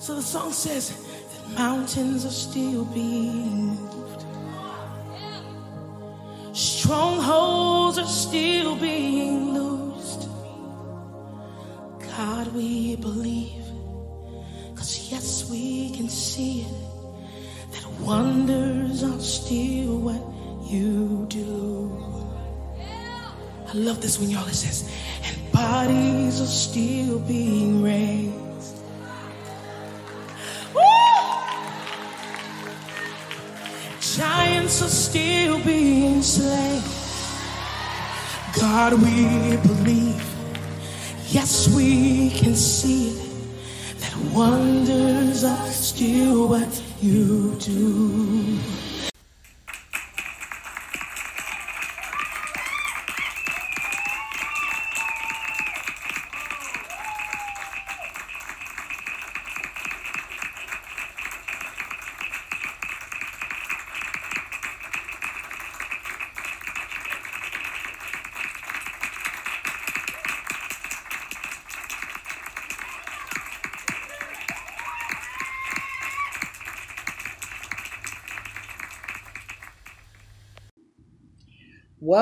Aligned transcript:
So 0.00 0.14
the 0.14 0.22
song 0.22 0.50
says 0.50 0.88
that 0.88 1.58
mountains 1.58 2.24
are 2.24 2.30
still 2.30 2.86
being 2.86 3.76
moved, 3.76 4.24
strongholds 6.56 7.98
are 7.98 8.06
still 8.06 8.76
being 8.76 9.52
loosed. 9.52 10.26
God, 12.16 12.50
we 12.54 12.96
believe, 12.96 13.62
cause 14.74 15.12
yes, 15.12 15.50
we 15.50 15.94
can 15.94 16.08
see 16.08 16.62
it, 16.62 17.72
that 17.72 17.86
wonders 18.00 19.02
are 19.02 19.20
still 19.20 19.98
what 19.98 20.22
you 20.72 21.26
do. 21.28 21.92
I 23.68 23.72
love 23.74 24.00
this 24.00 24.18
when 24.18 24.30
y'all 24.30 24.48
it 24.48 24.54
says, 24.54 24.90
and 25.24 25.52
bodies 25.52 26.40
are 26.40 26.46
still 26.46 27.18
being 27.18 27.82
raised. 27.82 28.39
Are 34.82 34.88
still 34.88 35.62
being 35.64 36.22
slain. 36.22 36.82
God, 38.58 38.94
we 38.94 39.56
believe. 39.58 40.24
Yes, 41.28 41.68
we 41.74 42.30
can 42.30 42.54
see. 42.54 43.12
That 44.00 44.16
wonders 44.32 45.44
are 45.44 45.68
still 45.68 46.48
what 46.48 46.82
you 47.00 47.54
do. 47.60 48.58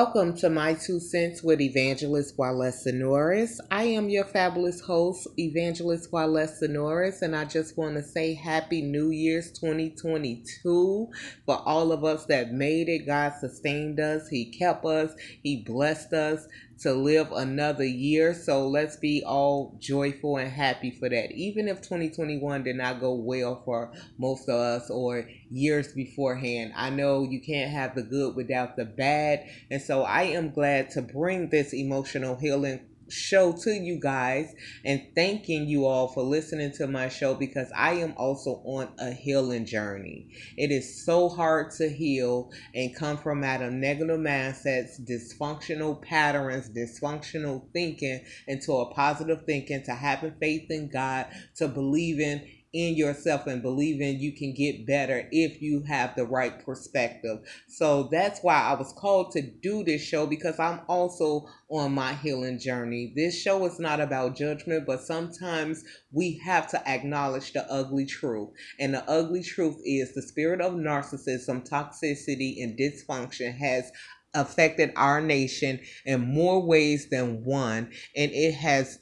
Welcome 0.01 0.37
to 0.37 0.49
My 0.49 0.75
Two 0.75 0.97
Cents 0.97 1.43
with 1.43 1.59
Evangelist 1.59 2.37
Walesa 2.37 2.93
Norris. 2.93 3.59
I 3.69 3.83
am 3.83 4.07
your 4.07 4.23
fabulous 4.23 4.79
host, 4.79 5.27
Evangelist 5.37 6.09
Walesa 6.09 6.69
Norris, 6.69 7.21
and 7.21 7.35
I 7.35 7.43
just 7.43 7.77
want 7.77 7.95
to 7.95 8.01
say 8.01 8.33
Happy 8.33 8.81
New 8.81 9.09
Year's 9.09 9.51
2022 9.51 11.09
for 11.45 11.61
all 11.65 11.91
of 11.91 12.05
us 12.05 12.25
that 12.27 12.53
made 12.53 12.87
it. 12.87 13.07
God 13.07 13.33
sustained 13.41 13.99
us, 13.99 14.29
He 14.29 14.45
kept 14.45 14.85
us, 14.85 15.11
He 15.43 15.57
blessed 15.63 16.13
us 16.13 16.47
to 16.81 16.93
live 16.93 17.31
another 17.31 17.85
year. 17.85 18.33
So 18.33 18.67
let's 18.67 18.95
be 18.95 19.23
all 19.25 19.77
joyful 19.79 20.37
and 20.37 20.51
happy 20.51 20.91
for 20.91 21.09
that. 21.09 21.31
Even 21.31 21.67
if 21.67 21.77
2021 21.81 22.63
did 22.63 22.75
not 22.75 22.99
go 22.99 23.13
well 23.13 23.61
for 23.65 23.91
most 24.17 24.47
of 24.47 24.55
us 24.55 24.89
or 24.89 25.27
years 25.49 25.93
beforehand, 25.93 26.73
I 26.75 26.89
know 26.89 27.23
you 27.23 27.41
can't 27.41 27.71
have 27.71 27.95
the 27.95 28.03
good 28.03 28.35
without 28.35 28.75
the 28.75 28.85
bad. 28.85 29.45
And 29.69 29.81
so 29.81 30.03
I 30.03 30.23
am 30.23 30.51
glad 30.51 30.89
to 30.91 31.01
bring 31.01 31.49
this 31.49 31.73
emotional 31.73 32.35
healing 32.35 32.81
show 33.09 33.51
to 33.51 33.71
you 33.71 33.99
guys 33.99 34.53
and 34.85 35.01
thanking 35.15 35.67
you 35.67 35.85
all 35.85 36.07
for 36.07 36.23
listening 36.23 36.71
to 36.73 36.87
my 36.87 37.09
show 37.09 37.33
because 37.33 37.71
I 37.75 37.93
am 37.93 38.13
also 38.17 38.61
on 38.65 38.89
a 38.99 39.11
healing 39.11 39.65
journey. 39.65 40.27
It 40.57 40.71
is 40.71 41.05
so 41.05 41.29
hard 41.29 41.71
to 41.71 41.89
heal 41.89 42.51
and 42.73 42.95
come 42.95 43.17
from 43.17 43.43
out 43.43 43.61
of 43.61 43.73
negative 43.73 44.19
mindsets, 44.19 45.01
dysfunctional 45.01 46.01
patterns, 46.01 46.69
dysfunctional 46.69 47.63
thinking 47.73 48.21
into 48.47 48.73
a 48.73 48.93
positive 48.93 49.43
thinking, 49.45 49.83
to 49.83 49.93
having 49.93 50.33
faith 50.39 50.69
in 50.69 50.89
God, 50.89 51.27
to 51.55 51.67
believing 51.67 52.41
in 52.73 52.95
yourself 52.95 53.47
and 53.47 53.61
believing 53.61 54.19
you 54.19 54.31
can 54.31 54.53
get 54.53 54.85
better 54.85 55.27
if 55.31 55.61
you 55.61 55.83
have 55.87 56.15
the 56.15 56.25
right 56.25 56.63
perspective. 56.63 57.39
So 57.67 58.09
that's 58.11 58.41
why 58.41 58.61
I 58.61 58.73
was 58.73 58.93
called 58.93 59.31
to 59.31 59.41
do 59.41 59.83
this 59.83 60.03
show 60.03 60.27
because 60.27 60.59
I'm 60.59 60.81
also 60.87 61.47
on 61.69 61.93
my 61.93 62.13
healing 62.13 62.59
journey. 62.59 63.13
This 63.15 63.39
show 63.39 63.65
is 63.65 63.79
not 63.79 63.99
about 63.99 64.35
judgment, 64.35 64.85
but 64.85 65.01
sometimes 65.01 65.83
we 66.11 66.39
have 66.43 66.67
to 66.71 66.89
acknowledge 66.89 67.53
the 67.53 67.69
ugly 67.71 68.05
truth. 68.05 68.49
And 68.79 68.93
the 68.93 69.09
ugly 69.09 69.43
truth 69.43 69.77
is 69.83 70.13
the 70.13 70.21
spirit 70.21 70.61
of 70.61 70.73
narcissism, 70.73 71.67
toxicity, 71.67 72.61
and 72.63 72.77
dysfunction 72.77 73.57
has 73.57 73.91
affected 74.35 74.91
our 74.95 75.21
nation 75.21 75.79
in 76.05 76.21
more 76.33 76.63
ways 76.63 77.09
than 77.09 77.43
one 77.43 77.91
and 78.15 78.31
it 78.31 78.53
has 78.53 78.99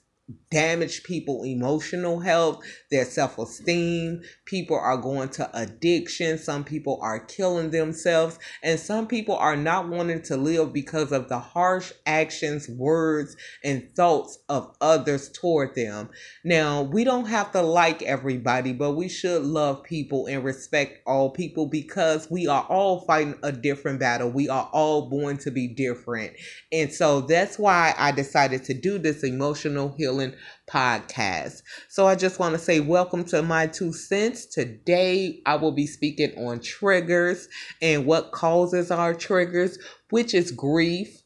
damage 0.50 1.03
people 1.03 1.44
emotional 1.44 2.19
health 2.19 2.58
their 2.91 3.06
self-esteem. 3.06 4.22
People 4.46 4.78
are 4.78 4.97
going 4.97 5.30
to 5.30 5.50
addiction. 5.59 6.38
Some 6.38 6.63
people 6.63 7.00
are 7.02 7.19
killing 7.19 7.72
themselves. 7.72 8.40
And 8.63 8.80
some 8.80 9.07
people 9.07 9.36
are 9.36 9.56
not 9.57 9.90
wanting 9.90 10.22
to 10.24 10.38
live 10.38 10.74
because 10.74 11.12
of 11.12 11.30
the 11.30 11.40
harsh 11.40 11.91
actions 12.06 12.69
words 12.69 13.36
and 13.63 13.90
thoughts 13.96 14.40
of 14.50 14.75
others 14.81 15.30
toward 15.30 15.75
them. 15.75 16.09
Now 16.44 16.84
we 16.84 17.03
don't 17.03 17.25
have 17.25 17.52
to 17.52 17.62
like 17.62 18.02
everybody 18.03 18.74
but 18.74 18.91
we 18.91 19.09
should 19.09 19.44
love 19.44 19.84
people 19.84 20.28
and 20.28 20.44
respect 20.44 21.02
all 21.06 21.30
people 21.30 21.68
because 21.68 22.30
we 22.30 22.47
are 22.47 22.63
all 22.63 23.02
fighting 23.02 23.36
a 23.44 23.52
different 23.52 24.00
battle. 24.00 24.30
We 24.30 24.50
are 24.50 24.69
all 24.72 25.09
born 25.09 25.38
to 25.40 25.52
be 25.52 25.68
different. 25.68 26.34
And 26.72 26.91
so 26.91 27.22
that's 27.22 27.59
why 27.59 27.94
i 27.97 28.12
decided 28.12 28.63
to 28.66 28.74
do 28.74 28.97
this 28.97 29.24
emotional 29.24 29.94
healing 29.97 30.34
podcast. 30.70 31.62
So 31.90 32.08
I 32.08 32.16
just 32.16 32.40
want 32.40 32.53
to 32.53 32.59
say 32.59 32.80
welcome 32.80 33.24
to 33.25 33.42
my 33.42 33.68
two 33.68 33.94
cents. 33.94 34.46
Today 34.46 35.42
I 35.46 35.56
will 35.56 35.72
be 35.72 35.88
speaking 35.88 36.31
on 36.38 36.59
triggers 36.59 37.48
and 37.81 38.06
what 38.06 38.31
causes 38.31 38.92
our 38.92 39.14
triggers, 39.14 39.78
which 40.09 40.34
is 40.34 40.52
grief. 40.52 41.22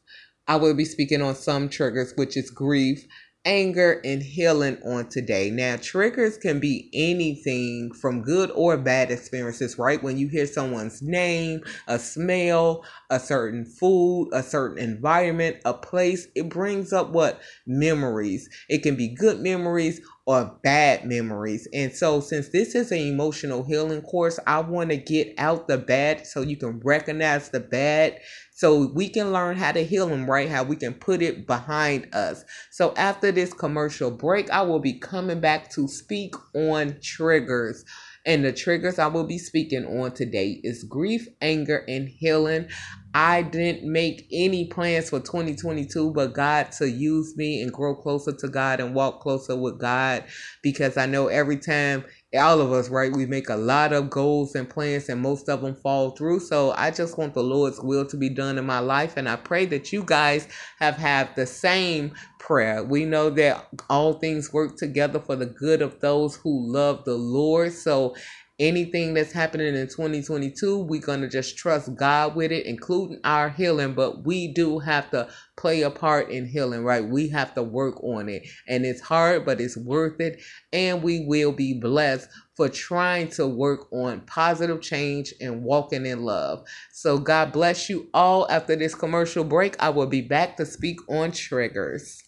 I 0.48 0.56
will 0.56 0.74
be 0.74 0.84
speaking 0.84 1.22
on 1.22 1.34
some 1.34 1.68
triggers, 1.68 2.12
which 2.16 2.36
is 2.36 2.50
grief, 2.50 3.06
anger, 3.44 4.00
and 4.04 4.22
healing 4.22 4.78
on 4.84 5.08
today. 5.08 5.50
Now, 5.50 5.76
triggers 5.76 6.36
can 6.38 6.60
be 6.60 6.88
anything 6.92 7.92
from 7.92 8.22
good 8.22 8.50
or 8.52 8.76
bad 8.76 9.10
experiences, 9.10 9.78
right? 9.78 10.02
When 10.02 10.16
you 10.16 10.28
hear 10.28 10.46
someone's 10.46 11.02
name, 11.02 11.62
a 11.88 11.98
smell, 11.98 12.84
a 13.10 13.18
certain 13.18 13.64
food, 13.64 14.30
a 14.32 14.42
certain 14.42 14.78
environment, 14.78 15.56
a 15.64 15.74
place, 15.74 16.28
it 16.34 16.48
brings 16.48 16.92
up 16.92 17.10
what? 17.10 17.40
Memories. 17.66 18.48
It 18.68 18.82
can 18.82 18.96
be 18.96 19.08
good 19.08 19.40
memories 19.40 20.00
or 20.24 20.56
bad 20.62 21.04
memories. 21.04 21.66
And 21.72 21.92
so, 21.92 22.20
since 22.20 22.48
this 22.50 22.74
is 22.74 22.92
an 22.92 22.98
emotional 22.98 23.64
healing 23.64 24.02
course, 24.02 24.38
I 24.46 24.60
want 24.60 24.90
to 24.90 24.96
get 24.96 25.34
out 25.38 25.66
the 25.66 25.78
bad 25.78 26.26
so 26.26 26.42
you 26.42 26.56
can 26.56 26.80
recognize 26.80 27.48
the 27.48 27.60
bad 27.60 28.20
so 28.62 28.86
we 28.94 29.08
can 29.08 29.32
learn 29.32 29.56
how 29.56 29.72
to 29.72 29.84
heal 29.84 30.06
them, 30.06 30.30
right? 30.30 30.48
How 30.48 30.62
we 30.62 30.76
can 30.76 30.94
put 30.94 31.20
it 31.20 31.48
behind 31.48 32.14
us. 32.14 32.44
So, 32.70 32.94
after 32.96 33.32
this 33.32 33.52
commercial 33.52 34.08
break, 34.08 34.48
I 34.50 34.62
will 34.62 34.78
be 34.78 35.00
coming 35.00 35.40
back 35.40 35.68
to 35.72 35.88
speak 35.88 36.36
on 36.54 36.96
triggers. 37.02 37.84
And 38.24 38.44
the 38.44 38.52
triggers 38.52 39.00
I 39.00 39.08
will 39.08 39.26
be 39.26 39.38
speaking 39.38 39.84
on 39.84 40.12
today 40.12 40.60
is 40.62 40.84
grief, 40.84 41.26
anger, 41.40 41.84
and 41.88 42.08
healing. 42.08 42.68
I 43.14 43.42
didn't 43.42 43.82
make 43.82 44.28
any 44.30 44.68
plans 44.68 45.10
for 45.10 45.18
2022, 45.18 46.12
but 46.12 46.32
God 46.32 46.70
to 46.78 46.88
use 46.88 47.36
me 47.36 47.62
and 47.62 47.72
grow 47.72 47.96
closer 47.96 48.30
to 48.30 48.48
God 48.48 48.78
and 48.78 48.94
walk 48.94 49.20
closer 49.22 49.56
with 49.56 49.80
God 49.80 50.22
because 50.62 50.96
I 50.96 51.06
know 51.06 51.26
every 51.26 51.56
time 51.56 52.04
all 52.34 52.60
of 52.60 52.72
us, 52.72 52.88
right, 52.88 53.14
we 53.14 53.26
make 53.26 53.48
a 53.48 53.56
lot 53.56 53.92
of 53.92 54.08
goals 54.08 54.54
and 54.54 54.68
plans 54.68 55.08
and 55.08 55.20
most 55.20 55.48
of 55.48 55.60
them 55.60 55.74
fall 55.74 56.12
through. 56.12 56.40
So 56.40 56.72
I 56.72 56.90
just 56.90 57.18
want 57.18 57.34
the 57.34 57.42
Lord's 57.42 57.80
will 57.80 58.06
to 58.06 58.16
be 58.16 58.30
done 58.30 58.58
in 58.58 58.64
my 58.64 58.78
life. 58.78 59.16
And 59.16 59.28
I 59.28 59.36
pray 59.36 59.66
that 59.66 59.92
you 59.92 60.02
guys 60.02 60.48
have 60.78 60.96
had 60.96 61.34
the 61.36 61.46
same 61.46 62.14
prayer. 62.38 62.82
We 62.82 63.04
know 63.04 63.30
that 63.30 63.68
all 63.90 64.14
things 64.14 64.52
work 64.52 64.76
together 64.76 65.20
for 65.20 65.36
the 65.36 65.46
good 65.46 65.82
of 65.82 66.00
those 66.00 66.36
who 66.36 66.72
love 66.72 67.04
the 67.04 67.16
Lord. 67.16 67.72
So 67.72 68.14
anything 68.62 69.14
that's 69.14 69.32
happening 69.32 69.74
in 69.74 69.88
2022, 69.88 70.78
we're 70.84 71.00
going 71.00 71.20
to 71.22 71.28
just 71.28 71.58
trust 71.58 71.94
God 71.96 72.36
with 72.36 72.52
it, 72.52 72.66
including 72.66 73.20
our 73.24 73.50
healing. 73.50 73.94
But 73.94 74.24
we 74.24 74.48
do 74.48 74.78
have 74.78 75.10
to 75.10 75.28
play 75.56 75.82
a 75.82 75.90
part 75.90 76.30
in 76.30 76.46
healing, 76.46 76.84
right? 76.84 77.04
We 77.04 77.28
have 77.30 77.54
to 77.54 77.62
work 77.62 78.02
on 78.04 78.28
it. 78.28 78.48
And 78.68 78.86
it's 78.86 79.00
hard, 79.02 79.44
but 79.44 79.60
it's 79.60 79.76
worth 79.76 80.20
it. 80.20 80.40
And 80.72 81.02
we 81.02 81.26
will 81.26 81.52
be 81.52 81.74
blessed 81.74 82.28
for 82.56 82.68
trying 82.68 83.28
to 83.30 83.46
work 83.46 83.92
on 83.92 84.20
positive 84.22 84.80
change 84.80 85.34
and 85.40 85.64
walking 85.64 86.06
in 86.06 86.22
love. 86.22 86.64
So, 86.92 87.18
God 87.18 87.52
bless 87.52 87.90
you 87.90 88.08
all. 88.14 88.46
After 88.50 88.76
this 88.76 88.94
commercial 88.94 89.44
break, 89.44 89.76
I 89.82 89.90
will 89.90 90.06
be 90.06 90.22
back 90.22 90.56
to 90.58 90.66
speak 90.66 91.00
on 91.08 91.32
triggers. 91.32 92.21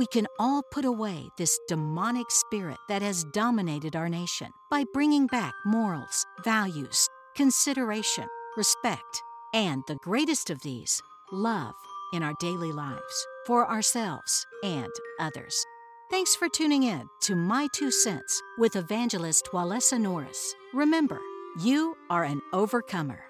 We 0.00 0.06
can 0.06 0.26
all 0.38 0.62
put 0.62 0.86
away 0.86 1.28
this 1.36 1.60
demonic 1.68 2.30
spirit 2.30 2.78
that 2.88 3.02
has 3.02 3.22
dominated 3.34 3.94
our 3.94 4.08
nation 4.08 4.50
by 4.70 4.82
bringing 4.94 5.26
back 5.26 5.52
morals, 5.66 6.24
values, 6.42 7.06
consideration, 7.36 8.24
respect, 8.56 9.22
and 9.52 9.82
the 9.88 9.96
greatest 9.96 10.48
of 10.48 10.62
these, 10.62 11.02
love, 11.32 11.74
in 12.14 12.22
our 12.22 12.32
daily 12.40 12.72
lives, 12.72 13.26
for 13.46 13.70
ourselves 13.70 14.46
and 14.64 14.90
others. 15.20 15.54
Thanks 16.10 16.34
for 16.34 16.48
tuning 16.48 16.84
in 16.84 17.06
to 17.24 17.36
My 17.36 17.68
Two 17.74 17.90
Cents 17.90 18.40
with 18.56 18.76
evangelist 18.76 19.50
Walesa 19.52 20.00
Norris. 20.00 20.54
Remember, 20.72 21.20
you 21.62 21.94
are 22.08 22.24
an 22.24 22.40
overcomer. 22.54 23.29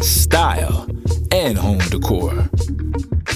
style, 0.00 0.88
and 1.30 1.56
home 1.56 1.78
decor? 1.90 2.48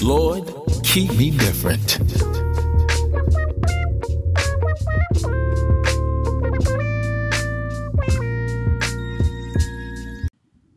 Lord, 0.01 0.51
keep 0.83 1.11
me 1.15 1.31
different. 1.31 1.99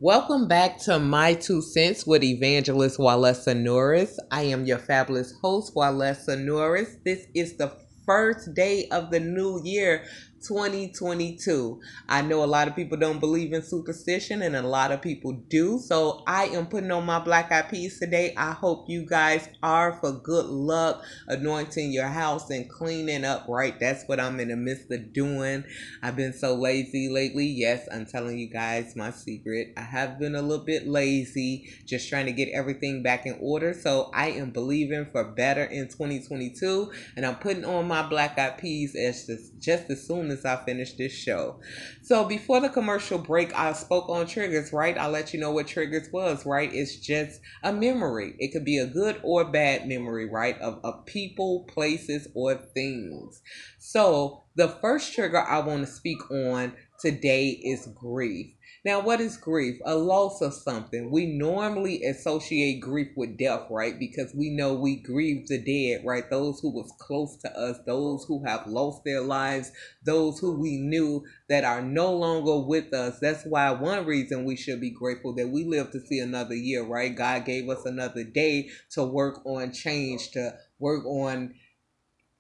Welcome 0.01 0.49
back 0.49 0.79
to 0.81 0.99
My 0.99 1.35
Two 1.35 1.63
Cents 1.63 2.07
with 2.07 2.25
Evangelist 2.25 2.99
Walesa 2.99 3.57
Norris. 3.57 4.19
I 4.33 4.43
am 4.43 4.65
your 4.67 4.79
fabulous 4.79 5.33
host, 5.41 5.75
Walesa 5.77 6.37
Norris. 6.37 6.97
This 7.05 7.27
is 7.35 7.57
the 7.57 7.73
first 8.05 8.53
day 8.55 8.89
of 8.91 9.11
the 9.11 9.21
new 9.21 9.61
year. 9.63 10.05
2022. 10.43 11.81
I 12.09 12.23
know 12.23 12.43
a 12.43 12.47
lot 12.47 12.69
of 12.69 12.77
people 12.77 12.99
don't 12.99 13.21
believe 13.21 13.53
in 13.53 13.63
superstition 13.63 14.43
and 14.43 14.57
a 14.57 14.63
lot 14.63 14.91
of 14.91 15.01
people 15.01 15.33
do. 15.49 15.79
So 15.79 16.23
I 16.27 16.47
am 16.47 16.67
putting 16.67 16.91
on 16.91 17.07
my 17.07 17.19
black 17.19 17.53
eyed 17.53 17.69
peas 17.69 17.99
today. 17.99 18.35
I 18.37 18.53
hope 18.53 18.89
you 18.89 19.07
guys 19.07 19.49
are 19.63 19.95
for 20.01 20.13
good 20.13 20.47
luck, 20.47 21.03
anointing 21.29 21.93
your 21.93 22.09
house 22.09 22.51
and 22.51 22.69
cleaning 22.69 23.25
up 23.25 23.47
right. 23.49 23.79
That's 23.79 24.05
what 24.07 24.21
I'm 24.21 24.41
in 24.41 24.49
the 24.49 24.57
midst 24.57 24.91
of 24.91 25.13
doing. 25.13 25.65
I've 26.03 26.17
been 26.17 26.33
so 26.33 26.55
lazy 26.55 27.09
lately. 27.09 27.47
Yes, 27.47 27.89
I'm 27.93 28.07
telling 28.07 28.39
you 28.39 28.49
guys 28.49 28.97
my 28.97 29.11
secret. 29.11 29.73
I 29.77 29.83
have 29.83 30.19
been 30.19 30.35
a 30.35 30.43
little 30.43 30.65
bit 30.65 30.87
lazy, 30.89 31.73
just 31.87 32.09
trying 32.09 32.27
to 32.27 32.33
get 32.33 32.49
everything 32.49 33.03
back 33.03 33.27
in 33.27 33.37
order. 33.41 33.73
So 33.73 34.11
I 34.13 34.31
am 34.31 34.51
believing 34.51 35.07
for 35.13 35.25
better 35.25 35.65
in 35.65 35.89
2022 35.89 36.91
and 37.17 37.25
I'm 37.25 37.37
putting 37.37 37.65
on 37.65 37.87
my 37.87 38.03
black 38.03 38.39
eyed 38.39 38.59
peas 38.59 38.97
as 38.97 39.27
just, 39.27 39.59
just 39.59 39.91
as 39.91 40.07
soon 40.07 40.31
as 40.33 40.45
I 40.45 40.57
finish 40.65 40.95
this 40.95 41.13
show. 41.13 41.61
So 42.03 42.25
before 42.25 42.61
the 42.61 42.69
commercial 42.69 43.19
break, 43.19 43.55
I 43.55 43.73
spoke 43.75 44.09
on 44.09 44.27
triggers, 44.27 44.73
right? 44.73 44.99
I'll 44.99 45.11
let 45.11 45.33
you 45.33 45.41
know 45.41 45.53
what 45.53 45.69
triggers 45.69 46.11
was, 46.13 46.45
right? 46.45 46.73
It's 46.73 46.97
just 46.97 47.41
a 47.63 47.73
memory. 47.73 48.35
It 48.39 48.53
could 48.53 48.65
be 48.65 48.79
a 48.79 48.87
good 48.87 49.21
or 49.23 49.45
bad 49.45 49.87
memory, 49.87 50.29
right? 50.29 50.59
Of, 50.61 50.81
of 50.83 51.07
people, 51.07 51.65
places, 51.69 52.27
or 52.35 52.55
things. 52.55 53.43
So 53.79 54.43
the 54.57 54.69
first 54.69 55.15
trigger 55.15 55.41
I 55.41 55.61
want 55.61 55.87
to 55.87 55.93
speak 55.93 56.31
on 56.31 56.73
today 57.01 57.51
is 57.51 57.89
grief. 57.95 58.55
Now, 58.85 59.01
what 59.01 59.21
is 59.21 59.37
grief? 59.37 59.81
A 59.85 59.95
loss 59.95 60.41
of 60.41 60.53
something. 60.53 61.13
We 61.13 61.27
normally 61.27 62.03
associate 62.03 62.81
grief 62.81 63.11
with 63.17 63.39
death, 63.39 63.69
right? 63.71 63.97
Because 63.97 64.35
we 64.35 64.51
know 64.51 64.75
we 64.75 64.97
grieve 64.97 65.47
the 65.47 65.59
dead, 65.59 66.05
right? 66.05 66.29
Those 66.29 66.59
who 66.59 66.71
was 66.71 66.93
close 66.99 67.37
to 67.43 67.57
us, 67.57 67.79
those 67.87 68.25
who 68.27 68.45
have 68.45 68.67
lost 68.67 69.05
their 69.05 69.21
lives, 69.21 69.71
those 70.05 70.41
who 70.41 70.59
we 70.59 70.79
knew 70.79 71.23
that 71.49 71.63
are 71.63 71.81
no 71.81 72.13
longer 72.13 72.59
with 72.67 72.93
us. 72.93 73.21
That's 73.21 73.45
why 73.45 73.71
one 73.71 74.05
reason 74.05 74.45
we 74.45 74.57
should 74.57 74.81
be 74.81 74.91
grateful 74.91 75.33
that 75.37 75.51
we 75.51 75.65
live 75.65 75.93
to 75.93 76.01
see 76.01 76.19
another 76.19 76.57
year, 76.57 76.83
right? 76.83 77.15
God 77.15 77.45
gave 77.45 77.69
us 77.69 77.87
another 77.87 78.25
day 78.25 78.71
to 78.95 79.05
work 79.05 79.47
on 79.47 79.73
change, 79.73 80.33
to 80.33 80.55
work 80.81 81.07
on 81.07 81.55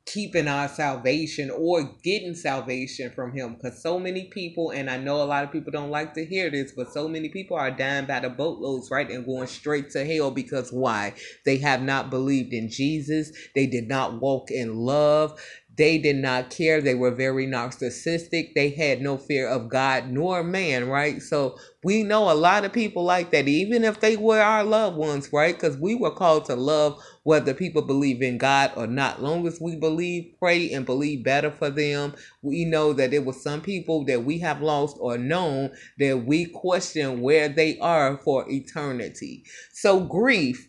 keeping 0.06 0.48
our 0.48 0.68
salvation 0.68 1.50
or 1.50 1.84
getting 2.02 2.34
salvation 2.34 3.10
from 3.14 3.32
him 3.32 3.54
because 3.54 3.80
so 3.80 3.98
many 3.98 4.24
people 4.24 4.70
and 4.70 4.90
i 4.90 4.96
know 4.96 5.22
a 5.22 5.24
lot 5.24 5.44
of 5.44 5.52
people 5.52 5.70
don't 5.70 5.90
like 5.90 6.12
to 6.12 6.24
hear 6.24 6.50
this 6.50 6.72
but 6.72 6.92
so 6.92 7.06
many 7.06 7.28
people 7.28 7.56
are 7.56 7.70
dying 7.70 8.04
by 8.04 8.18
the 8.18 8.28
boatloads 8.28 8.90
right 8.90 9.10
and 9.10 9.24
going 9.24 9.46
straight 9.46 9.90
to 9.90 10.04
hell 10.04 10.30
because 10.30 10.72
why? 10.72 11.14
They 11.44 11.58
have 11.58 11.82
not 11.82 12.10
believed 12.10 12.52
in 12.52 12.68
jesus. 12.68 13.32
They 13.54 13.66
did 13.66 13.88
not 13.88 14.20
walk 14.20 14.50
in 14.50 14.74
love 14.76 15.40
they 15.76 15.98
did 15.98 16.16
not 16.16 16.50
care. 16.50 16.80
They 16.80 16.94
were 16.94 17.10
very 17.10 17.46
narcissistic. 17.46 18.54
They 18.54 18.70
had 18.70 19.00
no 19.00 19.16
fear 19.16 19.48
of 19.48 19.68
God 19.68 20.10
nor 20.10 20.42
man, 20.42 20.88
right? 20.88 21.22
So 21.22 21.58
we 21.84 22.02
know 22.02 22.30
a 22.30 22.34
lot 22.34 22.64
of 22.64 22.72
people 22.72 23.04
like 23.04 23.30
that, 23.32 23.48
even 23.48 23.82
if 23.82 24.00
they 24.00 24.16
were 24.16 24.40
our 24.40 24.64
loved 24.64 24.96
ones, 24.96 25.32
right? 25.32 25.54
Because 25.54 25.76
we 25.78 25.94
were 25.94 26.10
called 26.10 26.44
to 26.46 26.56
love 26.56 27.02
whether 27.24 27.54
people 27.54 27.82
believe 27.82 28.22
in 28.22 28.38
God 28.38 28.72
or 28.76 28.86
not. 28.86 29.22
Long 29.22 29.46
as 29.46 29.60
we 29.60 29.76
believe, 29.76 30.34
pray, 30.38 30.72
and 30.72 30.84
believe 30.84 31.24
better 31.24 31.50
for 31.50 31.70
them, 31.70 32.14
we 32.42 32.64
know 32.64 32.92
that 32.92 33.14
it 33.14 33.24
was 33.24 33.42
some 33.42 33.62
people 33.62 34.04
that 34.04 34.24
we 34.24 34.38
have 34.40 34.60
lost 34.60 34.96
or 35.00 35.18
known 35.18 35.70
that 35.98 36.24
we 36.26 36.46
question 36.46 37.20
where 37.20 37.48
they 37.48 37.78
are 37.78 38.18
for 38.18 38.44
eternity. 38.50 39.44
So 39.72 40.00
grief 40.00 40.68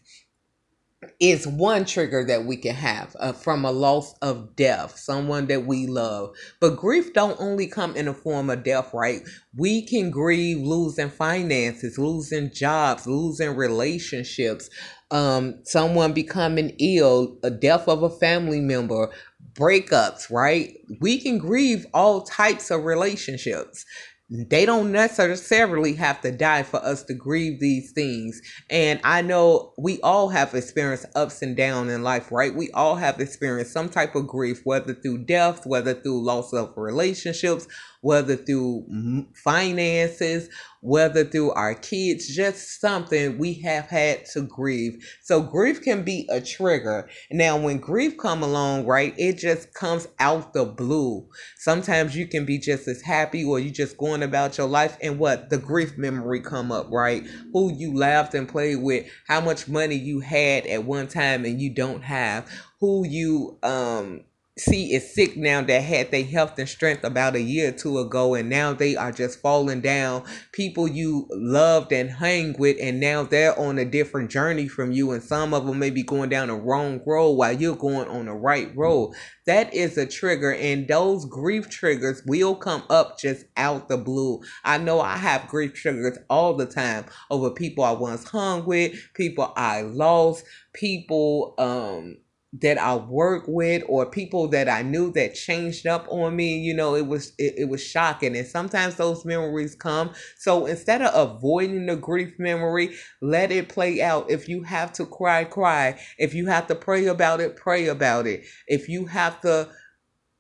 is 1.20 1.48
one 1.48 1.86
trigger 1.86 2.24
that 2.26 2.46
we 2.46 2.58
can 2.58 2.76
have 2.76 3.16
uh, 3.20 3.34
from 3.34 3.66
a 3.66 3.72
loss 3.72 4.14
of 4.22 4.56
death 4.56 4.98
someone 4.98 5.48
that 5.48 5.66
we 5.66 5.88
love. 5.88 6.36
But 6.60 6.78
grief 6.78 7.14
don't 7.14 7.40
only 7.40 7.68
come 7.68 7.96
in 7.96 8.06
the 8.06 8.14
form 8.14 8.50
of 8.50 8.64
death 8.64 8.94
right? 8.94 9.22
We 9.56 9.86
can 9.86 10.12
grieve 10.12 10.60
losing 10.60 11.10
finances 11.10 11.98
losing 11.98 12.52
jobs 12.52 13.08
losing 13.08 13.56
relationships 13.56 14.70
um, 15.12 15.60
someone 15.64 16.14
becoming 16.14 16.76
ill 16.80 17.38
a 17.44 17.52
death 17.52 17.88
of 17.88 18.04
a 18.04 18.10
family 18.10 18.60
member 18.60 19.10
breakups 19.54 20.32
right? 20.32 20.78
We 21.00 21.20
can 21.20 21.38
grieve 21.38 21.86
all 21.94 22.24
types 22.24 22.72
of 22.72 22.84
relationships 22.84 23.86
they 24.34 24.66
don't 24.66 24.92
necessarily 24.92 25.94
have 25.94 26.20
to 26.22 26.32
die 26.32 26.64
for 26.64 26.84
us 26.84 27.04
to 27.04 27.14
grieve 27.14 27.60
these 27.60 27.92
things. 27.92 28.42
And 28.68 29.00
I 29.04 29.22
know 29.22 29.74
we 29.78 30.02
all 30.02 30.30
have 30.30 30.56
experienced 30.56 31.06
ups 31.16 31.44
and 31.44 31.56
downs 31.56 31.92
in 31.92 32.02
life, 32.02 32.32
right? 32.32 32.54
We 32.54 32.72
all 32.72 32.96
have 32.96 33.20
experienced 33.20 33.74
some 33.74 33.90
type 33.90 34.16
of 34.16 34.28
grief, 34.28 34.62
whether 34.64 34.96
through 34.96 35.26
death, 35.26 35.68
whether 35.68 35.94
through 35.94 36.24
loss 36.24 36.52
of 36.52 36.74
relationships, 36.76 37.68
whether 38.04 38.36
through 38.36 39.26
finances, 39.34 40.50
whether 40.82 41.24
through 41.24 41.52
our 41.52 41.74
kids, 41.74 42.28
just 42.28 42.82
something 42.82 43.38
we 43.38 43.54
have 43.54 43.86
had 43.88 44.26
to 44.26 44.42
grieve. 44.42 45.02
So 45.22 45.42
grief 45.42 45.82
can 45.82 46.04
be 46.04 46.28
a 46.30 46.42
trigger. 46.42 47.08
Now, 47.32 47.56
when 47.56 47.78
grief 47.78 48.18
come 48.18 48.44
along, 48.44 48.86
right, 48.86 49.14
it 49.18 49.38
just 49.38 49.74
comes 49.74 50.10
out 50.20 50.52
the 50.52 50.66
blue. 50.66 51.30
Sometimes 51.58 52.14
you 52.14 52.28
can 52.28 52.44
be 52.44 52.58
just 52.58 52.90
as 52.90 53.02
happy 53.02 53.46
or 53.46 53.58
you 53.58 53.72
just 53.72 53.98
going 53.98 54.22
about 54.22 54.58
your 54.58 54.68
life 54.68 54.98
and 55.02 55.18
what 55.18 55.50
the 55.50 55.58
grief 55.58 55.98
memory 55.98 56.42
come 56.42 56.74
up, 56.74 56.92
right? 56.92 57.26
Who 57.54 57.74
you 57.74 57.96
laughed 57.96 58.34
and 58.34 58.50
played 58.50 58.82
with, 58.82 59.10
how 59.30 59.40
much 59.40 59.70
money 59.70 59.96
you 59.96 60.20
had 60.20 60.66
at 60.68 60.84
one 60.84 61.08
time 61.08 61.46
and 61.46 61.62
you 61.62 61.74
don't 61.74 62.04
have, 62.04 62.52
who 62.82 63.08
you 63.08 63.58
um 63.64 64.26
see 64.58 64.94
is 64.94 65.16
sick 65.16 65.36
now 65.36 65.62
that 65.64 65.82
had 65.82 66.12
their 66.12 66.24
health 66.24 66.60
and 66.60 66.70
strength 66.70 67.04
about 67.04 67.36
a 67.36 67.42
year 67.42 67.70
or 67.70 67.72
two 67.72 67.98
ago 67.98 68.36
and 68.36 68.50
now 68.50 68.72
they 68.72 68.96
are 68.96 69.12
just 69.12 69.42
falling 69.42 69.82
down. 69.82 70.24
People 70.52 70.88
you 70.88 71.28
loved 71.32 71.92
and 71.92 72.12
hang 72.12 72.56
with 72.60 72.78
and 72.80 73.00
now 73.00 73.24
they're 73.24 73.58
on 73.60 73.80
a 73.80 73.86
different 73.86 74.30
journey 74.30 74.68
from 74.68 74.92
you 74.92 75.12
and 75.12 75.24
some 75.24 75.54
of 75.54 75.66
them 75.66 75.80
may 75.80 75.90
be 75.90 76.04
going 76.04 76.30
down 76.30 76.50
the 76.50 76.54
wrong 76.54 77.02
road 77.06 77.32
while 77.32 77.52
you're 77.52 77.76
going 77.76 78.08
on 78.08 78.26
the 78.28 78.34
right 78.34 78.76
road. 78.76 79.14
That 79.48 79.74
is 79.74 79.98
a 79.98 80.06
trigger 80.06 80.54
and 80.54 80.88
those 80.88 81.26
grief 81.26 81.70
triggers 81.70 82.22
will 82.28 82.56
come 82.56 82.84
up 82.92 83.18
just 83.18 83.46
out 83.58 83.90
the 83.90 83.98
blue. 83.98 84.42
I 84.64 84.78
know 84.78 85.02
i 85.02 85.18
have 85.18 85.48
grief 85.48 85.74
triggers 85.74 86.18
all 86.30 86.56
the 86.56 86.66
time 86.66 87.06
over 87.32 87.50
people 87.50 87.84
i 87.84 87.92
once 87.92 88.24
hung 88.28 88.66
with 88.66 88.94
people 89.16 89.52
i 89.56 89.82
lost 89.82 90.46
people 90.74 91.56
um 91.58 92.18
that 92.60 92.78
I 92.78 92.96
work 92.96 93.46
with 93.48 93.84
or 93.88 94.06
people 94.06 94.48
that 94.50 94.70
I 94.70 94.84
knew 94.84 95.12
that 95.14 95.34
changed 95.34 95.88
up 95.88 96.06
on 96.10 96.36
me, 96.36 96.60
you 96.60 96.76
know, 96.76 96.96
it 96.96 97.08
was 97.08 97.34
it, 97.40 97.56
it 97.58 97.70
was 97.70 97.84
shocking. 97.84 98.38
And 98.38 98.46
sometimes 98.46 98.96
those 98.96 99.26
memories 99.26 99.74
come. 99.74 100.12
So 100.38 100.68
instead 100.68 101.02
of 101.02 101.30
avoiding 101.38 101.88
the 101.88 101.96
grief 101.96 102.36
memory, 102.38 102.96
let 103.22 103.52
it 103.52 103.70
play 103.70 104.02
out. 104.02 104.30
If 104.30 104.48
you 104.48 104.64
have 104.64 104.94
to 104.94 105.06
cry, 105.06 105.46
cry. 105.46 106.00
If 106.20 106.36
you 106.36 106.48
have 106.48 106.68
to 106.68 106.76
pray 106.76 107.08
about 107.08 107.42
it, 107.42 107.56
pray 107.56 107.88
about 107.88 108.28
it. 108.28 108.46
If 108.68 108.88
you 108.88 109.08
have 109.08 109.42
to 109.42 109.70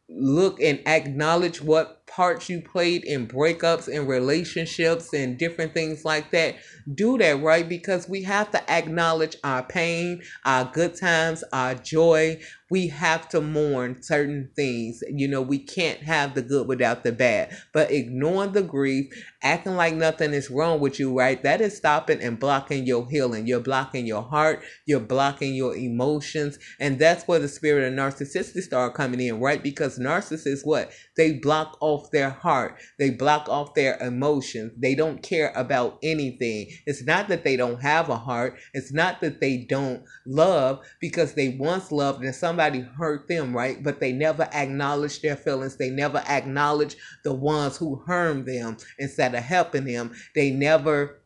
look 0.10 0.62
and 0.62 0.80
acknowledge 0.86 1.62
what 1.62 2.06
parts 2.06 2.50
you 2.50 2.62
played 2.62 3.04
in 3.04 3.28
breakups 3.28 3.88
and 3.88 4.08
relationships 4.08 5.14
and 5.14 5.38
different 5.40 5.74
things 5.74 6.06
like 6.06 6.30
that 6.32 6.56
do 6.94 7.18
that 7.18 7.42
right 7.42 7.68
because 7.70 8.10
we 8.10 8.24
have 8.24 8.52
to 8.52 8.72
acknowledge 8.72 9.38
our 9.44 9.64
pain 9.64 10.22
our 10.46 10.66
good 10.66 10.96
times 10.96 11.44
our 11.52 11.76
joy 11.76 12.40
we 12.74 12.88
have 12.88 13.30
to 13.30 13.40
mourn 13.40 14.02
certain 14.02 14.50
things. 14.56 15.04
You 15.08 15.28
know, 15.28 15.44
we 15.44 15.60
can't 15.60 16.00
have 16.00 16.34
the 16.34 16.42
good 16.42 16.68
without 16.68 17.04
the 17.04 17.12
bad. 17.12 17.56
But 17.72 17.92
ignoring 17.92 18.54
the 18.54 18.64
grief, 18.64 19.14
acting 19.44 19.76
like 19.76 19.94
nothing 19.94 20.34
is 20.34 20.50
wrong 20.50 20.80
with 20.80 21.00
you, 21.00 21.16
right? 21.16 21.42
That 21.44 21.62
is 21.62 21.78
stopping 21.78 22.20
and 22.20 22.40
blocking 22.40 22.88
your 22.88 23.08
healing. 23.08 23.46
You're 23.46 23.60
blocking 23.60 24.08
your 24.08 24.24
heart, 24.24 24.64
you're 24.88 25.00
blocking 25.00 25.54
your 25.54 25.76
emotions. 25.76 26.58
And 26.80 26.98
that's 26.98 27.28
where 27.28 27.38
the 27.38 27.48
spirit 27.48 27.88
of 27.88 27.94
narcissistic 27.94 28.64
start 28.64 28.96
coming 28.96 29.20
in, 29.20 29.40
right? 29.40 29.62
Because 29.62 30.00
narcissists, 30.00 30.66
what? 30.66 30.92
They 31.16 31.34
block 31.34 31.78
off 31.80 32.10
their 32.10 32.32
heart, 32.32 32.80
they 32.98 33.12
block 33.12 33.48
off 33.50 33.76
their 33.76 34.00
emotions. 34.00 34.72
They 34.78 34.96
don't 34.96 35.22
care 35.22 35.54
about 35.56 36.00
anything. 36.02 36.72
It's 36.86 37.04
not 37.04 37.28
that 37.30 37.44
they 37.44 37.56
don't 37.56 37.82
have 37.82 38.10
a 38.10 38.18
heart, 38.18 38.58
it's 38.74 38.94
not 38.94 39.22
that 39.22 39.40
they 39.40 39.58
don't 39.58 40.04
love 40.26 40.86
because 41.00 41.34
they 41.34 41.50
once 41.50 41.92
loved 41.92 42.24
and 42.24 42.36
somebody 42.36 42.82
hurt 42.82 43.28
them, 43.28 43.56
right? 43.56 43.82
But 43.82 44.00
they 44.00 44.12
never 44.12 44.44
acknowledge 44.54 45.22
their 45.22 45.36
feelings. 45.36 45.78
They 45.78 45.90
never 45.90 46.20
acknowledge 46.28 46.96
the 47.24 47.34
ones 47.34 47.78
who 47.78 48.04
harmed 48.06 48.46
them 48.46 48.78
instead 49.00 49.36
of 49.36 49.44
helping 49.44 49.86
them. 49.86 50.14
They 50.36 50.52
never 50.52 51.22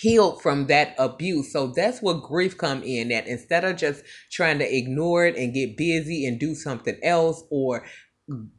healed 0.00 0.40
from 0.40 0.66
that 0.66 0.94
abuse. 0.98 1.52
So 1.52 1.68
that's 1.68 2.00
what 2.00 2.22
grief 2.22 2.56
come 2.56 2.82
in 2.82 3.08
that 3.08 3.26
instead 3.26 3.64
of 3.64 3.76
just 3.76 4.02
trying 4.30 4.58
to 4.58 4.76
ignore 4.76 5.26
it 5.26 5.36
and 5.36 5.52
get 5.52 5.76
busy 5.76 6.26
and 6.26 6.40
do 6.40 6.54
something 6.54 6.98
else 7.02 7.44
or 7.50 7.84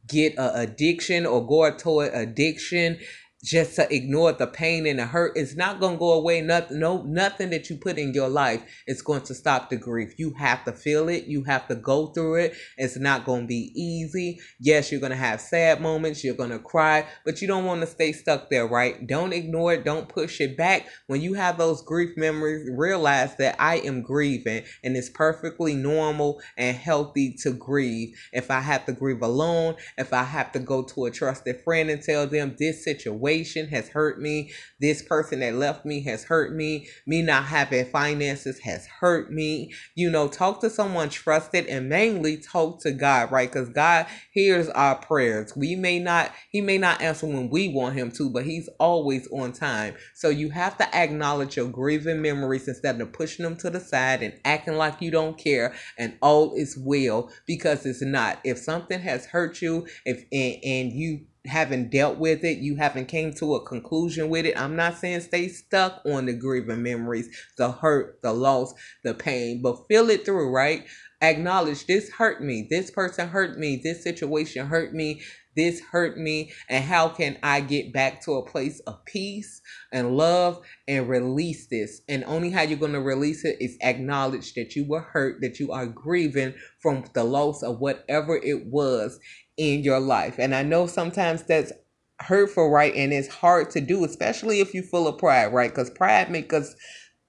get 0.07 0.36
a 0.38 0.60
addiction 0.60 1.25
or 1.25 1.45
go 1.45 1.75
toward 1.75 2.13
addiction 2.13 3.00
just 3.45 3.75
to 3.75 3.93
ignore 3.93 4.33
the 4.33 4.47
pain 4.47 4.87
and 4.87 4.97
the 4.97 5.05
hurt. 5.05 5.33
It's 5.35 5.55
not 5.55 5.79
going 5.79 5.93
to 5.93 5.99
go 5.99 6.13
away. 6.13 6.41
Nothing 6.41 6.79
no 6.79 7.03
nothing 7.03 7.51
that 7.51 7.69
you 7.69 7.77
put 7.77 7.99
in 7.99 8.13
your 8.13 8.27
life 8.27 8.63
is 8.87 9.03
going 9.03 9.21
to 9.21 9.35
stop 9.35 9.69
the 9.69 9.75
grief. 9.75 10.15
You 10.17 10.33
have 10.33 10.65
to 10.65 10.71
feel 10.71 11.09
it. 11.09 11.25
You 11.25 11.43
have 11.43 11.67
to 11.67 11.75
go 11.75 12.07
through 12.07 12.35
it. 12.35 12.55
It's 12.77 12.97
not 12.97 13.23
going 13.23 13.41
to 13.41 13.47
be 13.47 13.71
easy. 13.75 14.39
Yes 14.59 14.91
you're 14.91 14.99
going 14.99 15.11
to 15.11 15.17
have 15.17 15.39
sad 15.39 15.79
moments. 15.79 16.23
You're 16.23 16.35
going 16.35 16.49
to 16.49 16.59
cry 16.59 17.05
but 17.23 17.41
you 17.41 17.47
don't 17.47 17.65
want 17.65 17.81
to 17.81 17.87
stay 17.87 18.11
stuck 18.13 18.49
there 18.49 18.67
right? 18.67 19.05
Don't 19.05 19.33
ignore 19.33 19.73
it. 19.73 19.85
Don't 19.85 20.09
push 20.09 20.41
it 20.41 20.57
back. 20.57 20.87
When 21.05 21.21
you 21.21 21.35
have 21.35 21.57
those 21.57 21.83
grief 21.83 22.17
memories 22.17 22.67
realize 22.75 23.35
that 23.35 23.55
i 23.59 23.77
am 23.77 24.01
grieving 24.01 24.63
and 24.83 24.97
it's 24.97 25.09
perfectly 25.09 25.75
normal 25.75 26.41
and 26.57 26.75
healthy 26.75 27.35
to 27.43 27.51
grieve. 27.51 28.17
If 28.33 28.49
i 28.49 28.59
have 28.59 28.85
to 28.87 28.91
grieve 28.91 29.21
alone 29.21 29.75
if 29.97 30.13
i 30.13 30.23
have 30.23 30.51
to 30.53 30.59
go 30.59 30.81
to 30.83 31.05
a 31.05 31.11
trusted 31.11 31.61
friend 31.63 31.89
and 31.89 32.01
tell 32.01 32.25
them 32.25 32.55
this 32.57 32.83
situation 32.83 33.19
situation 33.36 33.68
has 33.70 33.89
hurt 33.89 34.20
me. 34.20 34.51
This 34.80 35.01
person 35.01 35.39
that 35.39 35.56
left 35.56 35.86
me 35.86 36.01
has 36.04 36.24
hurt 36.24 36.54
me. 36.54 36.88
Me 37.06 37.22
not 37.22 37.46
having 37.46 37.86
finances 37.86 38.60
has 38.60 38.88
hurt 38.88 39.32
me. 39.32 39.74
You 39.96 40.10
know, 40.10 40.27
talk 40.27 40.62
to 40.62 40.70
someone 40.70 41.10
trusted 41.10 41.65
and 41.68 41.89
mainly 41.89 42.38
talk 42.38 42.82
to 42.82 42.92
God, 42.92 43.32
right? 43.32 43.51
Because 43.51 43.70
God 43.70 44.08
hears 44.32 44.70
our 44.70 44.96
prayers. 44.96 45.54
We 45.56 45.75
may 45.75 46.00
not, 46.00 46.32
He 46.50 46.62
may 46.62 46.77
not 46.77 47.01
answer 47.01 47.27
when 47.27 47.50
we 47.50 47.70
want 47.70 47.96
Him 47.96 48.12
to, 48.12 48.30
but 48.30 48.46
He's 48.46 48.70
always 48.80 49.27
on 49.32 49.51
time. 49.51 49.96
So 50.13 50.30
you 50.30 50.50
have 50.50 50.77
to 50.77 50.96
acknowledge 50.96 51.58
your 51.58 51.70
grieving 51.70 52.22
memories 52.22 52.68
instead 52.68 53.00
of 53.01 53.13
pushing 53.13 53.44
them 53.44 53.56
to 53.58 53.70
the 53.70 53.80
side 53.80 54.24
and 54.24 54.39
acting 54.46 54.75
like 54.75 55.01
you 55.01 55.12
don't 55.12 55.38
care 55.38 55.74
and 55.98 56.18
all 56.22 56.54
is 56.56 56.77
well 56.77 57.30
because 57.46 57.86
it's 57.86 58.01
not. 58.01 58.39
If 58.44 58.58
something 58.58 59.00
has 59.00 59.25
hurt 59.25 59.62
you, 59.62 59.88
if 60.06 60.25
and, 60.32 60.58
and 60.63 60.94
you 60.94 61.25
haven't 61.47 61.91
dealt 61.91 62.17
with 62.17 62.43
it, 62.43 62.59
you 62.59 62.75
haven't 62.75 63.07
came 63.07 63.33
to 63.33 63.55
a 63.55 63.65
conclusion 63.65 64.29
with 64.29 64.45
it. 64.45 64.59
I'm 64.59 64.75
not 64.75 64.97
saying 64.97 65.21
stay 65.21 65.47
stuck 65.47 66.01
on 66.05 66.25
the 66.25 66.33
grieving 66.33 66.83
memories, 66.83 67.29
the 67.57 67.71
hurt, 67.71 68.21
the 68.21 68.33
loss, 68.33 68.73
the 69.03 69.13
pain, 69.13 69.61
but 69.61 69.87
feel 69.87 70.09
it 70.09 70.25
through, 70.25 70.51
right? 70.51 70.85
Acknowledge 71.21 71.87
this 71.87 72.09
hurt 72.11 72.43
me. 72.43 72.67
This 72.69 72.91
person 72.91 73.29
hurt 73.29 73.57
me. 73.57 73.79
This 73.83 74.03
situation 74.03 74.67
hurt 74.67 74.93
me. 74.93 75.21
This 75.55 75.79
hurt 75.79 76.17
me. 76.17 76.51
And 76.69 76.83
how 76.83 77.07
can 77.07 77.37
I 77.41 77.61
get 77.61 77.93
back 77.93 78.21
to 78.25 78.33
a 78.33 78.45
place 78.45 78.81
of 78.81 79.03
peace 79.05 79.61
and 79.93 80.17
love 80.17 80.61
and 80.87 81.07
release 81.07 81.67
this? 81.67 82.01
And 82.09 82.25
only 82.25 82.51
how 82.51 82.63
you're 82.63 82.77
going 82.77 82.91
to 82.91 83.01
release 83.01 83.45
it 83.45 83.57
is 83.61 83.77
acknowledge 83.81 84.53
that 84.55 84.75
you 84.75 84.85
were 84.85 85.01
hurt, 85.01 85.41
that 85.41 85.59
you 85.59 85.71
are 85.71 85.87
grieving 85.87 86.53
from 86.79 87.05
the 87.13 87.23
loss 87.23 87.63
of 87.63 87.79
whatever 87.79 88.35
it 88.35 88.67
was 88.67 89.17
in 89.57 89.83
your 89.83 90.00
life. 90.00 90.35
And 90.39 90.53
I 90.55 90.63
know 90.63 90.88
sometimes 90.88 91.43
that's 91.43 91.71
hurtful, 92.19 92.69
right? 92.69 92.93
And 92.95 93.13
it's 93.13 93.27
hard 93.27 93.69
to 93.71 93.81
do, 93.81 94.03
especially 94.05 94.62
if 94.62 94.74
you 94.74 94.81
full 94.81 95.07
of 95.07 95.17
pride, 95.17 95.53
right? 95.53 95.69
Because 95.69 95.89
pride 95.89 96.31
makes 96.31 96.53
us 96.53 96.75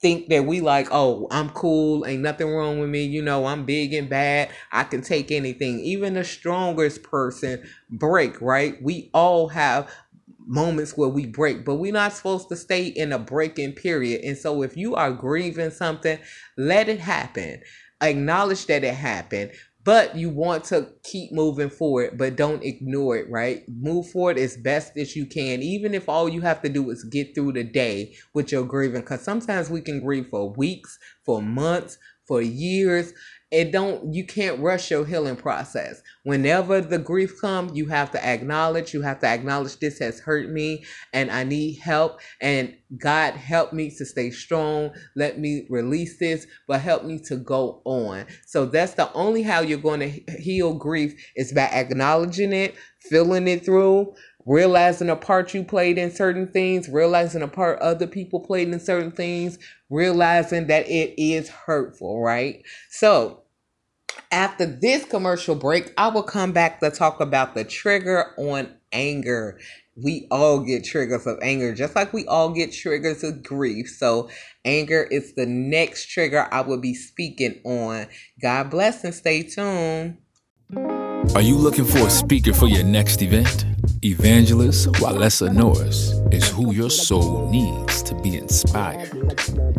think 0.00 0.28
that 0.28 0.44
we 0.44 0.60
like, 0.60 0.88
oh, 0.90 1.26
I'm 1.30 1.50
cool, 1.50 2.06
ain't 2.06 2.22
nothing 2.22 2.50
wrong 2.50 2.78
with 2.78 2.90
me, 2.90 3.04
you 3.04 3.22
know, 3.22 3.46
I'm 3.46 3.64
big 3.64 3.94
and 3.94 4.08
bad, 4.08 4.50
I 4.70 4.84
can 4.84 5.00
take 5.00 5.32
anything. 5.32 5.80
Even 5.80 6.14
the 6.14 6.24
strongest 6.24 7.02
person 7.02 7.64
break, 7.90 8.40
right? 8.42 8.80
We 8.82 9.10
all 9.14 9.48
have 9.48 9.90
moments 10.46 10.96
where 10.96 11.08
we 11.08 11.26
break, 11.26 11.64
but 11.64 11.76
we're 11.76 11.92
not 11.92 12.12
supposed 12.12 12.48
to 12.50 12.56
stay 12.56 12.86
in 12.86 13.12
a 13.12 13.18
breaking 13.18 13.72
period. 13.72 14.22
And 14.22 14.36
so 14.36 14.62
if 14.62 14.76
you 14.76 14.94
are 14.94 15.10
grieving 15.10 15.70
something, 15.70 16.18
let 16.58 16.88
it 16.88 17.00
happen. 17.00 17.62
Acknowledge 18.02 18.66
that 18.66 18.84
it 18.84 18.94
happened, 18.94 19.52
but 19.86 20.16
you 20.16 20.28
want 20.28 20.64
to 20.64 20.88
keep 21.04 21.30
moving 21.30 21.70
forward, 21.70 22.18
but 22.18 22.34
don't 22.34 22.64
ignore 22.64 23.16
it, 23.16 23.30
right? 23.30 23.62
Move 23.68 24.10
forward 24.10 24.36
as 24.36 24.56
best 24.56 24.96
as 24.98 25.14
you 25.14 25.24
can, 25.24 25.62
even 25.62 25.94
if 25.94 26.08
all 26.08 26.28
you 26.28 26.40
have 26.40 26.60
to 26.62 26.68
do 26.68 26.90
is 26.90 27.04
get 27.04 27.36
through 27.36 27.52
the 27.52 27.62
day 27.62 28.16
with 28.34 28.50
your 28.50 28.64
grieving. 28.64 29.02
Because 29.02 29.22
sometimes 29.22 29.70
we 29.70 29.80
can 29.80 30.00
grieve 30.00 30.26
for 30.28 30.50
weeks, 30.50 30.98
for 31.24 31.40
months, 31.40 31.98
for 32.26 32.42
years, 32.42 33.12
it 33.50 33.70
don't 33.70 34.12
you 34.12 34.26
can't 34.26 34.60
rush 34.60 34.90
your 34.90 35.04
healing 35.04 35.36
process. 35.36 36.02
Whenever 36.24 36.80
the 36.80 36.98
grief 36.98 37.40
comes 37.40 37.76
you 37.76 37.86
have 37.86 38.10
to 38.10 38.24
acknowledge 38.24 38.92
you 38.92 39.02
have 39.02 39.20
to 39.20 39.26
acknowledge 39.26 39.78
this 39.78 39.98
has 40.00 40.18
hurt 40.20 40.50
me 40.50 40.84
and 41.12 41.30
i 41.30 41.44
need 41.44 41.78
help 41.78 42.20
and 42.40 42.74
god 42.98 43.34
help 43.34 43.72
me 43.72 43.90
to 43.90 44.04
stay 44.04 44.30
strong. 44.30 44.90
Let 45.14 45.38
me 45.38 45.66
release 45.70 46.18
this 46.18 46.46
but 46.66 46.80
help 46.80 47.04
me 47.04 47.18
to 47.26 47.36
go 47.36 47.82
on. 47.84 48.26
So 48.46 48.66
that's 48.66 48.94
the 48.94 49.12
only 49.12 49.42
how 49.42 49.60
you're 49.60 49.78
going 49.78 50.00
to 50.00 50.32
heal 50.38 50.74
grief 50.74 51.14
is 51.36 51.52
by 51.52 51.62
acknowledging 51.62 52.52
it 52.52 52.74
feeling 53.08 53.46
it 53.46 53.64
through 53.64 54.14
realizing 54.46 55.10
a 55.10 55.16
part 55.16 55.52
you 55.52 55.64
played 55.64 55.98
in 55.98 56.10
certain 56.10 56.46
things, 56.46 56.88
realizing 56.88 57.42
a 57.42 57.48
part 57.48 57.80
other 57.80 58.06
people 58.06 58.40
played 58.40 58.68
in 58.68 58.80
certain 58.80 59.10
things, 59.10 59.58
realizing 59.90 60.68
that 60.68 60.88
it 60.88 61.20
is 61.20 61.48
hurtful, 61.48 62.22
right? 62.22 62.62
So, 62.88 63.42
after 64.32 64.66
this 64.66 65.04
commercial 65.04 65.54
break, 65.54 65.92
I 65.98 66.08
will 66.08 66.22
come 66.22 66.52
back 66.52 66.80
to 66.80 66.90
talk 66.90 67.20
about 67.20 67.54
the 67.54 67.64
trigger 67.64 68.32
on 68.38 68.74
anger. 68.92 69.58
We 69.96 70.26
all 70.30 70.60
get 70.60 70.84
triggers 70.84 71.26
of 71.26 71.38
anger, 71.42 71.74
just 71.74 71.96
like 71.96 72.12
we 72.12 72.26
all 72.26 72.50
get 72.50 72.72
triggers 72.72 73.24
of 73.24 73.42
grief. 73.42 73.88
So, 73.88 74.28
anger 74.64 75.02
is 75.10 75.34
the 75.34 75.46
next 75.46 76.08
trigger 76.08 76.48
I 76.52 76.60
will 76.60 76.80
be 76.80 76.94
speaking 76.94 77.60
on. 77.64 78.06
God 78.40 78.70
bless 78.70 79.04
and 79.04 79.14
stay 79.14 79.42
tuned. 79.42 80.18
Are 81.34 81.42
you 81.42 81.56
looking 81.56 81.84
for 81.84 81.98
a 81.98 82.10
speaker 82.10 82.52
for 82.52 82.66
your 82.66 82.84
next 82.84 83.22
event? 83.22 83.66
Evangelist 84.04 84.88
Walesa 85.00 85.50
Norris 85.52 86.12
is 86.30 86.48
who 86.50 86.72
your 86.72 86.90
soul 86.90 87.50
needs 87.50 88.02
to 88.02 88.14
be 88.20 88.36
inspired. 88.36 89.10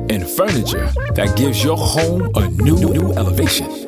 and 0.09 0.25
furniture 0.27 0.89
that 1.15 1.37
gives 1.37 1.65
your 1.65 1.77
home 1.77 2.31
a 2.37 2.47
new, 2.49 2.77
new 2.77 3.13
elevation. 3.15 3.88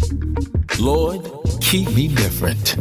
Lord, 0.81 1.29
keep 1.61 1.89
me 1.95 2.07
different. 2.07 2.75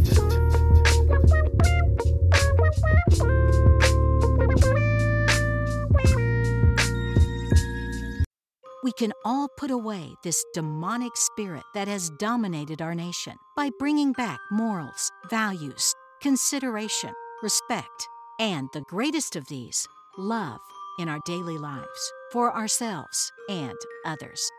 we 8.82 8.92
can 8.92 9.12
all 9.24 9.48
put 9.56 9.70
away 9.70 10.14
this 10.24 10.44
demonic 10.52 11.16
spirit 11.16 11.62
that 11.74 11.86
has 11.86 12.10
dominated 12.18 12.82
our 12.82 12.94
nation 12.94 13.34
by 13.56 13.70
bringing 13.78 14.12
back 14.12 14.40
morals, 14.50 15.12
values, 15.28 15.94
consideration, 16.20 17.12
respect, 17.42 18.08
and 18.40 18.68
the 18.72 18.80
greatest 18.82 19.36
of 19.36 19.46
these, 19.46 19.86
love, 20.18 20.60
in 20.98 21.08
our 21.08 21.20
daily 21.24 21.56
lives 21.56 22.12
for 22.32 22.52
ourselves 22.56 23.30
and 23.48 23.76
others. 24.04 24.50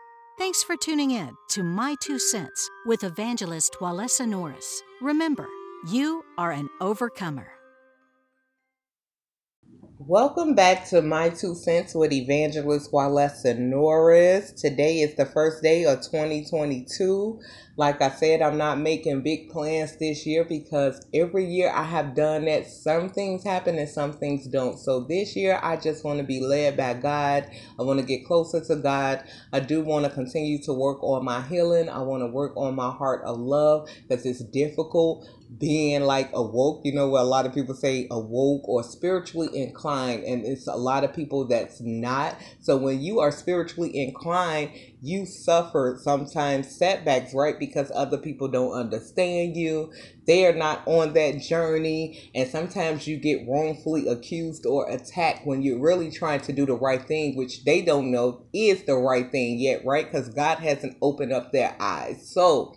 Thanks 0.42 0.64
for 0.64 0.76
tuning 0.76 1.12
in 1.12 1.36
to 1.50 1.62
My 1.62 1.94
Two 2.00 2.18
Cents 2.18 2.68
with 2.84 3.04
evangelist 3.04 3.76
Walesa 3.80 4.26
Norris. 4.26 4.82
Remember, 5.00 5.46
you 5.86 6.24
are 6.36 6.50
an 6.50 6.68
overcomer. 6.80 7.46
Welcome 10.08 10.56
back 10.56 10.88
to 10.88 11.00
My 11.00 11.28
Two 11.28 11.54
Cents 11.54 11.94
with 11.94 12.12
Evangelist 12.12 12.90
Walesa 12.90 13.56
Norris. 13.56 14.50
Today 14.50 14.98
is 14.98 15.14
the 15.14 15.26
first 15.26 15.62
day 15.62 15.84
of 15.84 16.00
2022. 16.00 17.40
Like 17.76 18.02
I 18.02 18.10
said, 18.10 18.42
I'm 18.42 18.58
not 18.58 18.80
making 18.80 19.22
big 19.22 19.48
plans 19.50 19.96
this 19.96 20.26
year 20.26 20.44
because 20.44 21.06
every 21.14 21.44
year 21.46 21.70
I 21.70 21.84
have 21.84 22.16
done 22.16 22.46
that. 22.46 22.66
Some 22.66 23.10
things 23.10 23.44
happen 23.44 23.78
and 23.78 23.88
some 23.88 24.12
things 24.12 24.48
don't. 24.48 24.76
So 24.76 25.00
this 25.00 25.36
year 25.36 25.60
I 25.62 25.76
just 25.76 26.04
want 26.04 26.18
to 26.18 26.24
be 26.24 26.40
led 26.40 26.76
by 26.76 26.94
God. 26.94 27.48
I 27.78 27.82
want 27.82 28.00
to 28.00 28.04
get 28.04 28.26
closer 28.26 28.60
to 28.60 28.76
God. 28.76 29.22
I 29.52 29.60
do 29.60 29.82
want 29.82 30.04
to 30.04 30.10
continue 30.10 30.60
to 30.64 30.72
work 30.72 31.02
on 31.02 31.24
my 31.24 31.42
healing. 31.42 31.88
I 31.88 32.00
want 32.00 32.22
to 32.22 32.26
work 32.26 32.56
on 32.56 32.74
my 32.74 32.90
heart 32.90 33.22
of 33.24 33.38
love 33.38 33.88
because 34.08 34.26
it's 34.26 34.42
difficult 34.42 35.28
being 35.58 36.02
like 36.02 36.30
awoke, 36.32 36.82
you 36.84 36.92
know, 36.94 37.08
what 37.08 37.22
a 37.22 37.24
lot 37.24 37.46
of 37.46 37.54
people 37.54 37.74
say 37.74 38.06
awoke 38.10 38.68
or 38.68 38.82
spiritually 38.82 39.48
inclined, 39.52 40.24
and 40.24 40.44
it's 40.44 40.66
a 40.66 40.76
lot 40.76 41.04
of 41.04 41.14
people 41.14 41.46
that's 41.46 41.80
not. 41.80 42.36
So 42.60 42.76
when 42.76 43.00
you 43.00 43.20
are 43.20 43.30
spiritually 43.30 43.96
inclined, 43.96 44.70
you 45.02 45.26
suffer 45.26 45.98
sometimes 46.00 46.70
setbacks, 46.76 47.34
right? 47.34 47.58
Because 47.58 47.90
other 47.94 48.18
people 48.18 48.48
don't 48.48 48.72
understand 48.72 49.56
you. 49.56 49.92
They 50.26 50.46
are 50.46 50.54
not 50.54 50.86
on 50.86 51.12
that 51.14 51.40
journey. 51.40 52.30
And 52.36 52.48
sometimes 52.48 53.08
you 53.08 53.16
get 53.16 53.46
wrongfully 53.48 54.06
accused 54.06 54.64
or 54.64 54.88
attacked 54.88 55.44
when 55.44 55.62
you're 55.62 55.80
really 55.80 56.10
trying 56.10 56.40
to 56.42 56.52
do 56.52 56.66
the 56.66 56.76
right 56.76 57.02
thing, 57.02 57.36
which 57.36 57.64
they 57.64 57.82
don't 57.82 58.12
know 58.12 58.42
is 58.52 58.84
the 58.84 58.94
right 58.96 59.30
thing 59.30 59.58
yet, 59.58 59.84
right? 59.84 60.10
Because 60.10 60.28
God 60.28 60.58
hasn't 60.58 60.96
opened 61.02 61.32
up 61.32 61.50
their 61.50 61.74
eyes. 61.80 62.30
So, 62.32 62.76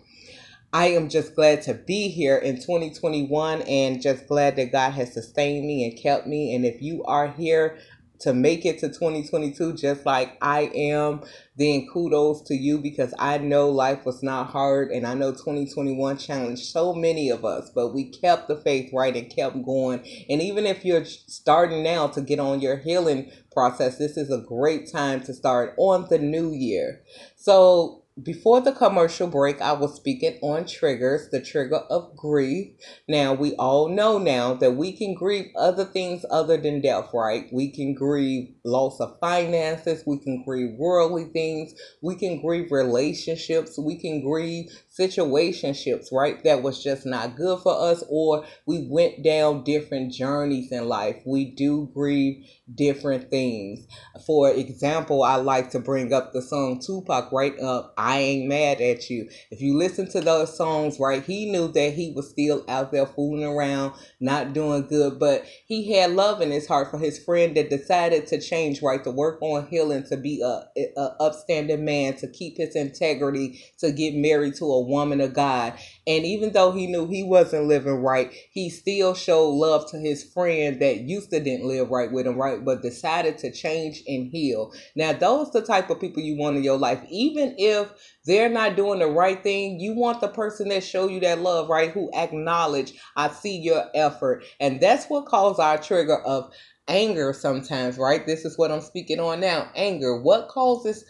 I 0.76 0.88
am 0.88 1.08
just 1.08 1.34
glad 1.34 1.62
to 1.62 1.72
be 1.72 2.08
here 2.08 2.36
in 2.36 2.56
2021 2.56 3.62
and 3.62 4.02
just 4.02 4.26
glad 4.26 4.56
that 4.56 4.72
God 4.72 4.90
has 4.90 5.10
sustained 5.10 5.66
me 5.66 5.86
and 5.86 5.98
kept 5.98 6.26
me. 6.26 6.54
And 6.54 6.66
if 6.66 6.82
you 6.82 7.02
are 7.04 7.28
here 7.28 7.78
to 8.18 8.34
make 8.34 8.66
it 8.66 8.80
to 8.80 8.88
2022 8.88 9.72
just 9.72 10.04
like 10.04 10.36
I 10.42 10.70
am, 10.74 11.22
then 11.56 11.88
kudos 11.90 12.42
to 12.48 12.54
you 12.54 12.76
because 12.76 13.14
I 13.18 13.38
know 13.38 13.70
life 13.70 14.04
was 14.04 14.22
not 14.22 14.48
hard 14.48 14.90
and 14.90 15.06
I 15.06 15.14
know 15.14 15.32
2021 15.32 16.18
challenged 16.18 16.66
so 16.66 16.92
many 16.92 17.30
of 17.30 17.42
us, 17.46 17.70
but 17.74 17.94
we 17.94 18.10
kept 18.10 18.46
the 18.46 18.56
faith 18.56 18.90
right 18.92 19.16
and 19.16 19.34
kept 19.34 19.64
going. 19.64 20.00
And 20.28 20.42
even 20.42 20.66
if 20.66 20.84
you're 20.84 21.06
starting 21.06 21.84
now 21.84 22.08
to 22.08 22.20
get 22.20 22.38
on 22.38 22.60
your 22.60 22.76
healing 22.76 23.30
process, 23.50 23.96
this 23.96 24.18
is 24.18 24.30
a 24.30 24.44
great 24.46 24.92
time 24.92 25.22
to 25.22 25.32
start 25.32 25.72
on 25.78 26.06
the 26.10 26.18
new 26.18 26.52
year. 26.52 27.00
So 27.34 28.02
before 28.22 28.62
the 28.62 28.72
commercial 28.72 29.26
break, 29.28 29.60
I 29.60 29.74
was 29.74 29.94
speaking 29.94 30.38
on 30.40 30.64
triggers, 30.64 31.28
the 31.28 31.40
trigger 31.40 31.80
of 31.90 32.16
grief. 32.16 32.72
Now, 33.06 33.34
we 33.34 33.54
all 33.56 33.88
know 33.90 34.16
now 34.16 34.54
that 34.54 34.74
we 34.74 34.92
can 34.92 35.12
grieve 35.12 35.50
other 35.54 35.84
things 35.84 36.24
other 36.30 36.56
than 36.56 36.80
death, 36.80 37.10
right? 37.12 37.46
We 37.52 37.70
can 37.70 37.92
grieve 37.92 38.54
loss 38.64 39.00
of 39.00 39.18
finances, 39.20 40.02
we 40.06 40.18
can 40.18 40.42
grieve 40.44 40.76
worldly 40.78 41.26
things, 41.26 41.74
we 42.02 42.14
can 42.14 42.40
grieve 42.40 42.72
relationships, 42.72 43.78
we 43.78 43.96
can 43.96 44.22
grieve 44.22 44.70
situationships, 44.98 46.12
right? 46.12 46.42
That 46.44 46.62
was 46.62 46.82
just 46.82 47.04
not 47.04 47.36
good 47.36 47.60
for 47.60 47.78
us, 47.78 48.02
or 48.08 48.44
we 48.66 48.86
went 48.90 49.22
down 49.22 49.64
different 49.64 50.12
journeys 50.12 50.72
in 50.72 50.88
life. 50.88 51.16
We 51.26 51.50
do 51.50 51.90
grieve 51.92 52.46
different 52.74 53.30
things. 53.30 53.86
For 54.26 54.50
example, 54.50 55.22
I 55.22 55.36
like 55.36 55.70
to 55.70 55.78
bring 55.78 56.12
up 56.12 56.32
the 56.32 56.42
song 56.42 56.80
Tupac, 56.84 57.30
right? 57.30 57.58
Up, 57.60 57.94
I 57.96 58.18
ain't 58.18 58.48
mad 58.48 58.80
at 58.80 59.08
you. 59.10 59.28
If 59.50 59.60
you 59.60 59.76
listen 59.76 60.08
to 60.10 60.20
those 60.20 60.56
songs, 60.56 60.98
right, 60.98 61.22
he 61.22 61.50
knew 61.50 61.68
that 61.68 61.92
he 61.92 62.12
was 62.12 62.30
still 62.30 62.64
out 62.68 62.90
there 62.90 63.06
fooling 63.06 63.44
around, 63.44 63.94
not 64.20 64.52
doing 64.52 64.86
good, 64.86 65.18
but 65.18 65.44
he 65.66 65.92
had 65.92 66.12
love 66.12 66.40
in 66.40 66.50
his 66.50 66.66
heart 66.66 66.90
for 66.90 66.98
his 66.98 67.22
friend 67.22 67.56
that 67.56 67.70
decided 67.70 68.26
to 68.28 68.40
change, 68.40 68.82
right, 68.82 69.04
to 69.04 69.10
work 69.10 69.40
on 69.42 69.66
healing, 69.68 70.04
to 70.08 70.16
be 70.16 70.40
a, 70.42 70.64
a 70.96 71.16
upstanding 71.20 71.84
man, 71.84 72.16
to 72.16 72.28
keep 72.28 72.56
his 72.56 72.74
integrity, 72.74 73.62
to 73.78 73.92
get 73.92 74.14
married 74.14 74.54
to 74.54 74.64
a 74.64 74.85
woman 74.86 75.20
of 75.20 75.34
God. 75.34 75.74
And 76.06 76.24
even 76.24 76.52
though 76.52 76.72
he 76.72 76.86
knew 76.86 77.06
he 77.06 77.22
wasn't 77.22 77.66
living 77.66 78.02
right, 78.02 78.32
he 78.52 78.70
still 78.70 79.14
showed 79.14 79.50
love 79.50 79.90
to 79.90 79.98
his 79.98 80.24
friend 80.24 80.80
that 80.80 81.00
used 81.00 81.30
to 81.30 81.40
didn't 81.40 81.66
live 81.66 81.90
right 81.90 82.10
with 82.10 82.26
him, 82.26 82.36
right? 82.36 82.64
But 82.64 82.82
decided 82.82 83.38
to 83.38 83.52
change 83.52 84.02
and 84.06 84.30
heal. 84.30 84.72
Now, 84.94 85.12
those 85.12 85.50
the 85.50 85.62
type 85.62 85.90
of 85.90 86.00
people 86.00 86.22
you 86.22 86.36
want 86.38 86.56
in 86.56 86.64
your 86.64 86.78
life. 86.78 87.02
Even 87.10 87.54
if 87.58 87.92
they're 88.24 88.48
not 88.48 88.76
doing 88.76 89.00
the 89.00 89.06
right 89.06 89.42
thing, 89.42 89.80
you 89.80 89.94
want 89.94 90.20
the 90.20 90.28
person 90.28 90.68
that 90.68 90.84
show 90.84 91.08
you 91.08 91.20
that 91.20 91.40
love, 91.40 91.68
right? 91.68 91.90
Who 91.90 92.10
acknowledge, 92.14 92.94
I 93.16 93.28
see 93.28 93.58
your 93.58 93.84
effort. 93.94 94.44
And 94.60 94.80
that's 94.80 95.06
what 95.06 95.26
causes 95.26 95.58
our 95.58 95.78
trigger 95.78 96.18
of 96.18 96.50
anger 96.88 97.32
sometimes, 97.32 97.98
right? 97.98 98.26
This 98.26 98.44
is 98.44 98.58
what 98.58 98.70
I'm 98.70 98.80
speaking 98.80 99.20
on 99.20 99.40
now. 99.40 99.70
Anger. 99.74 100.20
What 100.20 100.48
causes 100.48 101.04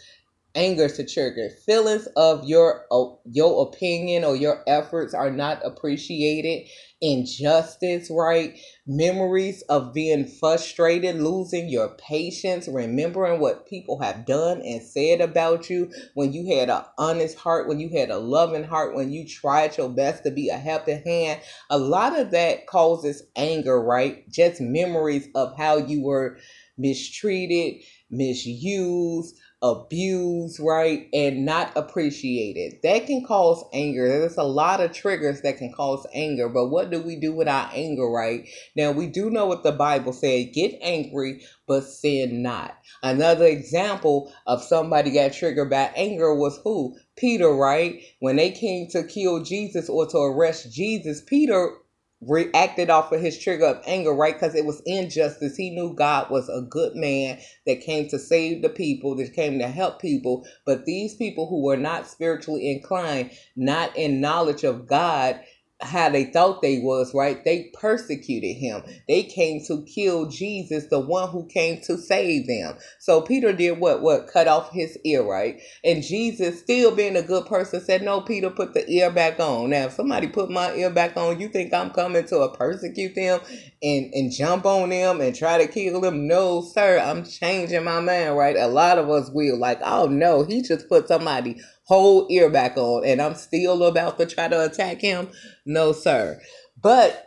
anger 0.57 0.89
to 0.89 1.05
trigger. 1.05 1.49
Feelings 1.65 2.07
of 2.17 2.43
your 2.45 2.85
your 3.31 3.67
opinion 3.67 4.25
or 4.25 4.35
your 4.35 4.63
efforts 4.67 5.13
are 5.13 5.31
not 5.31 5.63
appreciated. 5.63 6.67
Injustice 6.99 8.09
right? 8.09 8.59
Memories 8.87 9.61
of 9.69 9.93
being 9.93 10.25
frustrated 10.25 11.17
losing 11.17 11.69
your 11.69 11.89
patience 11.89 12.67
remembering 12.67 13.39
what 13.39 13.67
people 13.67 14.01
have 14.01 14.25
done 14.25 14.61
and 14.63 14.81
said 14.81 15.21
about 15.21 15.69
you. 15.69 15.91
When 16.15 16.33
you 16.33 16.57
had 16.57 16.69
an 16.71 16.83
honest 16.97 17.37
heart 17.37 17.67
when 17.67 17.79
you 17.79 17.89
had 17.89 18.09
a 18.09 18.17
loving 18.17 18.63
heart 18.63 18.95
when 18.95 19.11
you 19.11 19.27
tried 19.27 19.77
your 19.77 19.89
best 19.89 20.23
to 20.23 20.31
be 20.31 20.49
a 20.49 20.57
helping 20.57 21.03
hand. 21.03 21.39
A 21.69 21.77
lot 21.77 22.19
of 22.19 22.31
that 22.31 22.65
causes 22.65 23.21
anger 23.35 23.79
right? 23.81 24.27
Just 24.31 24.59
memories 24.59 25.27
of 25.35 25.55
how 25.55 25.77
you 25.77 26.03
were 26.03 26.39
mistreated 26.79 27.83
misused 28.09 29.35
abused, 29.61 30.59
right, 30.59 31.07
and 31.13 31.45
not 31.45 31.71
appreciated. 31.75 32.79
That 32.83 33.07
can 33.07 33.25
cause 33.25 33.63
anger. 33.73 34.07
There's 34.07 34.37
a 34.37 34.43
lot 34.43 34.81
of 34.81 34.93
triggers 34.93 35.41
that 35.41 35.57
can 35.57 35.73
cause 35.73 36.05
anger, 36.13 36.49
but 36.49 36.67
what 36.67 36.91
do 36.91 37.01
we 37.01 37.15
do 37.15 37.33
with 37.33 37.47
our 37.47 37.69
anger, 37.73 38.07
right? 38.09 38.47
Now, 38.75 38.91
we 38.91 39.07
do 39.07 39.29
know 39.29 39.47
what 39.47 39.63
the 39.63 39.71
Bible 39.71 40.13
said 40.13 40.53
get 40.53 40.77
angry, 40.81 41.43
but 41.67 41.83
sin 41.83 42.41
not. 42.43 42.77
Another 43.03 43.45
example 43.45 44.31
of 44.45 44.63
somebody 44.63 45.11
got 45.11 45.33
triggered 45.33 45.69
by 45.69 45.91
anger 45.95 46.33
was 46.35 46.59
who? 46.63 46.95
Peter, 47.15 47.49
right? 47.49 48.01
When 48.19 48.35
they 48.35 48.51
came 48.51 48.87
to 48.89 49.03
kill 49.03 49.43
Jesus 49.43 49.89
or 49.89 50.05
to 50.07 50.17
arrest 50.17 50.71
Jesus, 50.71 51.21
Peter 51.21 51.71
reacted 52.21 52.89
off 52.89 53.11
of 53.11 53.21
his 53.21 53.37
trigger 53.37 53.65
of 53.65 53.83
anger, 53.85 54.13
right? 54.13 54.33
Because 54.33 54.55
it 54.55 54.65
was 54.65 54.81
injustice. 54.85 55.55
He 55.55 55.69
knew 55.69 55.93
God 55.93 56.31
was 56.31 56.49
a 56.49 56.61
good 56.61 56.95
man 56.95 57.39
that 57.65 57.81
came 57.81 58.07
to 58.09 58.19
save 58.19 58.61
the 58.61 58.69
people, 58.69 59.15
that 59.17 59.33
came 59.33 59.59
to 59.59 59.67
help 59.67 60.01
people. 60.01 60.45
But 60.65 60.85
these 60.85 61.15
people 61.15 61.47
who 61.47 61.63
were 61.63 61.77
not 61.77 62.07
spiritually 62.07 62.71
inclined, 62.71 63.31
not 63.55 63.95
in 63.97 64.21
knowledge 64.21 64.63
of 64.63 64.87
God, 64.87 65.39
how 65.81 66.09
they 66.09 66.25
thought 66.25 66.61
they 66.61 66.79
was, 66.79 67.13
right? 67.13 67.43
They 67.45 67.71
persecuted 67.79 68.57
him. 68.57 68.83
They 69.07 69.23
came 69.23 69.63
to 69.65 69.83
kill 69.83 70.25
Jesus, 70.25 70.87
the 70.87 70.99
one 70.99 71.29
who 71.29 71.45
came 71.45 71.81
to 71.81 71.97
save 71.97 72.47
them. 72.47 72.77
So 72.99 73.21
Peter 73.21 73.53
did 73.53 73.79
what? 73.79 74.01
What? 74.01 74.27
Cut 74.27 74.47
off 74.47 74.71
his 74.71 74.97
ear, 75.05 75.23
right? 75.23 75.61
And 75.83 76.01
Jesus, 76.01 76.59
still 76.59 76.95
being 76.95 77.15
a 77.15 77.21
good 77.21 77.45
person, 77.45 77.79
said, 77.79 78.01
No, 78.01 78.21
Peter, 78.21 78.49
put 78.49 78.73
the 78.73 78.89
ear 78.89 79.11
back 79.11 79.39
on. 79.39 79.69
Now, 79.69 79.85
if 79.85 79.93
somebody 79.93 80.27
put 80.27 80.49
my 80.49 80.73
ear 80.73 80.89
back 80.89 81.15
on, 81.15 81.39
you 81.39 81.47
think 81.47 81.73
I'm 81.73 81.91
coming 81.91 82.25
to 82.25 82.49
persecute 82.57 83.13
them 83.13 83.39
and, 83.83 84.13
and 84.13 84.31
jump 84.31 84.65
on 84.65 84.89
them 84.89 85.21
and 85.21 85.35
try 85.35 85.59
to 85.59 85.67
kill 85.67 86.01
them? 86.01 86.27
No, 86.27 86.61
sir. 86.61 86.99
I'm 86.99 87.23
changing 87.23 87.83
my 87.83 87.99
mind, 88.01 88.35
right? 88.35 88.55
A 88.55 88.67
lot 88.67 88.97
of 88.97 89.09
us 89.11 89.29
will. 89.29 89.57
Like, 89.57 89.79
oh 89.83 90.07
no, 90.07 90.43
he 90.43 90.63
just 90.63 90.89
put 90.89 91.07
somebody 91.07 91.61
whole 91.87 92.27
ear 92.29 92.49
back 92.49 92.77
on 92.77 93.05
and 93.05 93.21
I'm 93.21 93.35
still 93.35 93.83
about 93.83 94.17
to 94.19 94.25
try 94.25 94.47
to 94.47 94.65
attack 94.65 95.01
him? 95.01 95.29
No, 95.65 95.91
sir. 95.91 96.39
But 96.81 97.23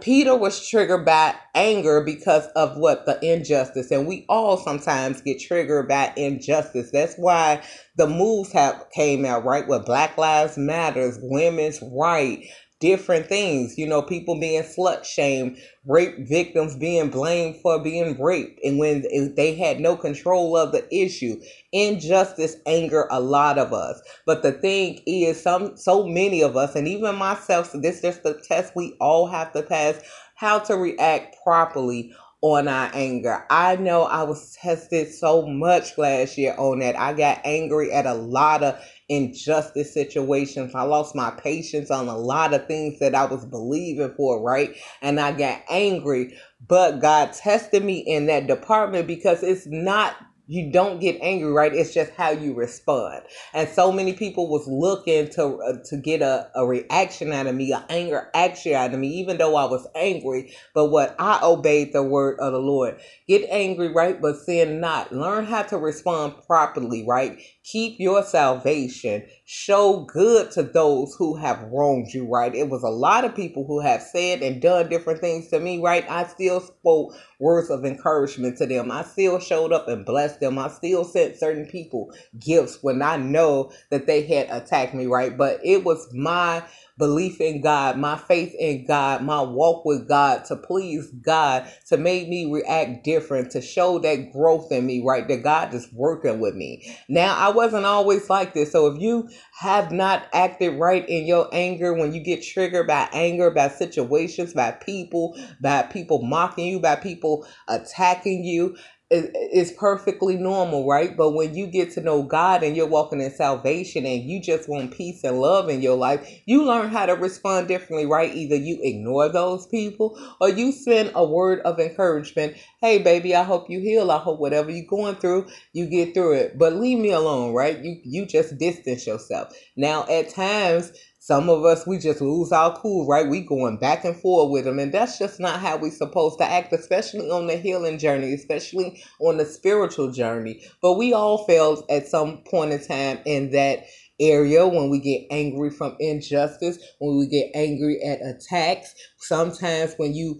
Peter 0.00 0.36
was 0.36 0.66
triggered 0.66 1.04
by 1.04 1.34
anger 1.54 2.02
because 2.02 2.46
of 2.56 2.76
what 2.76 3.06
the 3.06 3.18
injustice, 3.22 3.90
and 3.90 4.06
we 4.06 4.24
all 4.28 4.56
sometimes 4.56 5.20
get 5.20 5.40
triggered 5.40 5.88
by 5.88 6.12
injustice. 6.16 6.90
That's 6.90 7.16
why 7.16 7.62
the 7.96 8.06
moves 8.06 8.52
have 8.52 8.86
came 8.94 9.24
out 9.24 9.44
right 9.44 9.66
with 9.66 9.84
Black 9.84 10.16
Lives 10.16 10.56
Matters, 10.56 11.18
women's 11.22 11.80
right, 11.82 12.44
different 12.84 13.26
things. 13.26 13.78
You 13.78 13.86
know, 13.86 14.02
people 14.02 14.38
being 14.38 14.62
slut 14.62 15.06
shamed, 15.06 15.56
rape 15.86 16.28
victims 16.28 16.76
being 16.76 17.08
blamed 17.08 17.56
for 17.62 17.82
being 17.82 18.20
raped, 18.20 18.60
and 18.62 18.78
when 18.78 19.06
they 19.36 19.54
had 19.54 19.80
no 19.80 19.96
control 19.96 20.54
of 20.54 20.72
the 20.72 20.86
issue, 20.94 21.40
injustice 21.72 22.56
anger 22.66 23.08
a 23.10 23.20
lot 23.20 23.56
of 23.56 23.72
us. 23.72 24.02
But 24.26 24.42
the 24.42 24.52
thing 24.52 25.00
is, 25.06 25.40
some 25.40 25.78
so 25.78 26.06
many 26.06 26.42
of 26.42 26.58
us, 26.58 26.76
and 26.76 26.86
even 26.86 27.14
myself, 27.16 27.70
so 27.70 27.80
this 27.80 28.04
is 28.04 28.18
the 28.20 28.38
test 28.46 28.76
we 28.76 28.94
all 29.00 29.28
have 29.28 29.52
to 29.54 29.62
pass, 29.62 29.98
how 30.34 30.58
to 30.58 30.76
react 30.76 31.36
properly 31.42 32.12
on 32.42 32.68
our 32.68 32.90
anger. 32.92 33.46
I 33.48 33.76
know 33.76 34.02
I 34.02 34.24
was 34.24 34.52
tested 34.52 35.10
so 35.10 35.46
much 35.46 35.96
last 35.96 36.36
year 36.36 36.54
on 36.58 36.80
that. 36.80 36.98
I 36.98 37.14
got 37.14 37.40
angry 37.46 37.90
at 37.90 38.04
a 38.04 38.12
lot 38.12 38.62
of 38.62 38.78
injustice 39.08 39.94
situations. 39.94 40.74
I 40.74 40.82
lost 40.82 41.14
my 41.14 41.30
patience 41.30 41.90
on 41.90 42.08
a 42.08 42.16
lot 42.18 42.54
of 42.54 42.66
things 42.66 42.98
that 43.00 43.14
I 43.14 43.26
was 43.26 43.44
believing 43.44 44.14
for, 44.16 44.42
right? 44.42 44.76
And 45.02 45.20
I 45.20 45.32
got 45.32 45.62
angry, 45.70 46.38
but 46.66 47.00
God 47.00 47.32
tested 47.32 47.84
me 47.84 47.98
in 47.98 48.26
that 48.26 48.46
department 48.46 49.06
because 49.06 49.42
it's 49.42 49.66
not 49.66 50.16
you 50.46 50.70
don't 50.70 51.00
get 51.00 51.18
angry 51.22 51.50
right? 51.50 51.72
It's 51.74 51.94
just 51.94 52.12
how 52.12 52.30
you 52.30 52.52
respond. 52.54 53.22
And 53.54 53.68
so 53.68 53.90
many 53.90 54.12
people 54.12 54.48
was 54.48 54.66
looking 54.66 55.28
to 55.30 55.56
uh, 55.56 55.78
to 55.86 55.96
get 55.96 56.20
a, 56.20 56.50
a 56.54 56.66
reaction 56.66 57.32
out 57.32 57.46
of 57.46 57.54
me 57.54 57.72
an 57.72 57.82
anger 57.88 58.28
action 58.34 58.74
out 58.74 58.92
of 58.92 59.00
me 59.00 59.08
even 59.08 59.38
though 59.38 59.56
i 59.56 59.64
was 59.64 59.86
angry. 59.94 60.52
But 60.74 60.86
what 60.86 61.16
i 61.18 61.40
obeyed 61.42 61.92
the 61.92 62.02
word 62.02 62.38
of 62.40 62.52
the 62.52 62.58
lord. 62.58 63.00
Get 63.26 63.48
angry 63.50 63.88
right? 63.88 64.20
But 64.20 64.36
sin 64.36 64.80
not. 64.80 65.12
Learn 65.12 65.46
how 65.46 65.62
to 65.62 65.78
respond 65.78 66.34
properly 66.46 67.04
right? 67.08 67.38
Keep 67.64 67.98
your 67.98 68.22
salvation. 68.22 69.24
Show 69.46 70.04
good 70.12 70.50
to 70.52 70.62
those 70.62 71.14
who 71.18 71.36
have 71.36 71.62
wronged 71.72 72.12
you 72.12 72.28
right? 72.28 72.54
It 72.54 72.68
was 72.68 72.82
a 72.82 72.88
lot 72.88 73.24
of 73.24 73.34
people 73.34 73.66
who 73.66 73.80
have 73.80 74.02
said 74.02 74.42
and 74.42 74.60
done 74.60 74.90
different 74.90 75.20
things 75.20 75.48
to 75.48 75.58
me 75.60 75.80
right? 75.80 76.04
I 76.10 76.24
still 76.24 76.60
spoke 76.60 77.14
words 77.38 77.70
of 77.70 77.84
encouragement 77.84 78.58
to 78.58 78.66
them. 78.66 78.90
I 78.90 79.02
still 79.04 79.38
showed 79.38 79.72
up 79.72 79.88
and 79.88 80.04
blessed 80.04 80.33
them 80.40 80.58
i 80.58 80.68
still 80.68 81.04
sent 81.04 81.36
certain 81.36 81.66
people 81.66 82.12
gifts 82.38 82.78
when 82.82 83.02
i 83.02 83.16
know 83.16 83.70
that 83.90 84.06
they 84.06 84.22
had 84.22 84.48
attacked 84.50 84.94
me 84.94 85.06
right 85.06 85.36
but 85.36 85.60
it 85.64 85.84
was 85.84 86.12
my 86.12 86.62
belief 86.98 87.40
in 87.40 87.60
God, 87.60 87.98
my 87.98 88.16
faith 88.16 88.54
in 88.58 88.86
God, 88.86 89.22
my 89.22 89.40
walk 89.42 89.84
with 89.84 90.06
God 90.08 90.44
to 90.46 90.56
please 90.56 91.08
God, 91.22 91.68
to 91.88 91.96
make 91.96 92.28
me 92.28 92.50
react 92.50 93.04
different, 93.04 93.50
to 93.52 93.60
show 93.60 93.98
that 94.00 94.32
growth 94.32 94.70
in 94.70 94.86
me, 94.86 95.02
right? 95.04 95.26
That 95.26 95.42
God 95.42 95.74
is 95.74 95.88
working 95.92 96.40
with 96.40 96.54
me. 96.54 96.96
Now, 97.08 97.36
I 97.36 97.50
wasn't 97.50 97.86
always 97.86 98.30
like 98.30 98.54
this. 98.54 98.70
So 98.70 98.86
if 98.86 99.00
you 99.00 99.28
have 99.58 99.90
not 99.90 100.26
acted 100.32 100.78
right 100.78 101.08
in 101.08 101.26
your 101.26 101.48
anger, 101.52 101.94
when 101.94 102.12
you 102.12 102.20
get 102.20 102.42
triggered 102.44 102.86
by 102.86 103.08
anger, 103.12 103.50
by 103.50 103.68
situations, 103.68 104.54
by 104.54 104.72
people, 104.72 105.36
by 105.60 105.82
people 105.82 106.22
mocking 106.22 106.66
you, 106.66 106.80
by 106.80 106.96
people 106.96 107.46
attacking 107.68 108.44
you, 108.44 108.76
is 109.10 109.72
perfectly 109.72 110.36
normal, 110.36 110.86
right? 110.86 111.16
But 111.16 111.32
when 111.32 111.54
you 111.54 111.66
get 111.66 111.92
to 111.92 112.00
know 112.00 112.22
God 112.22 112.62
and 112.62 112.76
you're 112.76 112.86
walking 112.86 113.20
in 113.20 113.30
salvation 113.30 114.04
and 114.06 114.22
you 114.22 114.40
just 114.40 114.68
want 114.68 114.96
peace 114.96 115.22
and 115.22 115.40
love 115.40 115.68
in 115.68 115.82
your 115.82 115.96
life, 115.96 116.26
you 116.46 116.64
learn 116.64 116.88
how 116.88 117.06
to 117.06 117.12
respond 117.12 117.68
differently, 117.68 118.06
right? 118.06 118.34
Either 118.34 118.56
you 118.56 118.78
ignore 118.82 119.28
those 119.28 119.66
people 119.66 120.18
or 120.40 120.48
you 120.48 120.72
send 120.72 121.12
a 121.14 121.24
word 121.24 121.60
of 121.60 121.78
encouragement. 121.78 122.56
Hey, 122.80 122.98
baby, 122.98 123.36
I 123.36 123.44
hope 123.44 123.70
you 123.70 123.80
heal. 123.80 124.10
I 124.10 124.18
hope 124.18 124.40
whatever 124.40 124.70
you're 124.70 124.86
going 124.86 125.16
through, 125.16 125.48
you 125.72 125.86
get 125.86 126.14
through 126.14 126.34
it. 126.34 126.58
But 126.58 126.74
leave 126.74 126.98
me 126.98 127.12
alone, 127.12 127.52
right? 127.54 127.78
You 127.78 128.00
you 128.02 128.26
just 128.26 128.58
distance 128.58 129.06
yourself. 129.06 129.54
Now, 129.76 130.06
at 130.08 130.30
times 130.30 130.92
some 131.24 131.48
of 131.48 131.64
us, 131.64 131.86
we 131.86 131.96
just 131.96 132.20
lose 132.20 132.52
our 132.52 132.76
cool, 132.76 133.06
right? 133.06 133.26
We 133.26 133.40
going 133.40 133.78
back 133.78 134.04
and 134.04 134.14
forth 134.14 134.50
with 134.50 134.66
them. 134.66 134.78
And 134.78 134.92
that's 134.92 135.18
just 135.18 135.40
not 135.40 135.58
how 135.58 135.78
we 135.78 135.88
supposed 135.88 136.38
to 136.38 136.44
act, 136.44 136.70
especially 136.74 137.30
on 137.30 137.46
the 137.46 137.56
healing 137.56 137.96
journey, 137.96 138.34
especially 138.34 139.02
on 139.20 139.38
the 139.38 139.46
spiritual 139.46 140.12
journey. 140.12 140.62
But 140.82 140.98
we 140.98 141.14
all 141.14 141.46
failed 141.46 141.82
at 141.88 142.06
some 142.06 142.42
point 142.42 142.74
in 142.74 142.86
time 142.86 143.20
in 143.24 143.52
that 143.52 143.86
area 144.20 144.68
when 144.68 144.90
we 144.90 145.00
get 145.00 145.26
angry 145.30 145.70
from 145.70 145.96
injustice, 145.98 146.78
when 146.98 147.16
we 147.16 147.26
get 147.26 147.50
angry 147.54 148.02
at 148.02 148.20
attacks. 148.20 148.94
Sometimes 149.16 149.94
when 149.96 150.12
you 150.12 150.38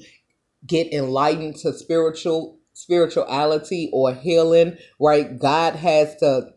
get 0.66 0.92
enlightened 0.92 1.56
to 1.62 1.72
spiritual 1.72 2.58
spirituality 2.74 3.88
or 3.90 4.12
healing, 4.12 4.76
right? 5.00 5.38
God 5.38 5.76
has 5.76 6.14
to 6.16 6.53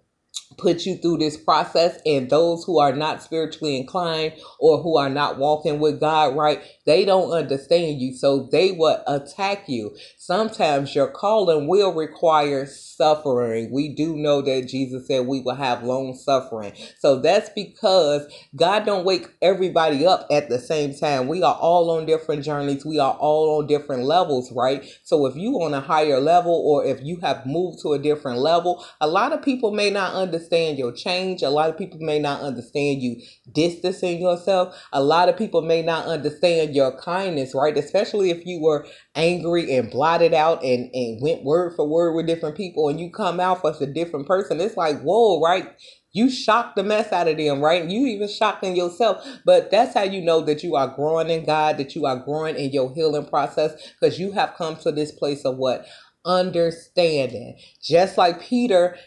put 0.58 0.86
you 0.86 0.98
through 0.98 1.18
this 1.18 1.38
process 1.38 2.00
and 2.06 2.30
those 2.30 2.64
who 2.64 2.80
are 2.80 2.94
not 2.94 3.22
spiritually 3.22 3.78
inclined 3.78 4.34
or 4.60 4.82
who 4.82 4.98
are 4.98 5.10
not 5.10 5.38
walking 5.38 5.80
with 5.80 6.00
God 6.00 6.36
right 6.36 6.62
they 6.88 7.06
don't 7.06 7.32
understand 7.32 8.02
you 8.02 8.14
so 8.14 8.48
they 8.52 8.72
will 8.72 9.04
attack 9.08 9.68
you. 9.68 9.96
Sometimes 10.18 10.96
your 10.96 11.08
calling 11.08 11.68
will 11.68 11.94
require 11.94 12.66
suffering. 12.66 13.72
We 13.72 13.90
do 13.94 14.16
know 14.16 14.42
that 14.42 14.70
Jesus 14.70 15.06
said 15.06 15.28
we 15.28 15.42
will 15.42 15.56
have 15.56 15.84
long 15.84 16.16
suffering. 16.16 16.74
So 17.00 17.20
that's 17.20 17.50
because 17.50 18.26
God 18.56 18.86
don't 18.86 19.06
wake 19.06 19.28
everybody 19.42 20.08
up 20.08 20.28
at 20.32 20.48
the 20.48 20.60
same 20.60 20.96
time. 20.96 21.28
We 21.28 21.44
are 21.44 21.56
all 21.56 21.92
on 21.92 22.06
different 22.06 22.46
journeys. 22.46 22.86
We 22.86 23.00
are 23.00 23.16
all 23.16 23.60
on 23.60 23.68
different 23.68 24.04
levels 24.04 24.52
right? 24.54 24.90
So 25.04 25.26
if 25.26 25.36
you 25.36 25.62
on 25.62 25.74
a 25.74 25.82
higher 25.82 26.22
level 26.22 26.54
or 26.54 26.86
if 26.86 27.04
you 27.04 27.18
have 27.18 27.46
moved 27.46 27.82
to 27.82 27.94
a 27.94 28.00
different 28.00 28.40
level 28.40 28.86
a 29.02 29.08
lot 29.08 29.34
of 29.34 29.42
people 29.42 29.72
may 29.72 29.90
not 29.90 30.14
understand 30.14 30.47
understand 30.48 30.78
your 30.78 30.92
change. 30.92 31.42
A 31.42 31.50
lot 31.50 31.70
of 31.70 31.78
people 31.78 32.00
may 32.00 32.20
not 32.20 32.42
understand 32.42 33.02
you 33.02 33.22
distancing 33.52 34.22
yourself. 34.22 34.76
A 34.94 35.02
lot 35.02 35.30
of 35.30 35.38
people 35.38 35.62
may 35.62 35.82
not 35.82 36.06
understand 36.06 36.76
your 36.76 36.98
kindness, 37.00 37.54
right? 37.54 37.78
Especially 37.78 38.30
if 38.30 38.46
you 38.46 38.62
were 38.62 38.88
angry 39.16 39.76
and 39.76 39.92
blotted 39.92 40.34
out 40.34 40.64
and, 40.64 40.90
and 40.94 41.22
went 41.22 41.44
word 41.44 41.74
for 41.76 41.88
word 41.88 42.14
with 42.14 42.28
different 42.28 42.56
people 42.56 42.90
and 42.90 43.00
you 43.00 43.12
come 43.12 43.40
out 43.40 43.64
as 43.66 43.82
a 43.82 43.88
different 43.88 44.28
person. 44.28 44.62
It's 44.62 44.78
like, 44.78 45.02
whoa, 45.02 45.42
right? 45.42 45.70
You 46.14 46.30
shocked 46.30 46.76
the 46.76 46.84
mess 46.84 47.12
out 47.12 47.28
of 47.28 47.38
them, 47.38 47.62
right? 47.62 47.86
You 47.86 48.08
even 48.08 48.28
shocked 48.28 48.64
in 48.64 48.76
yourself. 48.76 49.26
But 49.46 49.70
that's 49.70 49.94
how 49.94 50.04
you 50.04 50.22
know 50.22 50.42
that 50.42 50.64
you 50.64 50.76
are 50.76 50.88
growing 50.88 51.30
in 51.30 51.46
God, 51.46 51.78
that 51.78 51.96
you 51.96 52.06
are 52.06 52.18
growing 52.18 52.56
in 52.56 52.72
your 52.72 52.94
healing 52.94 53.26
process, 53.26 53.74
because 54.00 54.20
you 54.20 54.32
have 54.32 54.56
come 54.56 54.78
to 54.78 54.92
this 54.92 55.12
place 55.12 55.46
of 55.46 55.58
what? 55.58 55.86
Understanding. 56.26 57.58
Just 57.82 58.18
like 58.18 58.42
Peter 58.42 58.98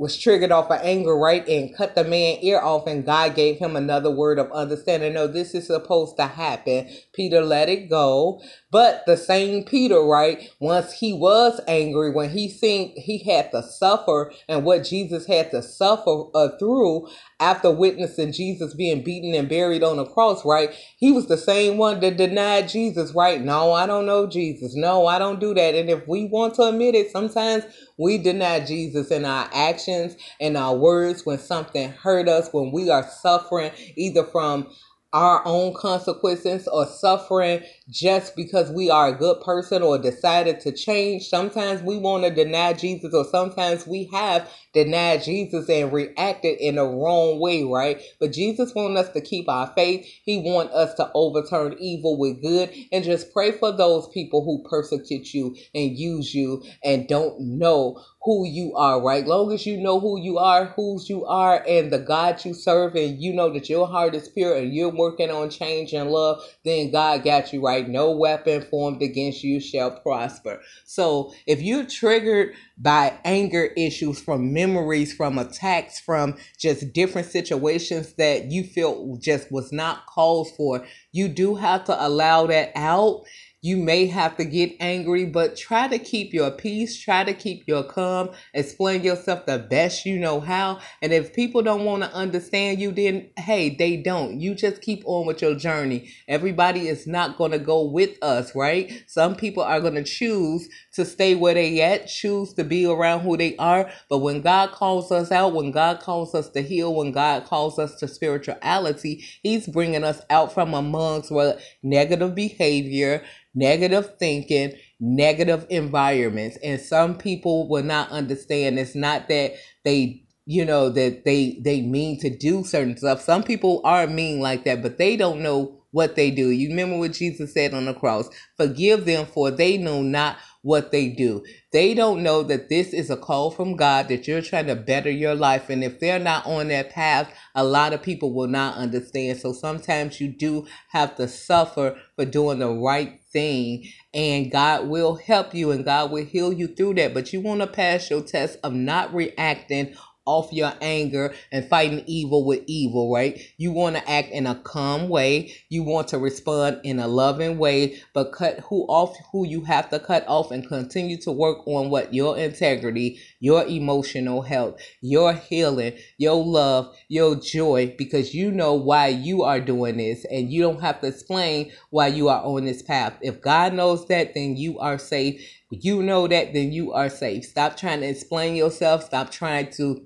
was 0.00 0.18
triggered 0.18 0.52
off 0.52 0.72
of 0.72 0.80
anger, 0.82 1.16
right? 1.16 1.48
And 1.48 1.76
cut 1.76 1.94
the 1.94 2.04
man 2.04 2.38
ear 2.42 2.60
off, 2.60 2.88
and 2.88 3.06
God 3.06 3.36
gave 3.36 3.58
him 3.58 3.76
another 3.76 4.10
word 4.10 4.40
of 4.40 4.52
understanding. 4.52 5.14
No, 5.14 5.28
this 5.28 5.54
is 5.54 5.68
supposed 5.68 6.16
to 6.18 6.26
happen. 6.26 6.88
Peter 7.14 7.42
let 7.42 7.68
it 7.70 7.90
go. 7.90 8.42
But 8.70 9.04
the 9.06 9.16
same 9.16 9.64
Peter, 9.64 10.00
right? 10.00 10.50
Once 10.60 10.92
he 10.92 11.12
was 11.12 11.60
angry, 11.68 12.12
when 12.12 12.30
he 12.30 12.48
seen 12.48 12.94
he 12.96 13.18
had 13.18 13.50
to 13.52 13.62
suffer 13.62 14.32
and 14.48 14.64
what 14.64 14.84
Jesus 14.84 15.26
had 15.26 15.50
to 15.52 15.62
suffer 15.62 16.24
uh, 16.34 16.50
through 16.58 17.08
after 17.40 17.70
witnessing 17.70 18.32
Jesus 18.32 18.74
being 18.74 19.02
beaten 19.02 19.34
and 19.34 19.48
buried 19.48 19.82
on 19.82 19.98
a 19.98 20.06
cross, 20.06 20.44
right? 20.44 20.70
He 20.98 21.12
was 21.12 21.26
the 21.28 21.38
same 21.38 21.78
one 21.78 22.00
that 22.00 22.16
denied 22.16 22.68
Jesus, 22.68 23.12
right? 23.14 23.40
No, 23.40 23.72
I 23.72 23.86
don't 23.86 24.06
know 24.06 24.26
Jesus. 24.26 24.74
No, 24.76 25.06
I 25.06 25.18
don't 25.18 25.40
do 25.40 25.54
that. 25.54 25.74
And 25.74 25.90
if 25.90 26.06
we 26.06 26.26
want 26.26 26.54
to 26.56 26.62
admit 26.62 26.94
it, 26.94 27.10
sometimes 27.10 27.64
we 27.98 28.18
deny 28.18 28.60
Jesus 28.60 29.10
in 29.10 29.24
our 29.24 29.48
actions 29.52 30.16
and 30.40 30.56
our 30.56 30.76
words 30.76 31.26
when 31.26 31.38
something 31.38 31.90
hurt 31.92 32.28
us, 32.28 32.50
when 32.52 32.72
we 32.72 32.90
are 32.90 33.08
suffering 33.08 33.72
either 33.96 34.24
from 34.24 34.68
our 35.12 35.42
own 35.46 35.74
consequences 35.74 36.68
or 36.68 36.86
suffering 36.86 37.62
just 37.90 38.36
because 38.36 38.70
we 38.70 38.90
are 38.90 39.08
a 39.08 39.18
good 39.18 39.40
person 39.42 39.82
or 39.82 39.98
decided 39.98 40.60
to 40.60 40.72
change. 40.72 41.28
Sometimes 41.28 41.82
we 41.82 41.98
want 41.98 42.24
to 42.24 42.30
deny 42.30 42.72
Jesus, 42.74 43.14
or 43.14 43.24
sometimes 43.24 43.86
we 43.86 44.04
have 44.12 44.50
denied 44.72 45.22
Jesus 45.22 45.68
and 45.68 45.92
reacted 45.92 46.58
in 46.58 46.76
the 46.76 46.84
wrong 46.84 47.40
way, 47.40 47.64
right? 47.64 48.00
But 48.18 48.32
Jesus 48.32 48.74
wants 48.74 49.00
us 49.00 49.12
to 49.14 49.20
keep 49.20 49.48
our 49.48 49.72
faith. 49.74 50.06
He 50.24 50.38
wants 50.38 50.74
us 50.74 50.94
to 50.94 51.10
overturn 51.14 51.76
evil 51.80 52.18
with 52.18 52.42
good 52.42 52.70
and 52.92 53.04
just 53.04 53.32
pray 53.32 53.52
for 53.52 53.72
those 53.72 54.08
people 54.08 54.44
who 54.44 54.68
persecute 54.68 55.34
you 55.34 55.56
and 55.74 55.98
use 55.98 56.34
you 56.34 56.62
and 56.84 57.08
don't 57.08 57.40
know 57.40 58.00
who 58.22 58.46
you 58.46 58.74
are, 58.76 59.00
right? 59.00 59.26
Long 59.26 59.50
as 59.52 59.64
you 59.64 59.78
know 59.78 59.98
who 59.98 60.20
you 60.20 60.38
are, 60.38 60.66
whose 60.66 61.08
you 61.08 61.24
are, 61.24 61.64
and 61.66 61.90
the 61.90 61.98
God 61.98 62.44
you 62.44 62.52
serve, 62.52 62.94
and 62.94 63.20
you 63.20 63.32
know 63.32 63.50
that 63.50 63.70
your 63.70 63.86
heart 63.86 64.14
is 64.14 64.28
pure 64.28 64.56
and 64.56 64.74
you're 64.74 64.94
working 64.94 65.30
on 65.30 65.48
change 65.48 65.94
and 65.94 66.10
love, 66.10 66.42
then 66.64 66.90
God 66.90 67.24
got 67.24 67.52
you 67.52 67.64
right. 67.64 67.88
No 67.88 68.10
weapon 68.10 68.60
formed 68.62 69.02
against 69.02 69.42
you 69.42 69.58
shall 69.58 69.90
prosper. 69.90 70.60
So 70.84 71.32
if 71.46 71.62
you're 71.62 71.86
triggered 71.86 72.54
by 72.80 73.18
anger 73.24 73.66
issues 73.76 74.20
from 74.20 74.52
memories, 74.52 75.12
from 75.12 75.38
attacks, 75.38 76.00
from 76.00 76.36
just 76.58 76.92
different 76.94 77.28
situations 77.28 78.14
that 78.14 78.50
you 78.50 78.64
feel 78.64 79.16
just 79.20 79.52
was 79.52 79.70
not 79.70 80.06
called 80.06 80.48
for, 80.56 80.86
you 81.12 81.28
do 81.28 81.54
have 81.56 81.84
to 81.84 82.06
allow 82.06 82.46
that 82.46 82.72
out 82.74 83.22
you 83.62 83.76
may 83.76 84.06
have 84.06 84.36
to 84.38 84.44
get 84.44 84.74
angry, 84.80 85.26
but 85.26 85.54
try 85.54 85.86
to 85.86 85.98
keep 85.98 86.32
your 86.32 86.50
peace, 86.50 86.98
try 86.98 87.24
to 87.24 87.34
keep 87.34 87.64
your 87.66 87.82
calm, 87.82 88.30
explain 88.54 89.02
yourself 89.02 89.44
the 89.44 89.58
best 89.58 90.06
you 90.06 90.18
know 90.18 90.40
how. 90.40 90.78
And 91.02 91.12
if 91.12 91.34
people 91.34 91.60
don't 91.60 91.84
want 91.84 92.02
to 92.02 92.12
understand 92.14 92.80
you, 92.80 92.90
then 92.90 93.30
hey, 93.36 93.68
they 93.68 93.98
don't. 93.98 94.40
You 94.40 94.54
just 94.54 94.80
keep 94.80 95.02
on 95.04 95.26
with 95.26 95.42
your 95.42 95.54
journey. 95.54 96.10
Everybody 96.26 96.88
is 96.88 97.06
not 97.06 97.36
going 97.36 97.50
to 97.50 97.58
go 97.58 97.84
with 97.84 98.16
us, 98.22 98.54
right? 98.54 99.04
Some 99.06 99.36
people 99.36 99.62
are 99.62 99.80
going 99.80 99.94
to 99.94 100.04
choose 100.04 100.66
to 100.94 101.04
stay 101.04 101.34
where 101.34 101.54
they 101.54 101.82
at, 101.82 102.06
choose 102.06 102.54
to 102.54 102.64
be 102.64 102.86
around 102.86 103.20
who 103.20 103.36
they 103.36 103.56
are. 103.58 103.90
But 104.08 104.18
when 104.18 104.40
God 104.40 104.72
calls 104.72 105.12
us 105.12 105.30
out, 105.30 105.52
when 105.52 105.70
God 105.70 106.00
calls 106.00 106.34
us 106.34 106.48
to 106.50 106.62
heal, 106.62 106.94
when 106.94 107.12
God 107.12 107.44
calls 107.44 107.78
us 107.78 107.96
to 107.96 108.08
spirituality, 108.08 109.22
He's 109.42 109.66
bringing 109.66 110.04
us 110.04 110.22
out 110.30 110.54
from 110.54 110.72
amongst 110.72 111.30
what 111.30 111.60
negative 111.82 112.34
behavior 112.34 113.22
negative 113.54 114.18
thinking, 114.18 114.72
negative 114.98 115.66
environments. 115.70 116.58
And 116.62 116.80
some 116.80 117.16
people 117.16 117.68
will 117.68 117.84
not 117.84 118.10
understand. 118.10 118.78
It's 118.78 118.94
not 118.94 119.28
that 119.28 119.54
they 119.84 120.24
you 120.46 120.64
know 120.64 120.88
that 120.88 121.24
they 121.24 121.60
they 121.64 121.80
mean 121.80 122.18
to 122.20 122.30
do 122.30 122.64
certain 122.64 122.96
stuff. 122.96 123.20
Some 123.20 123.42
people 123.42 123.80
are 123.84 124.06
mean 124.06 124.40
like 124.40 124.64
that, 124.64 124.82
but 124.82 124.98
they 124.98 125.16
don't 125.16 125.42
know 125.42 125.80
what 125.92 126.16
they 126.16 126.30
do. 126.30 126.50
You 126.50 126.68
remember 126.70 126.98
what 126.98 127.12
Jesus 127.12 127.52
said 127.52 127.74
on 127.74 127.84
the 127.84 127.94
cross? 127.94 128.28
Forgive 128.56 129.04
them 129.04 129.26
for 129.26 129.50
they 129.50 129.76
know 129.76 130.02
not 130.02 130.38
what 130.62 130.92
they 130.92 131.08
do. 131.08 131.44
They 131.72 131.94
don't 131.94 132.22
know 132.22 132.42
that 132.42 132.68
this 132.68 132.92
is 132.92 133.10
a 133.10 133.16
call 133.16 133.50
from 133.50 133.76
God, 133.76 134.08
that 134.08 134.28
you're 134.28 134.42
trying 134.42 134.66
to 134.66 134.76
better 134.76 135.10
your 135.10 135.34
life. 135.34 135.70
And 135.70 135.82
if 135.82 135.98
they're 135.98 136.18
not 136.18 136.46
on 136.46 136.68
that 136.68 136.90
path, 136.90 137.32
a 137.54 137.64
lot 137.64 137.92
of 137.92 138.02
people 138.02 138.32
will 138.34 138.48
not 138.48 138.76
understand. 138.76 139.38
So 139.38 139.52
sometimes 139.52 140.20
you 140.20 140.28
do 140.28 140.66
have 140.88 141.16
to 141.16 141.28
suffer 141.28 141.96
for 142.16 142.24
doing 142.24 142.58
the 142.58 142.70
right 142.70 143.19
thing. 143.32 143.86
And 144.14 144.50
God 144.50 144.88
will 144.88 145.16
help 145.16 145.54
you 145.54 145.70
and 145.70 145.84
God 145.84 146.10
will 146.10 146.24
heal 146.24 146.52
you 146.52 146.68
through 146.68 146.94
that. 146.94 147.14
But 147.14 147.32
you 147.32 147.40
want 147.40 147.60
to 147.60 147.66
pass 147.66 148.10
your 148.10 148.22
test 148.22 148.58
of 148.62 148.72
not 148.72 149.14
reacting 149.14 149.94
off 150.26 150.52
your 150.52 150.72
anger 150.80 151.34
and 151.50 151.64
fighting 151.68 152.04
evil 152.06 152.44
with 152.44 152.62
evil, 152.66 153.12
right? 153.12 153.40
You 153.56 153.72
want 153.72 153.96
to 153.96 154.10
act 154.10 154.28
in 154.30 154.46
a 154.46 154.54
calm 154.54 155.08
way. 155.08 155.52
You 155.68 155.82
want 155.82 156.08
to 156.08 156.18
respond 156.18 156.80
in 156.84 156.98
a 156.98 157.08
loving 157.08 157.58
way, 157.58 158.00
but 158.14 158.32
cut 158.32 158.60
who 158.60 158.84
off 158.86 159.16
who 159.32 159.46
you 159.46 159.64
have 159.64 159.90
to 159.90 159.98
cut 159.98 160.24
off 160.28 160.50
and 160.50 160.66
continue 160.66 161.16
to 161.18 161.32
work 161.32 161.66
on 161.66 161.90
what 161.90 162.14
your 162.14 162.36
integrity, 162.38 163.18
your 163.40 163.64
emotional 163.66 164.42
health, 164.42 164.80
your 165.00 165.32
healing, 165.32 165.94
your 166.18 166.44
love, 166.44 166.94
your 167.08 167.36
joy, 167.36 167.94
because 167.96 168.34
you 168.34 168.50
know 168.50 168.74
why 168.74 169.08
you 169.08 169.42
are 169.42 169.60
doing 169.60 169.96
this 169.96 170.24
and 170.30 170.52
you 170.52 170.62
don't 170.62 170.80
have 170.80 171.00
to 171.00 171.06
explain 171.08 171.72
why 171.90 172.06
you 172.06 172.28
are 172.28 172.42
on 172.42 172.64
this 172.64 172.82
path. 172.82 173.14
If 173.22 173.40
God 173.40 173.74
knows 173.74 174.06
that, 174.08 174.34
then 174.34 174.56
you 174.56 174.78
are 174.78 174.98
safe. 174.98 175.40
You 175.70 176.02
know 176.02 176.28
that, 176.28 176.52
then 176.52 176.72
you 176.72 176.92
are 176.92 177.08
safe. 177.08 177.44
Stop 177.44 177.76
trying 177.76 178.00
to 178.00 178.08
explain 178.08 178.56
yourself. 178.56 179.04
Stop 179.04 179.30
trying 179.30 179.70
to 179.72 180.04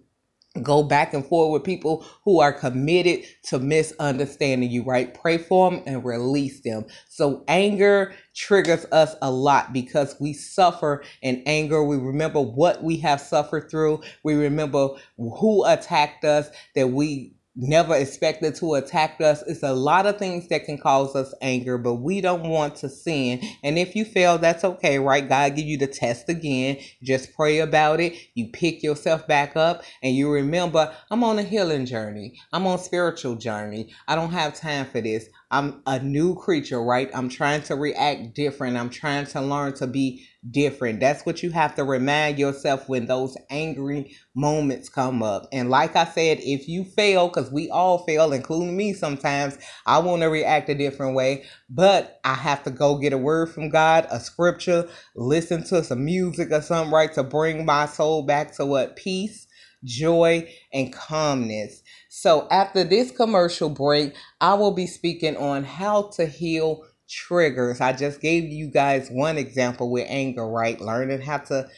go 0.62 0.82
back 0.82 1.14
and 1.14 1.26
forth 1.26 1.52
with 1.52 1.64
people 1.64 2.06
who 2.24 2.40
are 2.40 2.52
committed 2.52 3.24
to 3.44 3.58
misunderstanding 3.58 4.70
you, 4.70 4.84
right? 4.84 5.14
Pray 5.14 5.38
for 5.38 5.70
them 5.70 5.82
and 5.86 6.04
release 6.04 6.60
them. 6.60 6.86
So 7.08 7.44
anger 7.48 8.14
triggers 8.34 8.86
us 8.92 9.16
a 9.20 9.30
lot 9.30 9.72
because 9.72 10.16
we 10.20 10.32
suffer 10.32 11.02
in 11.22 11.42
anger. 11.46 11.82
We 11.82 11.96
remember 11.96 12.40
what 12.40 12.82
we 12.84 12.98
have 12.98 13.20
suffered 13.20 13.70
through. 13.70 14.02
We 14.22 14.34
remember 14.34 14.90
who 15.16 15.64
attacked 15.66 16.24
us 16.24 16.48
that 16.76 16.90
we 16.90 17.33
never 17.56 17.94
expected 17.94 18.54
to 18.56 18.74
attack 18.74 19.20
us. 19.20 19.42
It's 19.46 19.62
a 19.62 19.72
lot 19.72 20.06
of 20.06 20.18
things 20.18 20.48
that 20.48 20.64
can 20.64 20.78
cause 20.78 21.14
us 21.14 21.32
anger, 21.40 21.78
but 21.78 21.94
we 21.94 22.20
don't 22.20 22.48
want 22.48 22.76
to 22.76 22.88
sin. 22.88 23.40
And 23.62 23.78
if 23.78 23.94
you 23.94 24.04
fail, 24.04 24.38
that's 24.38 24.64
okay, 24.64 24.98
right? 24.98 25.28
God 25.28 25.56
give 25.56 25.66
you 25.66 25.78
the 25.78 25.86
test 25.86 26.28
again. 26.28 26.78
Just 27.02 27.34
pray 27.34 27.58
about 27.58 28.00
it. 28.00 28.14
You 28.34 28.48
pick 28.52 28.82
yourself 28.82 29.26
back 29.26 29.56
up 29.56 29.82
and 30.02 30.16
you 30.16 30.30
remember, 30.30 30.92
I'm 31.10 31.22
on 31.22 31.38
a 31.38 31.42
healing 31.42 31.86
journey. 31.86 32.40
I'm 32.52 32.66
on 32.66 32.78
spiritual 32.78 33.36
journey. 33.36 33.92
I 34.08 34.16
don't 34.16 34.32
have 34.32 34.54
time 34.54 34.86
for 34.86 35.00
this. 35.00 35.28
I'm 35.54 35.82
a 35.86 36.00
new 36.00 36.34
creature, 36.34 36.82
right? 36.82 37.08
I'm 37.14 37.28
trying 37.28 37.62
to 37.64 37.76
react 37.76 38.34
different. 38.34 38.76
I'm 38.76 38.90
trying 38.90 39.26
to 39.26 39.40
learn 39.40 39.74
to 39.74 39.86
be 39.86 40.26
different. 40.50 41.00
That's 41.00 41.24
what 41.24 41.44
you 41.44 41.52
have 41.52 41.76
to 41.76 41.84
remind 41.84 42.40
yourself 42.40 42.88
when 42.88 43.06
those 43.06 43.36
angry 43.50 44.16
moments 44.34 44.88
come 44.88 45.22
up. 45.22 45.46
And 45.52 45.70
like 45.70 45.94
I 45.96 46.06
said, 46.06 46.40
if 46.42 46.68
you 46.68 46.84
fail, 46.84 47.28
because 47.28 47.52
we 47.52 47.70
all 47.70 47.98
fail, 47.98 48.32
including 48.32 48.76
me 48.76 48.94
sometimes, 48.94 49.56
I 49.86 50.00
want 50.00 50.22
to 50.22 50.28
react 50.28 50.70
a 50.70 50.74
different 50.74 51.14
way, 51.14 51.44
but 51.70 52.20
I 52.24 52.34
have 52.34 52.64
to 52.64 52.72
go 52.72 52.98
get 52.98 53.12
a 53.12 53.18
word 53.18 53.50
from 53.50 53.68
God, 53.70 54.08
a 54.10 54.20
scripture, 54.20 54.88
listen 55.14 55.64
to 55.66 55.84
some 55.84 56.04
music 56.04 56.50
or 56.50 56.62
something, 56.62 56.92
right, 56.92 57.12
to 57.14 57.22
bring 57.22 57.64
my 57.64 57.86
soul 57.86 58.24
back 58.24 58.56
to 58.56 58.66
what? 58.66 58.96
Peace, 58.96 59.46
joy, 59.84 60.48
and 60.72 60.92
calmness. 60.92 61.82
So 62.08 62.48
after 62.50 62.84
this 62.84 63.10
commercial 63.10 63.70
break, 63.70 64.14
I 64.40 64.54
will 64.54 64.72
be 64.72 64.86
speaking 64.86 65.36
on 65.36 65.64
how 65.64 66.10
to 66.16 66.26
heal 66.26 66.84
triggers. 67.08 67.80
I 67.80 67.92
just 67.92 68.20
gave 68.20 68.44
you 68.44 68.70
guys 68.70 69.08
one 69.10 69.38
example 69.38 69.90
with 69.90 70.06
anger, 70.08 70.46
right? 70.46 70.80
Learning 70.80 71.20
how 71.20 71.38
to 71.38 71.68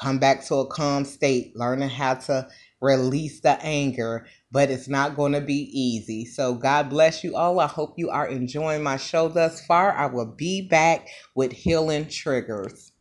come 0.00 0.18
back 0.18 0.44
to 0.46 0.56
a 0.56 0.66
calm 0.66 1.04
state, 1.04 1.56
learning 1.56 1.90
how 1.90 2.14
to 2.14 2.48
release 2.80 3.40
the 3.40 3.62
anger, 3.62 4.26
but 4.50 4.70
it's 4.70 4.88
not 4.88 5.16
going 5.16 5.32
to 5.32 5.40
be 5.40 5.70
easy. 5.72 6.24
So, 6.24 6.54
God 6.54 6.90
bless 6.90 7.24
you 7.24 7.36
all. 7.36 7.60
I 7.60 7.66
hope 7.66 7.94
you 7.96 8.10
are 8.10 8.26
enjoying 8.26 8.82
my 8.82 8.96
show 8.96 9.28
thus 9.28 9.64
far. 9.66 9.92
I 9.92 10.06
will 10.06 10.26
be 10.26 10.62
back 10.68 11.08
with 11.34 11.52
healing 11.52 12.08
triggers. 12.08 12.91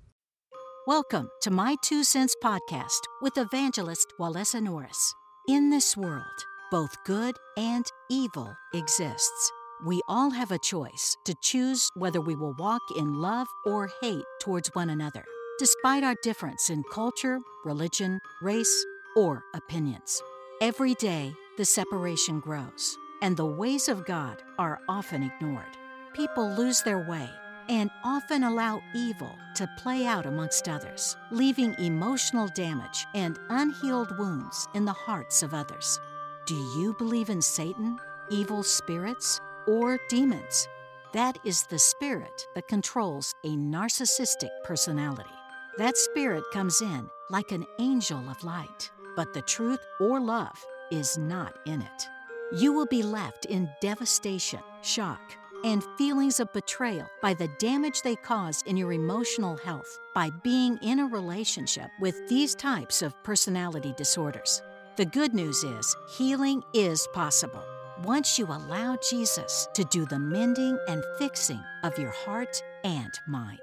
Welcome 0.87 1.29
to 1.41 1.51
My 1.51 1.75
Two 1.83 2.03
Cents 2.03 2.35
podcast 2.43 3.01
with 3.21 3.37
evangelist 3.37 4.13
Walesa 4.19 4.59
Norris. 4.59 5.13
In 5.47 5.69
this 5.69 5.95
world, 5.95 6.23
both 6.71 6.95
good 7.05 7.35
and 7.55 7.85
evil 8.09 8.51
exists. 8.73 9.51
We 9.85 10.01
all 10.07 10.31
have 10.31 10.49
a 10.49 10.57
choice 10.57 11.15
to 11.25 11.35
choose 11.43 11.87
whether 11.93 12.19
we 12.19 12.35
will 12.35 12.55
walk 12.57 12.81
in 12.97 13.13
love 13.13 13.45
or 13.63 13.91
hate 14.01 14.23
towards 14.41 14.69
one 14.73 14.89
another, 14.89 15.23
despite 15.59 16.03
our 16.03 16.15
difference 16.23 16.71
in 16.71 16.83
culture, 16.91 17.41
religion, 17.63 18.19
race, 18.41 18.85
or 19.15 19.43
opinions. 19.53 20.19
Every 20.61 20.95
day, 20.95 21.35
the 21.59 21.65
separation 21.65 22.39
grows, 22.39 22.97
and 23.21 23.37
the 23.37 23.45
ways 23.45 23.87
of 23.87 24.07
God 24.07 24.41
are 24.57 24.79
often 24.89 25.21
ignored. 25.21 25.77
People 26.15 26.49
lose 26.55 26.81
their 26.81 27.07
way 27.07 27.29
and 27.71 27.89
often 28.03 28.43
allow 28.43 28.83
evil 28.93 29.35
to 29.55 29.67
play 29.77 30.05
out 30.05 30.27
amongst 30.27 30.67
others, 30.67 31.17
leaving 31.31 31.73
emotional 31.79 32.47
damage 32.49 33.07
and 33.15 33.39
unhealed 33.49 34.15
wounds 34.19 34.67
in 34.75 34.85
the 34.85 34.93
hearts 34.93 35.41
of 35.41 35.53
others. 35.53 35.99
Do 36.45 36.55
you 36.77 36.93
believe 36.99 37.29
in 37.29 37.41
Satan, 37.41 37.97
evil 38.29 38.61
spirits, 38.61 39.39
or 39.67 39.97
demons. 40.09 40.67
That 41.13 41.37
is 41.43 41.63
the 41.63 41.79
spirit 41.79 42.47
that 42.55 42.67
controls 42.67 43.33
a 43.43 43.49
narcissistic 43.49 44.49
personality. 44.63 45.29
That 45.77 45.97
spirit 45.97 46.43
comes 46.53 46.81
in 46.81 47.09
like 47.29 47.51
an 47.51 47.65
angel 47.79 48.29
of 48.29 48.43
light, 48.43 48.91
but 49.15 49.33
the 49.33 49.41
truth 49.41 49.79
or 49.99 50.19
love 50.19 50.57
is 50.91 51.17
not 51.17 51.57
in 51.65 51.81
it. 51.81 52.09
You 52.53 52.73
will 52.73 52.85
be 52.85 53.03
left 53.03 53.45
in 53.45 53.69
devastation, 53.81 54.59
shock, 54.81 55.21
and 55.63 55.83
feelings 55.97 56.39
of 56.39 56.51
betrayal 56.53 57.07
by 57.21 57.33
the 57.33 57.49
damage 57.59 58.01
they 58.01 58.15
cause 58.15 58.63
in 58.65 58.77
your 58.77 58.93
emotional 58.93 59.57
health 59.57 59.99
by 60.13 60.29
being 60.43 60.77
in 60.81 60.99
a 60.99 61.07
relationship 61.07 61.89
with 61.99 62.27
these 62.27 62.55
types 62.55 63.01
of 63.01 63.21
personality 63.23 63.93
disorders. 63.97 64.61
The 64.97 65.05
good 65.05 65.33
news 65.33 65.63
is 65.63 65.95
healing 66.17 66.63
is 66.73 67.07
possible 67.13 67.63
once 68.03 68.39
you 68.39 68.45
allow 68.45 68.97
Jesus 69.09 69.67
to 69.73 69.83
do 69.85 70.05
the 70.05 70.19
mending 70.19 70.77
and 70.87 71.03
fixing 71.17 71.61
of 71.83 71.97
your 71.97 72.11
heart 72.11 72.61
and 72.83 73.11
mind. 73.27 73.59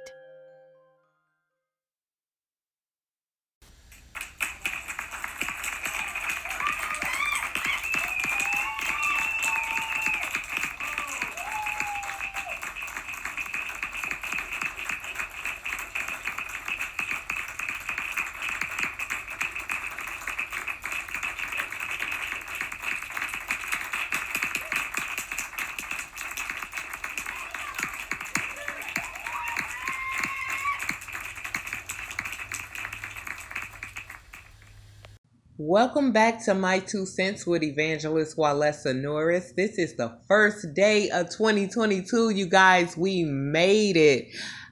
Welcome 35.80 36.10
back 36.10 36.44
to 36.46 36.54
My 36.54 36.80
Two 36.80 37.06
Cents 37.06 37.46
with 37.46 37.62
Evangelist 37.62 38.36
Walesa 38.36 38.92
Norris. 39.00 39.52
This 39.52 39.78
is 39.78 39.94
the 39.94 40.18
first 40.26 40.74
day 40.74 41.08
of 41.10 41.30
2022, 41.30 42.30
you 42.30 42.46
guys. 42.46 42.96
We 42.96 43.22
made 43.22 43.96
it. 43.96 44.26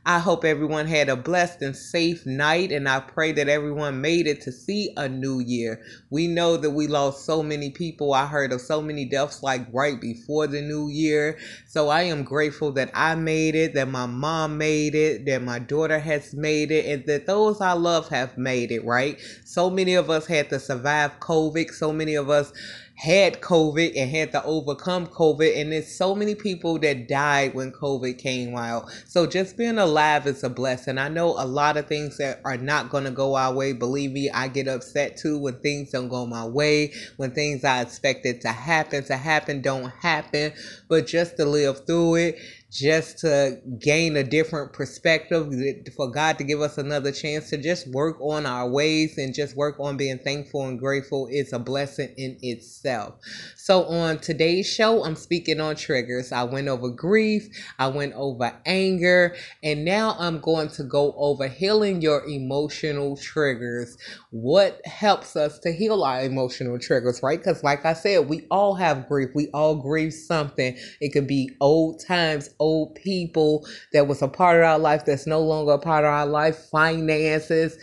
I 0.09 0.21
hope 0.21 0.45
everyone 0.45 0.87
had 0.87 1.09
a 1.09 1.17
blessed 1.17 1.63
and 1.63 1.75
safe 1.75 2.25
night, 2.27 2.71
and 2.71 2.89
I 2.89 3.01
pray 3.01 3.33
that 3.33 3.49
everyone 3.49 4.01
made 4.01 4.29
it 4.29 4.41
to 4.43 4.53
see 4.53 4.93
a 4.97 5.09
new 5.09 5.41
year. 5.41 5.83
We 6.11 6.29
know 6.29 6.57
that 6.57 6.71
we 6.71 6.87
lost 6.87 7.25
so 7.25 7.43
many 7.43 7.71
people. 7.71 8.15
I 8.15 8.27
heard 8.27 8.53
of 8.53 8.61
so 8.61 8.81
many 8.81 9.05
deaths 9.05 9.43
like 9.43 9.67
right 9.73 10.01
before 10.01 10.47
the 10.47 10.63
new 10.63 10.89
year. 10.89 11.39
So 11.67 11.89
I 11.89 12.03
am 12.03 12.23
grateful 12.23 12.71
that 12.75 12.93
I 12.95 13.17
made 13.17 13.57
it, 13.57 13.75
that 13.75 13.89
my 13.89 14.07
mom 14.07 14.59
made 14.59 14.95
it, 14.95 15.27
that 15.27 15.43
my 15.43 15.59
daughter 15.59 15.99
has 15.99 16.33
made 16.33 16.71
it, 16.71 16.87
and 16.87 17.05
that 17.07 17.27
those 17.27 17.61
I 17.61 17.73
love 17.73 18.09
have 18.11 18.39
made 18.39 18.71
it, 18.71 18.85
right? 18.85 19.21
So 19.45 19.71
many 19.71 19.95
of 19.95 20.09
us 20.09 20.27
had 20.27 20.51
to 20.51 20.61
survive 20.61 21.19
COVID. 21.19 21.73
So 21.73 21.93
many 21.93 22.15
of 22.15 22.31
us 22.31 22.53
had 22.97 23.41
COVID 23.43 23.93
and 23.95 24.11
had 24.11 24.33
to 24.33 24.43
overcome 24.45 25.07
COVID. 25.07 25.61
And 25.61 25.71
there's 25.71 25.95
so 25.95 26.15
many 26.15 26.35
people 26.35 26.79
that 26.79 27.09
died 27.09 27.55
when 27.55 27.71
COVID 27.71 28.19
came 28.19 28.57
out. 28.57 28.91
So 29.07 29.27
just 29.27 29.57
being 29.57 29.79
alive 29.79 30.27
is 30.27 30.43
a 30.43 30.49
blessing. 30.49 30.99
I 30.99 31.09
know 31.09 31.29
a 31.39 31.45
lot 31.45 31.77
of 31.77 31.87
things 31.87 32.17
that 32.17 32.41
are 32.45 32.57
not 32.57 32.91
going 32.91 33.05
to 33.05 33.11
go 33.11 33.35
our 33.35 33.55
way. 33.55 33.73
Believe 33.73 34.13
me, 34.13 34.31
I 34.31 34.49
get 34.49 34.67
upset 34.67 35.17
too 35.17 35.39
when 35.39 35.59
things 35.61 35.91
don't 35.91 36.09
go 36.09 36.27
my 36.27 36.47
way, 36.47 36.93
when 37.19 37.33
things 37.33 37.65
I 37.65 37.83
expected 37.83 38.41
to 38.41 38.49
happen 38.49 39.05
to 39.05 39.17
happen 39.17 39.61
don't 39.61 39.91
happen. 40.01 40.53
But 40.89 41.07
just 41.07 41.37
to 41.37 41.45
live 41.45 41.87
through 41.87 42.15
it 42.17 42.39
just 42.71 43.19
to 43.19 43.61
gain 43.79 44.17
a 44.17 44.25
different 44.25 44.73
perspective, 44.73 45.53
for 45.97 46.11
God 46.11 46.39
to 46.39 46.45
give 46.45 46.61
us 46.61 46.79
another 46.79 47.13
chance 47.13 47.51
to 47.51 47.57
just 47.57 47.89
work 47.89 48.21
on 48.21 48.47
our 48.47 48.69
ways 48.69 49.19
and 49.19 49.35
just 49.35 49.57
work 49.57 49.77
on 49.81 49.97
being 49.97 50.19
thankful 50.19 50.67
and 50.67 50.79
grateful 50.79 51.29
is 51.31 51.53
a 51.53 51.59
blessing 51.59 52.13
in 52.17 52.37
itself. 52.43 53.15
So, 53.57 53.85
on 53.85 54.19
today's 54.19 54.67
show, 54.67 55.05
I'm 55.05 55.17
speaking 55.17 55.61
on 55.61 55.77
triggers. 55.77 56.33
I 56.33 56.45
went 56.45 56.69
over 56.69 56.89
grief, 56.89 57.49
I 57.79 57.89
went 57.89 58.15
over 58.15 58.53
anger, 58.67 59.37
and 59.63 59.85
now 59.85 60.17
I'm 60.19 60.41
going 60.41 60.69
to 60.71 60.85
go 60.85 61.15
over 61.17 61.49
healing 61.49 62.03
your 62.03 62.25
emotional 62.27 63.17
triggers. 63.17 63.97
What 64.31 64.81
helps 64.87 65.37
us 65.37 65.59
to 65.61 65.73
heal 65.73 66.05
our 66.05 66.23
emotional 66.23 66.79
triggers, 66.79 67.23
right? 67.23 67.39
Because, 67.39 67.63
like 67.63 67.85
I 67.85 67.93
said, 67.93 68.29
we 68.29 68.47
all 68.51 68.75
have 68.75 69.09
grief, 69.09 69.31
we 69.35 69.49
all 69.55 69.77
grieve 69.77 70.13
something. 70.13 70.77
It 71.01 71.13
could 71.13 71.27
be 71.27 71.51
old 71.61 72.03
times, 72.07 72.51
old 72.59 72.95
people 72.95 73.67
that 73.93 74.09
was 74.09 74.23
a 74.23 74.29
part 74.29 74.59
of 74.59 74.65
our 74.65 74.79
life 74.79 75.05
that's 75.05 75.27
no 75.27 75.41
longer 75.41 75.73
a 75.73 75.79
part 75.79 76.05
of 76.05 76.11
our 76.11 76.27
life, 76.27 76.57
finances, 76.71 77.79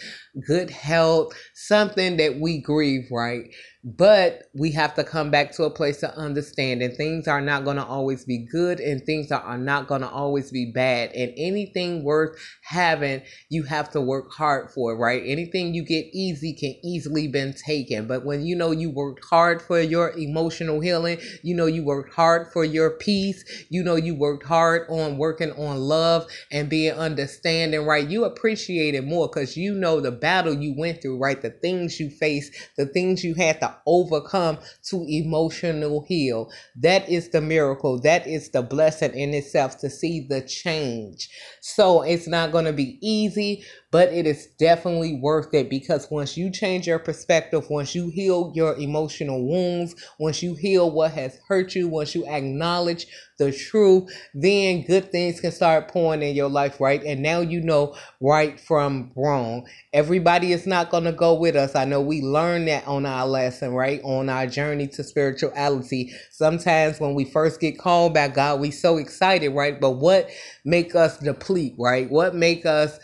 good 0.47 0.69
health, 0.69 1.33
something 1.53 2.17
that 2.17 2.39
we 2.39 2.59
grieve, 2.61 3.07
right? 3.11 3.53
But 3.85 4.43
we 4.53 4.71
have 4.73 4.95
to 4.95 5.03
come 5.03 5.29
back 5.29 5.51
to 5.53 5.63
a 5.63 5.69
place 5.69 6.03
of 6.03 6.11
understanding 6.11 6.91
things 6.91 7.27
are 7.27 7.41
not 7.41 7.65
going 7.65 7.75
to 7.75 7.85
always 7.85 8.23
be 8.23 8.37
good 8.49 8.79
and 8.79 9.05
things 9.05 9.29
are 9.29 9.57
not 9.57 9.87
going 9.87 10.01
to 10.01 10.09
always 10.09 10.51
be 10.51 10.71
bad. 10.73 11.11
And 11.13 11.33
anything 11.35 12.05
worth 12.05 12.37
having, 12.63 13.23
you 13.49 13.63
have 13.63 13.89
to 13.91 13.99
work 13.99 14.31
hard 14.31 14.71
for, 14.71 14.97
right? 14.97 15.21
Anything 15.25 15.73
you 15.73 15.83
get 15.83 16.05
easy 16.13 16.53
can 16.53 16.75
easily 16.81 17.27
been 17.27 17.53
taken. 17.53 18.07
But 18.07 18.23
when 18.23 18.45
you 18.45 18.55
know 18.55 18.71
you 18.71 18.89
worked 18.89 19.25
hard 19.29 19.61
for 19.61 19.81
your 19.81 20.11
emotional 20.17 20.79
healing, 20.79 21.19
you 21.41 21.53
know 21.53 21.65
you 21.65 21.83
worked 21.83 22.13
hard 22.13 22.53
for 22.53 22.63
your 22.63 22.91
peace, 22.91 23.43
you 23.69 23.83
know 23.83 23.97
you 23.97 24.15
worked 24.15 24.45
hard 24.45 24.87
on 24.89 25.17
working 25.17 25.51
on 25.53 25.77
love 25.77 26.25
and 26.51 26.69
being 26.69 26.93
understanding, 26.93 27.85
right? 27.85 28.07
You 28.07 28.23
appreciate 28.23 28.95
it 28.95 29.03
more 29.03 29.27
because 29.27 29.57
you 29.57 29.73
know 29.73 29.99
the 29.99 30.11
battle 30.11 30.53
you 30.53 30.73
went 30.77 31.01
through, 31.01 31.19
right? 31.19 31.41
The 31.41 31.49
things 31.51 31.99
you 31.99 32.09
faced, 32.09 32.53
the 32.77 32.85
things 32.85 33.25
you 33.25 33.33
had 33.35 33.59
to 33.59 33.72
overcome 33.85 34.57
to 34.89 35.05
emotional 35.07 36.05
heal. 36.07 36.51
That 36.75 37.07
is 37.09 37.29
the 37.29 37.41
miracle. 37.41 37.99
That 37.99 38.27
is 38.27 38.49
the 38.49 38.61
blessing 38.61 39.13
in 39.13 39.33
itself 39.33 39.77
to 39.79 39.89
see 39.89 40.21
the 40.21 40.41
change. 40.41 41.29
So 41.61 42.01
it's 42.01 42.27
not 42.27 42.51
going 42.51 42.65
to 42.65 42.73
be 42.73 42.97
easy, 43.01 43.63
but 43.93 44.11
it 44.11 44.25
is 44.25 44.47
definitely 44.57 45.19
worth 45.21 45.53
it 45.53 45.69
because 45.69 46.09
once 46.09 46.35
you 46.35 46.49
change 46.49 46.87
your 46.87 46.97
perspective, 46.97 47.69
once 47.69 47.93
you 47.93 48.09
heal 48.09 48.51
your 48.55 48.75
emotional 48.77 49.47
wounds, 49.47 49.93
once 50.19 50.41
you 50.41 50.55
heal 50.55 50.89
what 50.89 51.11
has 51.11 51.39
hurt 51.47 51.75
you, 51.75 51.87
once 51.87 52.15
you 52.15 52.25
acknowledge 52.25 53.05
the 53.37 53.51
truth, 53.51 54.11
then 54.33 54.83
good 54.83 55.11
things 55.11 55.39
can 55.39 55.51
start 55.51 55.89
pouring 55.89 56.23
in 56.23 56.35
your 56.35 56.49
life, 56.49 56.81
right? 56.81 57.03
And 57.03 57.21
now 57.21 57.41
you 57.41 57.61
know 57.61 57.95
right 58.19 58.59
from 58.59 59.11
wrong. 59.15 59.67
Everybody 59.93 60.53
is 60.53 60.65
not 60.65 60.89
going 60.89 61.03
to 61.03 61.11
go 61.11 61.35
with 61.35 61.55
us. 61.55 61.75
I 61.75 61.85
know 61.85 62.01
we 62.01 62.21
learned 62.21 62.69
that 62.69 62.87
on 62.87 63.05
our 63.05 63.27
lesson, 63.27 63.73
right? 63.73 64.01
On 64.03 64.27
our 64.27 64.47
journey 64.47 64.87
to 64.87 65.03
spirituality. 65.03 66.11
Sometimes 66.31 66.99
when 66.99 67.13
we 67.13 67.25
first 67.25 67.59
get 67.59 67.77
called 67.77 68.15
by 68.15 68.27
God, 68.27 68.59
we 68.59 68.71
so 68.71 68.97
excited, 68.97 69.49
right? 69.49 69.79
But 69.79 69.97
what 69.97 70.31
make 70.65 70.95
us 70.95 71.19
deplete, 71.19 71.75
right? 71.77 72.09
What 72.09 72.33
make 72.33 72.65
us 72.65 72.97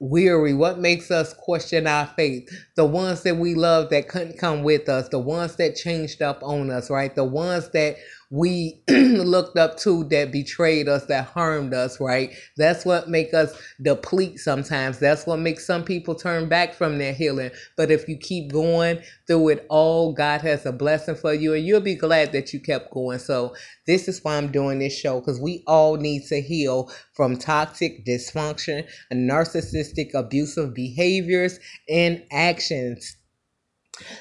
weary, 0.00 0.54
what 0.54 0.78
makes 0.78 1.10
us 1.10 1.34
question 1.34 1.86
our 1.86 2.06
faith, 2.06 2.50
the 2.74 2.84
ones 2.86 3.22
that 3.22 3.36
we 3.36 3.54
love 3.54 3.90
that 3.90 4.08
couldn't 4.08 4.38
come 4.38 4.62
with 4.62 4.88
us, 4.88 5.08
the 5.10 5.18
ones 5.18 5.56
that 5.56 5.76
changed 5.76 6.22
up 6.22 6.42
on 6.42 6.70
us, 6.70 6.90
right? 6.90 7.14
The 7.14 7.24
ones 7.24 7.70
that 7.70 7.96
we 8.30 8.82
looked 8.88 9.56
up 9.58 9.76
to 9.78 10.04
that 10.04 10.32
betrayed 10.32 10.88
us, 10.88 11.06
that 11.06 11.26
harmed 11.26 11.74
us, 11.74 12.00
right? 12.00 12.30
That's 12.56 12.84
what 12.84 13.08
make 13.08 13.34
us 13.34 13.52
deplete 13.82 14.38
sometimes. 14.38 14.98
That's 14.98 15.26
what 15.26 15.38
makes 15.38 15.66
some 15.66 15.84
people 15.84 16.14
turn 16.14 16.48
back 16.48 16.74
from 16.74 16.98
their 16.98 17.12
healing. 17.12 17.50
But 17.76 17.90
if 17.90 18.08
you 18.08 18.16
keep 18.16 18.52
going 18.52 19.00
through 19.26 19.48
it 19.50 19.66
all, 19.68 20.12
God 20.12 20.42
has 20.42 20.66
a 20.66 20.72
blessing 20.72 21.16
for 21.16 21.34
you 21.34 21.54
and 21.54 21.64
you'll 21.66 21.80
be 21.80 21.96
glad 21.96 22.32
that 22.32 22.52
you 22.52 22.60
kept 22.60 22.92
going. 22.92 23.18
So 23.18 23.54
this 23.86 24.08
is 24.08 24.22
why 24.22 24.36
I'm 24.36 24.52
doing 24.52 24.78
this 24.78 24.96
show 24.96 25.20
because 25.20 25.40
we 25.40 25.64
all 25.66 25.96
need 25.96 26.24
to 26.28 26.40
heal 26.40 26.90
from 27.14 27.36
toxic 27.36 28.06
dysfunction 28.06 28.86
narcissistic 29.30 30.14
abusive 30.14 30.74
behaviors 30.74 31.58
and 31.88 32.22
actions. 32.32 33.16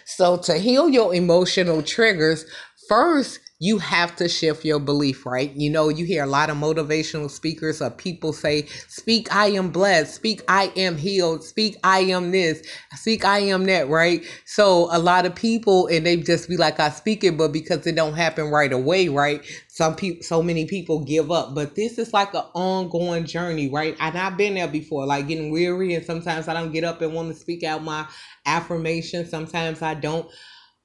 So 0.05 0.37
to 0.37 0.57
heal 0.57 0.89
your 0.89 1.13
emotional 1.13 1.81
triggers, 1.81 2.45
first 2.87 3.39
you 3.59 3.77
have 3.77 4.15
to 4.15 4.29
shift 4.29 4.63
your 4.63 4.79
belief, 4.79 5.25
right? 5.25 5.53
You 5.53 5.69
know, 5.69 5.89
you 5.89 6.05
hear 6.05 6.23
a 6.23 6.27
lot 6.27 6.49
of 6.49 6.57
motivational 6.57 7.29
speakers 7.29 7.81
or 7.81 7.89
people 7.89 8.31
say, 8.31 8.67
Speak, 8.87 9.33
I 9.35 9.47
am 9.47 9.69
blessed, 9.71 10.15
speak, 10.15 10.41
I 10.47 10.71
am 10.77 10.97
healed, 10.97 11.43
speak, 11.43 11.75
I 11.83 11.99
am 11.99 12.31
this, 12.31 12.63
speak, 12.95 13.25
I 13.25 13.39
am 13.39 13.65
that, 13.65 13.89
right? 13.89 14.23
So 14.45 14.87
a 14.95 14.99
lot 14.99 15.25
of 15.25 15.35
people, 15.35 15.87
and 15.87 16.05
they 16.05 16.15
just 16.17 16.47
be 16.47 16.55
like, 16.57 16.79
I 16.79 16.89
speak 16.89 17.23
it, 17.25 17.37
but 17.37 17.51
because 17.51 17.85
it 17.85 17.95
don't 17.95 18.15
happen 18.15 18.45
right 18.45 18.71
away, 18.71 19.09
right? 19.09 19.45
Some 19.67 19.95
people, 19.95 20.23
so 20.23 20.41
many 20.41 20.65
people 20.65 21.03
give 21.03 21.29
up, 21.29 21.53
but 21.53 21.75
this 21.75 21.97
is 21.99 22.13
like 22.13 22.33
an 22.33 22.45
ongoing 22.53 23.25
journey, 23.25 23.69
right? 23.69 23.95
And 23.99 24.17
I've 24.17 24.37
been 24.37 24.55
there 24.55 24.69
before, 24.69 25.05
like 25.05 25.27
getting 25.27 25.51
weary, 25.51 25.93
and 25.95 26.05
sometimes 26.05 26.47
I 26.47 26.53
don't 26.53 26.71
get 26.71 26.85
up 26.85 27.01
and 27.01 27.13
want 27.13 27.29
to 27.33 27.35
speak 27.35 27.63
out 27.63 27.83
my 27.83 28.07
affirmation. 28.45 29.27
Sometimes 29.27 29.81
I 29.81 29.95
don't 29.95 30.29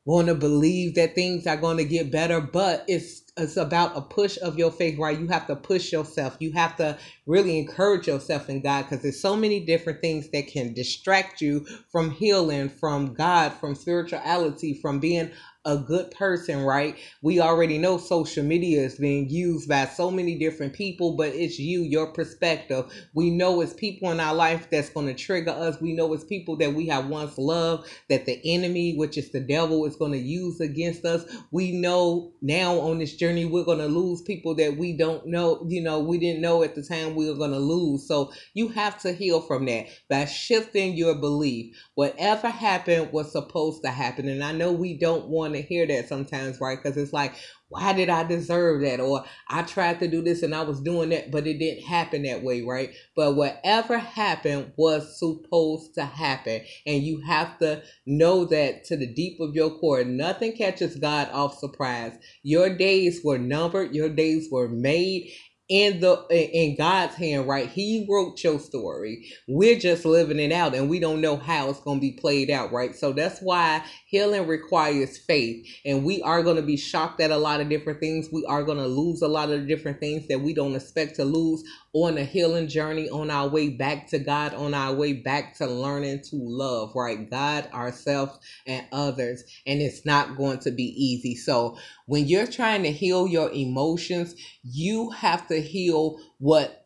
want 0.05 0.29
to 0.29 0.35
believe 0.35 0.95
that 0.97 1.15
things 1.15 1.47
are 1.47 1.57
going 1.57 1.79
to 1.79 1.85
get 1.85 2.11
better, 2.13 2.41
but 2.41 2.85
it's 2.89 3.23
it's 3.37 3.57
about 3.57 3.97
a 3.97 4.03
push 4.03 4.39
of 4.43 4.59
your 4.59 4.71
faith, 4.71 4.99
right? 4.99 5.19
You 5.19 5.27
have 5.29 5.49
to 5.49 5.57
push 5.57 5.93
yourself. 5.93 6.37
You 6.41 6.53
have 6.53 6.77
to 6.77 6.99
really 7.27 7.59
encourage 7.59 8.07
yourself 8.07 8.49
in 8.49 8.61
God 8.61 8.83
because 8.83 9.03
there's 9.03 9.21
so 9.21 9.37
many 9.37 9.61
different 9.61 10.03
things 10.03 10.29
that 10.31 10.49
can 10.49 10.73
distract 10.75 11.41
you 11.41 11.67
from 11.91 12.11
healing, 12.11 12.69
from 12.69 13.15
God, 13.15 13.53
from 13.55 13.75
spirituality, 13.75 14.75
from 14.75 15.01
being 15.01 15.33
a 15.65 15.79
good 15.79 16.11
person, 16.11 16.63
right? 16.63 16.97
We 17.23 17.41
already 17.41 17.79
know 17.79 17.99
social 17.99 18.45
media 18.45 18.83
is 18.83 18.97
being 18.97 19.29
used 19.31 19.69
by 19.69 19.87
so 19.87 20.11
many 20.11 20.39
different 20.39 20.75
people, 20.75 21.17
but 21.17 21.35
it's 21.35 21.59
you, 21.59 21.83
your 21.83 22.09
perspective. 22.13 22.93
We 23.15 23.31
know 23.31 23.61
it's 23.61 23.73
people 23.73 24.11
in 24.11 24.21
our 24.21 24.35
life 24.35 24.69
that's 24.71 24.91
going 24.91 25.07
to 25.07 25.15
trigger 25.15 25.51
us. 25.53 25.81
We 25.81 25.95
know 25.95 26.13
it's 26.13 26.25
people 26.25 26.57
that 26.59 26.75
we 26.75 26.87
have 26.89 27.09
once 27.09 27.39
loved 27.39 27.89
that 28.11 28.27
the 28.27 28.41
enemy, 28.45 28.97
which 28.97 29.19
is 29.19 29.33
the 29.33 29.41
devil, 29.41 29.87
is 29.87 29.97
going 29.97 30.13
to 30.13 30.19
use 30.19 30.61
against 30.61 31.05
us. 31.05 31.25
We 31.51 31.73
know 31.73 32.33
now 32.43 32.79
on 32.81 32.99
this 32.99 33.17
journey 33.17 33.45
we're 33.45 33.65
going 33.65 33.79
to 33.79 33.87
lose 33.87 34.23
people 34.23 34.55
that 34.57 34.77
we 34.77 34.97
don't 34.97 35.27
know, 35.27 35.65
you 35.69 35.83
know, 35.83 36.01
we 36.01 36.19
didn't 36.19 36.43
know 36.43 36.63
at 36.63 36.75
the 36.75 36.83
time 36.83 37.15
we 37.15 37.29
were 37.29 37.37
going 37.37 37.53
to 37.53 37.59
lose. 37.59 38.07
So 38.07 38.33
you 38.55 38.69
have 38.69 39.01
to 39.03 39.13
heal 39.13 39.41
from 39.41 39.67
that 39.67 39.87
by 40.11 40.27
shifting 40.27 40.95
your 40.95 41.15
belief. 41.15 41.77
Whatever 41.95 42.49
happened 42.49 43.13
was 43.13 43.33
supposed 43.33 43.83
to 43.85 43.91
happen. 43.91 44.29
And 44.29 44.45
I 44.45 44.53
know 44.53 44.73
we 44.73 44.99
don't 44.99 45.29
want 45.29 45.54
to 45.55 45.63
hear 45.63 45.87
that 45.87 46.09
sometimes, 46.09 46.61
right? 46.61 46.79
Because 46.81 46.97
it's 46.97 47.13
like, 47.13 47.35
why 47.69 47.93
did 47.93 48.09
I 48.09 48.23
deserve 48.25 48.83
that? 48.83 49.01
Or 49.01 49.25
I 49.49 49.63
tried 49.63 49.99
to 50.01 50.09
do 50.09 50.23
this 50.23 50.43
and 50.43 50.55
I 50.55 50.63
was 50.63 50.81
doing 50.81 51.09
that, 51.11 51.31
but 51.31 51.47
it 51.47 51.59
didn't 51.59 51.85
happen 51.85 52.23
that 52.23 52.43
way, 52.43 52.63
right? 52.63 52.91
But 53.17 53.35
whatever 53.35 53.99
happened 53.99 54.73
was 54.77 55.19
supposed 55.19 55.95
to 55.95 56.05
happen. 56.05 56.63
And 56.87 57.03
you 57.03 57.21
have 57.23 57.59
to 57.59 57.83
know 58.07 58.45
that 58.47 58.85
to 58.85 58.97
the 58.97 59.13
deep 59.13 59.41
of 59.41 59.55
your 59.55 59.79
core, 59.79 60.05
nothing 60.05 60.53
catches 60.53 60.97
God 60.97 61.29
off 61.33 61.59
surprise. 61.59 62.17
Your 62.43 62.77
days 62.77 63.23
were 63.25 63.39
numbered, 63.39 63.95
your 63.95 64.09
days 64.09 64.49
were 64.51 64.69
made, 64.69 65.33
in 65.69 66.01
the 66.01 66.25
in 66.31 66.77
God's 66.77 67.15
hand, 67.15 67.49
right? 67.49 67.69
He 67.69 68.07
wrote 68.09 68.43
your 68.45 68.59
story. 68.59 69.27
We're 69.49 69.79
just 69.79 70.05
living 70.05 70.39
it 70.39 70.53
out 70.53 70.75
and 70.75 70.91
we 70.91 71.01
don't 71.01 71.23
know 71.23 71.37
how 71.37 71.71
it's 71.71 71.81
going 71.81 71.99
to 71.99 72.03
be 72.03 72.19
played 72.21 72.51
out, 72.51 72.71
right? 72.71 72.95
So 72.95 73.13
that's 73.13 73.41
why 73.41 73.83
healing 74.15 74.47
requires 74.47 75.19
faith. 75.19 75.67
And 75.85 76.05
we 76.05 76.23
are 76.23 76.45
going 76.45 76.55
to 76.55 76.63
be 76.63 76.77
shocked 76.77 77.21
at 77.21 77.33
a 77.33 77.37
lot 77.37 77.61
of 77.61 77.69
different 77.69 77.99
things. 77.99 78.29
We 78.33 78.47
are 78.47 78.63
going 78.63 78.79
to 78.79 78.87
lose 78.87 79.23
a 79.23 79.27
lot 79.27 79.51
of 79.51 79.67
different 79.67 79.99
things 79.99 80.29
that 80.29 80.41
we 80.41 80.55
don't 80.55 80.77
expect 80.77 81.17
to 81.17 81.25
lose 81.25 81.65
on 81.95 82.17
a 82.17 82.25
healing 82.25 82.69
journey 82.69 83.11
on 83.11 83.29
our 83.29 83.49
way 83.49 83.71
back 83.71 84.07
to 84.11 84.21
God, 84.21 84.55
on 84.55 84.73
our 84.73 84.95
way 84.95 85.15
back 85.15 85.57
to 85.57 85.67
learning 85.67 86.23
to 86.31 86.37
love, 86.37 86.93
right? 86.95 87.29
God, 87.29 87.69
ourselves, 87.75 88.39
and 88.69 88.87
others. 88.93 89.43
And 89.67 89.83
it's 89.83 90.07
not 90.07 90.37
going 90.37 90.61
to 90.61 90.71
be 90.71 90.85
easy. 90.85 91.35
So 91.35 91.77
when 92.07 92.29
you're 92.29 92.47
trying 92.47 92.85
to 92.85 92.93
heal 92.93 93.27
your 93.27 93.51
emotions, 93.51 94.37
you 94.63 95.11
have 95.11 95.49
to 95.49 95.61
heal 95.61 96.21
what 96.39 96.84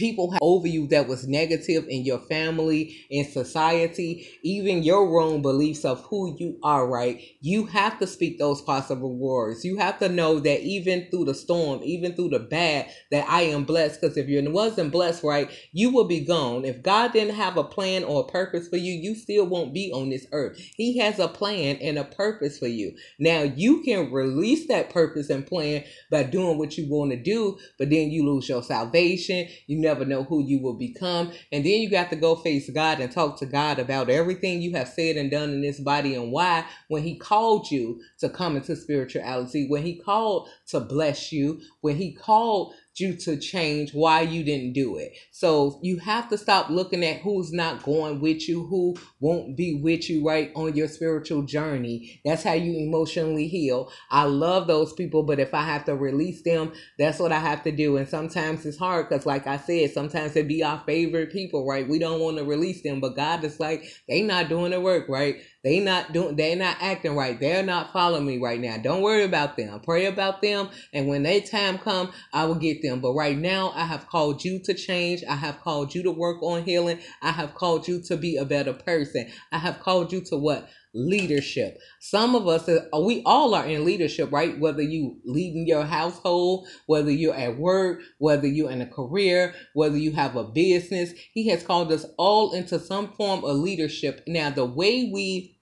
people 0.00 0.34
over 0.40 0.66
you 0.66 0.86
that 0.86 1.06
was 1.06 1.28
negative 1.28 1.84
in 1.86 2.04
your 2.06 2.20
family, 2.20 3.04
in 3.10 3.30
society, 3.30 4.26
even 4.42 4.82
your 4.82 5.20
own 5.20 5.42
beliefs 5.42 5.84
of 5.84 6.00
who 6.04 6.34
you 6.38 6.58
are, 6.62 6.86
right? 6.86 7.22
You 7.40 7.66
have 7.66 7.98
to 7.98 8.06
speak 8.06 8.38
those 8.38 8.62
positive 8.62 9.02
words. 9.02 9.62
You 9.62 9.76
have 9.76 9.98
to 9.98 10.08
know 10.08 10.40
that 10.40 10.62
even 10.62 11.08
through 11.10 11.26
the 11.26 11.34
storm, 11.34 11.82
even 11.84 12.14
through 12.14 12.30
the 12.30 12.38
bad, 12.38 12.90
that 13.10 13.28
I 13.28 13.42
am 13.42 13.64
blessed. 13.64 14.00
Because 14.00 14.16
if 14.16 14.26
you 14.26 14.40
wasn't 14.50 14.90
blessed, 14.90 15.22
right, 15.22 15.50
you 15.72 15.90
will 15.90 16.06
be 16.06 16.20
gone. 16.20 16.64
If 16.64 16.82
God 16.82 17.12
didn't 17.12 17.34
have 17.34 17.58
a 17.58 17.64
plan 17.64 18.02
or 18.02 18.22
a 18.22 18.32
purpose 18.32 18.68
for 18.68 18.78
you, 18.78 18.94
you 18.94 19.14
still 19.14 19.46
won't 19.46 19.74
be 19.74 19.92
on 19.92 20.08
this 20.08 20.26
earth. 20.32 20.58
He 20.76 20.96
has 20.98 21.18
a 21.18 21.28
plan 21.28 21.76
and 21.76 21.98
a 21.98 22.04
purpose 22.04 22.58
for 22.58 22.68
you. 22.68 22.96
Now 23.18 23.42
you 23.42 23.82
can 23.82 24.10
release 24.10 24.66
that 24.68 24.88
purpose 24.88 25.28
and 25.28 25.46
plan 25.46 25.84
by 26.10 26.22
doing 26.22 26.56
what 26.56 26.78
you 26.78 26.88
want 26.88 27.10
to 27.10 27.22
do, 27.22 27.58
but 27.78 27.90
then 27.90 28.10
you 28.10 28.24
lose 28.24 28.48
your 28.48 28.62
salvation. 28.62 29.46
You 29.66 29.78
never 29.90 30.04
know 30.04 30.22
who 30.22 30.42
you 30.44 30.60
will 30.60 30.74
become. 30.74 31.32
And 31.50 31.64
then 31.64 31.80
you 31.80 31.90
got 31.90 32.10
to 32.10 32.16
go 32.16 32.36
face 32.36 32.70
God 32.70 33.00
and 33.00 33.10
talk 33.10 33.38
to 33.38 33.46
God 33.46 33.80
about 33.80 34.08
everything 34.08 34.62
you 34.62 34.72
have 34.74 34.88
said 34.88 35.16
and 35.16 35.30
done 35.30 35.50
in 35.50 35.62
this 35.62 35.80
body 35.80 36.14
and 36.14 36.30
why 36.30 36.64
when 36.88 37.02
he 37.02 37.16
called 37.16 37.70
you 37.70 38.00
to 38.18 38.28
come 38.28 38.56
into 38.56 38.76
spirituality, 38.76 39.66
when 39.68 39.82
he 39.82 39.96
called 39.96 40.48
to 40.68 40.78
bless 40.78 41.32
you, 41.32 41.60
when 41.80 41.96
he 41.96 42.12
called 42.12 42.74
you 42.98 43.14
to 43.16 43.36
change 43.38 43.92
why 43.92 44.22
you 44.22 44.42
didn't 44.42 44.72
do 44.72 44.96
it. 44.96 45.12
So 45.30 45.78
you 45.82 45.98
have 45.98 46.28
to 46.30 46.38
stop 46.38 46.70
looking 46.70 47.04
at 47.04 47.20
who's 47.20 47.52
not 47.52 47.82
going 47.82 48.20
with 48.20 48.48
you, 48.48 48.66
who 48.66 48.96
won't 49.20 49.56
be 49.56 49.80
with 49.82 50.10
you 50.10 50.26
right 50.26 50.50
on 50.56 50.74
your 50.74 50.88
spiritual 50.88 51.42
journey. 51.42 52.20
That's 52.24 52.42
how 52.42 52.54
you 52.54 52.72
emotionally 52.78 53.48
heal. 53.48 53.90
I 54.10 54.24
love 54.24 54.66
those 54.66 54.92
people, 54.92 55.22
but 55.22 55.38
if 55.38 55.54
I 55.54 55.62
have 55.62 55.84
to 55.84 55.94
release 55.94 56.42
them, 56.42 56.72
that's 56.98 57.18
what 57.18 57.32
I 57.32 57.38
have 57.38 57.62
to 57.64 57.72
do. 57.72 57.96
And 57.96 58.08
sometimes 58.08 58.66
it's 58.66 58.78
hard 58.78 59.08
because, 59.08 59.26
like 59.26 59.46
I 59.46 59.58
said, 59.58 59.92
sometimes 59.92 60.34
it 60.36 60.48
be 60.48 60.64
our 60.64 60.82
favorite 60.86 61.32
people, 61.32 61.66
right? 61.66 61.88
We 61.88 61.98
don't 61.98 62.20
want 62.20 62.38
to 62.38 62.44
release 62.44 62.82
them, 62.82 63.00
but 63.00 63.16
God 63.16 63.44
is 63.44 63.60
like, 63.60 63.84
they 64.08 64.22
not 64.22 64.48
doing 64.48 64.72
the 64.72 64.80
work, 64.80 65.08
right? 65.08 65.36
They 65.62 65.80
not 65.80 66.12
doing 66.12 66.36
they're 66.36 66.56
not 66.56 66.78
acting 66.80 67.14
right. 67.14 67.38
They're 67.38 67.62
not 67.62 67.92
following 67.92 68.26
me 68.26 68.38
right 68.38 68.60
now. 68.60 68.78
Don't 68.78 69.02
worry 69.02 69.24
about 69.24 69.56
them. 69.56 69.80
Pray 69.80 70.06
about 70.06 70.40
them. 70.40 70.70
And 70.92 71.06
when 71.06 71.22
their 71.22 71.40
time 71.40 71.78
come, 71.78 72.12
I 72.32 72.46
will 72.46 72.54
get 72.54 72.80
them. 72.82 73.00
But 73.00 73.14
right 73.14 73.36
now 73.36 73.72
I 73.74 73.84
have 73.84 74.08
called 74.08 74.42
you 74.44 74.58
to 74.60 74.74
change. 74.74 75.22
I 75.28 75.34
have 75.36 75.60
called 75.60 75.94
you 75.94 76.02
to 76.04 76.10
work 76.10 76.42
on 76.42 76.64
healing. 76.64 77.00
I 77.20 77.30
have 77.32 77.54
called 77.54 77.86
you 77.88 78.00
to 78.02 78.16
be 78.16 78.36
a 78.36 78.44
better 78.44 78.72
person. 78.72 79.28
I 79.52 79.58
have 79.58 79.80
called 79.80 80.12
you 80.12 80.22
to 80.22 80.36
what? 80.36 80.68
Leadership. 80.94 81.78
Some 82.00 82.34
of 82.34 82.48
us, 82.48 82.68
uh, 82.68 83.00
we 83.00 83.22
all 83.24 83.54
are 83.54 83.66
in 83.66 83.84
leadership, 83.84 84.32
right? 84.32 84.58
Whether 84.58 84.82
you 84.82 85.18
leading 85.24 85.66
your 85.66 85.84
household, 85.84 86.68
whether 86.86 87.10
you're 87.10 87.34
at 87.34 87.58
work, 87.58 88.00
whether 88.18 88.46
you're 88.46 88.70
in 88.70 88.82
a 88.82 88.86
career, 88.86 89.54
whether 89.74 89.96
you 89.96 90.12
have 90.12 90.36
a 90.36 90.44
business, 90.44 91.12
He 91.32 91.48
has 91.48 91.62
called 91.62 91.92
us 91.92 92.06
all 92.18 92.52
into 92.52 92.78
some 92.78 93.12
form 93.12 93.44
of 93.44 93.56
leadership. 93.56 94.22
Now, 94.26 94.50
the 94.50 94.66
way 94.66 95.10
we 95.12 95.58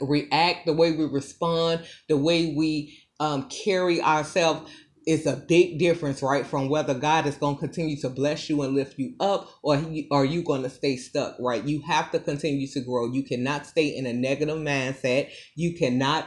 react, 0.00 0.66
the 0.66 0.72
way 0.72 0.92
we 0.92 1.04
respond, 1.06 1.86
the 2.08 2.16
way 2.16 2.54
we 2.56 2.98
um, 3.20 3.48
carry 3.48 4.02
ourselves 4.02 4.70
it's 5.06 5.26
a 5.26 5.36
big 5.36 5.78
difference, 5.78 6.20
right? 6.20 6.44
From 6.44 6.68
whether 6.68 6.92
God 6.92 7.26
is 7.26 7.36
going 7.36 7.54
to 7.54 7.60
continue 7.60 7.96
to 8.00 8.10
bless 8.10 8.50
you 8.50 8.62
and 8.62 8.74
lift 8.74 8.98
you 8.98 9.14
up, 9.20 9.48
or 9.62 9.80
are 10.10 10.24
you 10.24 10.42
going 10.42 10.64
to 10.64 10.70
stay 10.70 10.96
stuck, 10.96 11.36
right? 11.38 11.64
You 11.64 11.80
have 11.82 12.10
to 12.10 12.18
continue 12.18 12.66
to 12.68 12.80
grow. 12.80 13.12
You 13.12 13.22
cannot 13.22 13.66
stay 13.66 13.96
in 13.96 14.06
a 14.06 14.12
negative 14.12 14.56
mindset. 14.58 15.30
You 15.54 15.74
cannot 15.74 16.26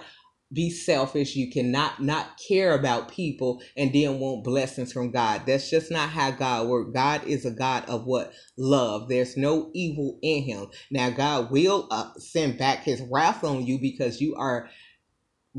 be 0.51 0.69
selfish. 0.69 1.35
You 1.35 1.51
cannot 1.51 2.01
not 2.01 2.39
care 2.47 2.73
about 2.73 3.11
people 3.11 3.61
and 3.77 3.93
then 3.93 4.19
want 4.19 4.43
blessings 4.45 4.93
from 4.93 5.11
God. 5.11 5.43
That's 5.45 5.69
just 5.69 5.91
not 5.91 6.09
how 6.09 6.31
God 6.31 6.67
works. 6.67 6.91
God 6.93 7.25
is 7.25 7.45
a 7.45 7.51
God 7.51 7.85
of 7.87 8.05
what 8.05 8.33
love. 8.57 9.09
There's 9.09 9.37
no 9.37 9.69
evil 9.73 10.19
in 10.23 10.43
Him. 10.43 10.67
Now, 10.89 11.09
God 11.09 11.51
will 11.51 11.87
uh, 11.91 12.13
send 12.17 12.57
back 12.57 12.83
His 12.83 13.01
wrath 13.11 13.43
on 13.43 13.65
you 13.65 13.77
because 13.79 14.21
you 14.21 14.35
are 14.35 14.69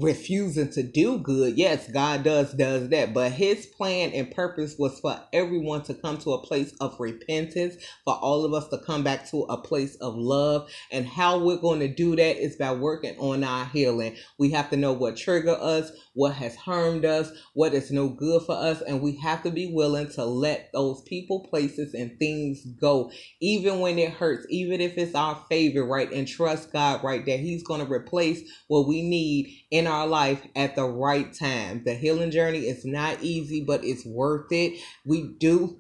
refusing 0.01 0.71
to 0.71 0.83
do 0.83 1.19
good. 1.19 1.57
Yes 1.57 1.91
god 1.91 2.25
does 2.25 2.53
does 2.55 2.89
that. 2.91 3.15
But 3.15 3.33
his 3.33 3.67
plan 3.67 4.13
and 4.13 4.31
purpose 4.31 4.77
was 4.79 4.99
for 5.01 5.21
everyone 5.33 5.83
to 5.85 5.95
come 5.95 6.19
to 6.19 6.33
a 6.33 6.43
place 6.43 6.73
of 6.81 6.99
repentance 6.99 7.77
for 8.05 8.15
all 8.15 8.45
of 8.45 8.55
us 8.55 8.69
to 8.69 8.79
come 8.79 9.05
back 9.05 9.31
to 9.31 9.43
a 9.45 9.57
place 9.59 9.97
of 9.97 10.17
love. 10.17 10.71
And 10.91 11.07
how 11.07 11.39
we're 11.39 11.57
going 11.57 11.81
to 11.81 11.89
do 11.89 12.17
that 12.17 12.43
is 12.43 12.57
by 12.57 12.73
working 12.73 13.19
on 13.19 13.45
our 13.45 13.67
healing. 13.67 14.17
We 14.39 14.51
have 14.51 14.71
to 14.71 14.77
know 14.77 14.93
what 14.93 15.17
trigger 15.17 15.57
us 15.61 15.91
what 16.15 16.35
has 16.35 16.57
harmed 16.57 17.05
us 17.05 17.31
what 17.55 17.75
is 17.75 17.91
no 17.91 18.09
good 18.09 18.43
for 18.43 18.57
us 18.57 18.81
and 18.83 19.01
we 19.01 19.17
have 19.17 19.43
to 19.43 19.51
be 19.51 19.73
willing 19.73 20.11
to 20.11 20.25
let 20.25 20.71
those 20.73 21.03
people 21.03 21.41
places 21.51 21.95
and 21.95 22.19
things 22.19 22.65
go 22.81 23.11
even 23.41 23.81
when 23.81 23.99
it 23.99 24.13
hurts 24.13 24.47
even 24.51 24.81
if 24.81 24.97
it's 24.99 25.15
our 25.15 25.43
favorite 25.49 25.87
right 25.87 26.13
and 26.13 26.29
trust 26.29 26.73
god 26.73 27.03
right 27.05 27.27
that 27.27 27.41
he's 27.41 27.63
going 27.63 27.85
to 27.85 27.93
replace 27.93 28.41
what 28.69 28.89
we 28.89 29.03
need 29.03 29.65
in 29.71 29.87
our 29.87 30.07
life 30.07 30.43
at 30.57 30.75
the 30.77 30.85
right 30.85 31.33
time. 31.33 31.83
The 31.85 31.95
healing 31.95 32.31
journey 32.31 32.61
is 32.61 32.85
not 32.85 33.23
easy, 33.23 33.65
but 33.65 33.85
it's 33.85 34.07
worth 34.07 34.51
it. 34.51 34.81
We 35.05 35.35
do 35.39 35.79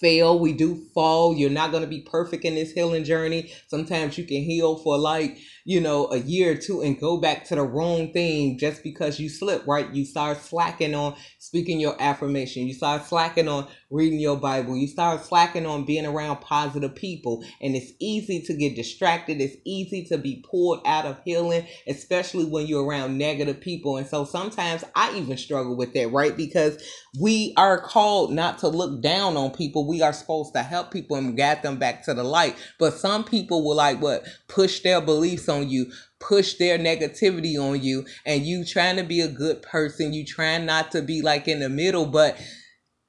fail, 0.00 0.38
we 0.38 0.52
do 0.52 0.76
fall. 0.94 1.34
You're 1.36 1.50
not 1.50 1.70
going 1.70 1.82
to 1.82 1.88
be 1.88 2.02
perfect 2.02 2.44
in 2.44 2.54
this 2.54 2.72
healing 2.72 3.04
journey. 3.04 3.52
Sometimes 3.68 4.18
you 4.18 4.24
can 4.24 4.42
heal 4.42 4.76
for 4.78 4.98
like 4.98 5.38
you 5.64 5.80
know, 5.80 6.08
a 6.08 6.18
year 6.18 6.52
or 6.52 6.56
two 6.56 6.82
and 6.82 7.00
go 7.00 7.18
back 7.18 7.44
to 7.46 7.54
the 7.54 7.62
wrong 7.62 8.12
thing 8.12 8.58
just 8.58 8.82
because 8.82 9.18
you 9.18 9.30
slip, 9.30 9.66
right? 9.66 9.90
You 9.94 10.04
start 10.04 10.38
slacking 10.38 10.94
on 10.94 11.16
speaking 11.38 11.80
your 11.80 11.96
affirmation. 12.00 12.66
You 12.66 12.74
start 12.74 13.04
slacking 13.06 13.48
on 13.48 13.66
reading 13.90 14.20
your 14.20 14.36
Bible. 14.36 14.76
You 14.76 14.86
start 14.86 15.24
slacking 15.24 15.64
on 15.64 15.84
being 15.84 16.04
around 16.04 16.42
positive 16.42 16.94
people. 16.94 17.44
And 17.62 17.74
it's 17.74 17.92
easy 17.98 18.42
to 18.42 18.54
get 18.54 18.76
distracted. 18.76 19.40
It's 19.40 19.56
easy 19.64 20.04
to 20.06 20.18
be 20.18 20.44
pulled 20.50 20.82
out 20.84 21.06
of 21.06 21.20
healing, 21.24 21.66
especially 21.88 22.44
when 22.44 22.66
you're 22.66 22.84
around 22.84 23.16
negative 23.16 23.60
people. 23.60 23.96
And 23.96 24.06
so 24.06 24.26
sometimes 24.26 24.84
I 24.94 25.16
even 25.16 25.38
struggle 25.38 25.76
with 25.76 25.94
that, 25.94 26.12
right? 26.12 26.36
Because 26.36 26.82
we 27.20 27.54
are 27.56 27.80
called 27.80 28.32
not 28.32 28.58
to 28.58 28.68
look 28.68 29.00
down 29.00 29.36
on 29.36 29.52
people. 29.52 29.86
We 29.86 30.02
are 30.02 30.12
supposed 30.12 30.52
to 30.54 30.62
help 30.62 30.90
people 30.90 31.16
and 31.16 31.36
guide 31.36 31.62
them 31.62 31.78
back 31.78 32.04
to 32.04 32.14
the 32.14 32.24
light. 32.24 32.56
But 32.78 32.94
some 32.94 33.24
people 33.24 33.64
will 33.64 33.76
like 33.76 34.02
what 34.02 34.24
push 34.48 34.80
their 34.80 35.00
beliefs 35.00 35.48
on 35.54 35.70
you, 35.70 35.92
push 36.18 36.54
their 36.54 36.78
negativity 36.78 37.58
on 37.58 37.82
you, 37.82 38.06
and 38.26 38.46
you 38.46 38.64
trying 38.64 38.96
to 38.96 39.04
be 39.04 39.20
a 39.20 39.28
good 39.28 39.62
person, 39.62 40.12
you 40.12 40.24
trying 40.24 40.66
not 40.66 40.92
to 40.92 41.02
be 41.02 41.22
like 41.22 41.48
in 41.48 41.60
the 41.60 41.68
middle, 41.68 42.06
but 42.06 42.38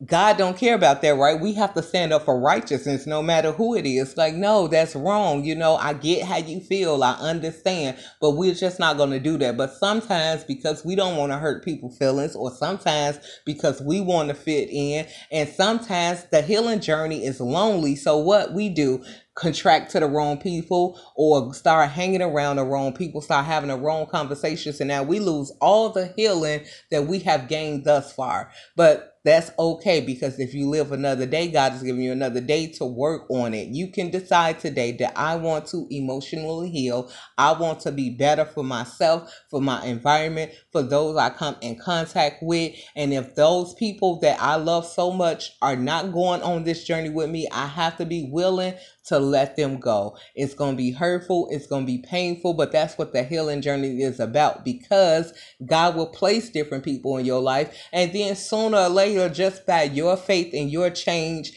God 0.03 0.37
don't 0.37 0.57
care 0.57 0.75
about 0.75 1.01
that, 1.03 1.15
right? 1.15 1.39
We 1.39 1.53
have 1.53 1.73
to 1.73 1.81
stand 1.81 2.11
up 2.11 2.25
for 2.25 2.37
righteousness 2.37 3.07
no 3.07 3.23
matter 3.23 3.53
who 3.53 3.75
it 3.75 3.85
is. 3.85 4.17
Like, 4.17 4.33
no, 4.33 4.67
that's 4.67 4.93
wrong. 4.93 5.45
You 5.45 5.55
know, 5.55 5.77
I 5.77 5.93
get 5.93 6.25
how 6.25 6.35
you 6.35 6.59
feel. 6.59 7.01
I 7.01 7.13
understand, 7.13 7.97
but 8.19 8.31
we're 8.31 8.55
just 8.55 8.77
not 8.77 8.97
going 8.97 9.11
to 9.11 9.21
do 9.21 9.37
that. 9.37 9.55
But 9.55 9.71
sometimes 9.73 10.43
because 10.43 10.83
we 10.83 10.95
don't 10.95 11.15
want 11.15 11.31
to 11.31 11.37
hurt 11.37 11.63
people's 11.63 11.97
feelings 11.97 12.35
or 12.35 12.51
sometimes 12.51 13.19
because 13.45 13.81
we 13.81 14.01
want 14.01 14.27
to 14.27 14.35
fit 14.35 14.67
in 14.69 15.07
and 15.31 15.47
sometimes 15.47 16.25
the 16.25 16.41
healing 16.41 16.81
journey 16.81 17.25
is 17.25 17.39
lonely. 17.39 17.95
So 17.95 18.17
what 18.17 18.53
we 18.53 18.67
do, 18.67 19.01
contract 19.35 19.91
to 19.91 20.01
the 20.01 20.07
wrong 20.07 20.37
people 20.37 20.99
or 21.15 21.53
start 21.53 21.89
hanging 21.89 22.21
around 22.21 22.57
the 22.57 22.65
wrong 22.65 22.93
people, 22.93 23.21
start 23.21 23.45
having 23.45 23.69
the 23.69 23.77
wrong 23.77 24.07
conversations. 24.07 24.81
And 24.81 24.89
now 24.89 25.03
we 25.03 25.21
lose 25.21 25.53
all 25.61 25.89
the 25.89 26.13
healing 26.17 26.65
that 26.91 27.07
we 27.07 27.19
have 27.19 27.47
gained 27.47 27.85
thus 27.85 28.11
far. 28.11 28.51
But 28.75 29.14
that's 29.25 29.51
okay 29.59 30.01
because 30.01 30.39
if 30.39 30.55
you 30.55 30.69
live 30.69 30.93
another 30.93 31.27
day, 31.27 31.49
God 31.49 31.75
is 31.75 31.83
giving 31.83 32.03
you 32.03 32.13
another 32.13 32.41
day 32.41 32.69
to 32.73 32.85
work 32.85 33.23
on 33.31 33.53
it. 33.55 33.69
You 33.69 33.89
can 33.91 34.11
decide 34.11 34.59
today 34.61 34.93
that 34.93 35.13
I 35.17 35.35
want 35.37 35.67
to 35.69 35.87
emotionally 35.91 36.71
heal. 36.71 37.11
I 37.37 37.53
want 37.53 37.81
to 37.81 37.93
be 37.93 38.11
better 38.11 38.45
for 38.45 38.63
myself, 38.63 39.33
for 39.51 39.61
my 39.61 39.85
environment, 39.85 40.53
for 40.71 40.83
those 40.83 41.17
I 41.17 41.31
come 41.31 41.57
in 41.61 41.77
contact 41.79 42.43
with. 42.43 42.75
And 42.95 43.13
if 43.13 43.35
those 43.35 43.75
people 43.75 44.21
that 44.21 44.41
I 44.41 44.57
love 44.57 44.87
so 44.87 45.11
much 45.11 45.51
are 45.61 45.77
not 45.77 46.13
going 46.13 46.43
on 46.43 46.63
this 46.63 46.85
journey 46.85 47.09
with 47.09 47.29
me, 47.31 47.49
I 47.51 47.67
have 47.67 47.97
to 47.97 48.07
be 48.07 48.29
willing 48.31 48.75
to 49.05 49.19
let 49.19 49.55
them 49.55 49.79
go. 49.79 50.17
It's 50.35 50.53
going 50.53 50.71
to 50.71 50.77
be 50.77 50.91
hurtful, 50.91 51.47
it's 51.51 51.67
going 51.67 51.83
to 51.83 51.91
be 51.91 51.99
painful, 51.99 52.53
but 52.53 52.71
that's 52.71 52.97
what 52.97 53.13
the 53.13 53.23
healing 53.23 53.61
journey 53.61 54.01
is 54.01 54.19
about 54.19 54.65
because 54.65 55.33
God 55.65 55.95
will 55.95 56.07
place 56.07 56.49
different 56.49 56.83
people 56.83 57.17
in 57.17 57.25
your 57.25 57.41
life. 57.41 57.75
And 57.91 58.11
then 58.13 58.35
sooner 58.35 58.77
or 58.77 58.89
later, 58.89 59.29
just 59.29 59.65
by 59.65 59.83
your 59.83 60.17
faith 60.17 60.53
and 60.53 60.69
your 60.69 60.89
change, 60.89 61.53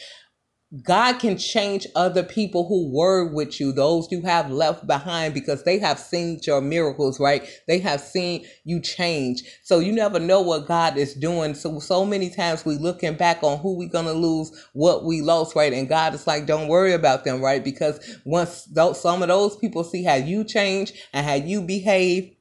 God 0.82 1.18
can 1.18 1.38
change 1.38 1.86
other 1.96 2.22
people 2.22 2.68
who 2.68 2.94
were 2.94 3.24
with 3.24 3.58
you, 3.58 3.72
those 3.72 4.12
you 4.12 4.20
have 4.22 4.50
left 4.50 4.86
behind, 4.86 5.32
because 5.32 5.64
they 5.64 5.78
have 5.78 5.98
seen 5.98 6.40
your 6.46 6.60
miracles, 6.60 7.18
right? 7.18 7.48
They 7.66 7.78
have 7.78 8.02
seen 8.02 8.46
you 8.64 8.80
change. 8.80 9.42
So 9.62 9.78
you 9.78 9.92
never 9.92 10.18
know 10.18 10.42
what 10.42 10.66
God 10.66 10.98
is 10.98 11.14
doing. 11.14 11.54
So 11.54 11.78
so 11.78 12.04
many 12.04 12.28
times 12.28 12.66
we 12.66 12.76
looking 12.76 13.14
back 13.14 13.42
on 13.42 13.58
who 13.60 13.78
we 13.78 13.86
gonna 13.86 14.12
lose, 14.12 14.68
what 14.74 15.04
we 15.04 15.22
lost, 15.22 15.56
right? 15.56 15.72
And 15.72 15.88
God 15.88 16.14
is 16.14 16.26
like, 16.26 16.46
don't 16.46 16.68
worry 16.68 16.92
about 16.92 17.24
them, 17.24 17.40
right? 17.40 17.64
Because 17.64 18.18
once 18.26 18.64
those, 18.64 19.00
some 19.00 19.22
of 19.22 19.28
those 19.28 19.56
people 19.56 19.84
see 19.84 20.04
how 20.04 20.16
you 20.16 20.44
change 20.44 20.92
and 21.14 21.26
how 21.26 21.34
you 21.34 21.62
behave, 21.62 22.34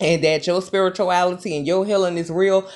and 0.00 0.24
that 0.24 0.46
your 0.46 0.60
spirituality 0.62 1.56
and 1.56 1.66
your 1.66 1.86
healing 1.86 2.18
is 2.18 2.30
real, 2.30 2.68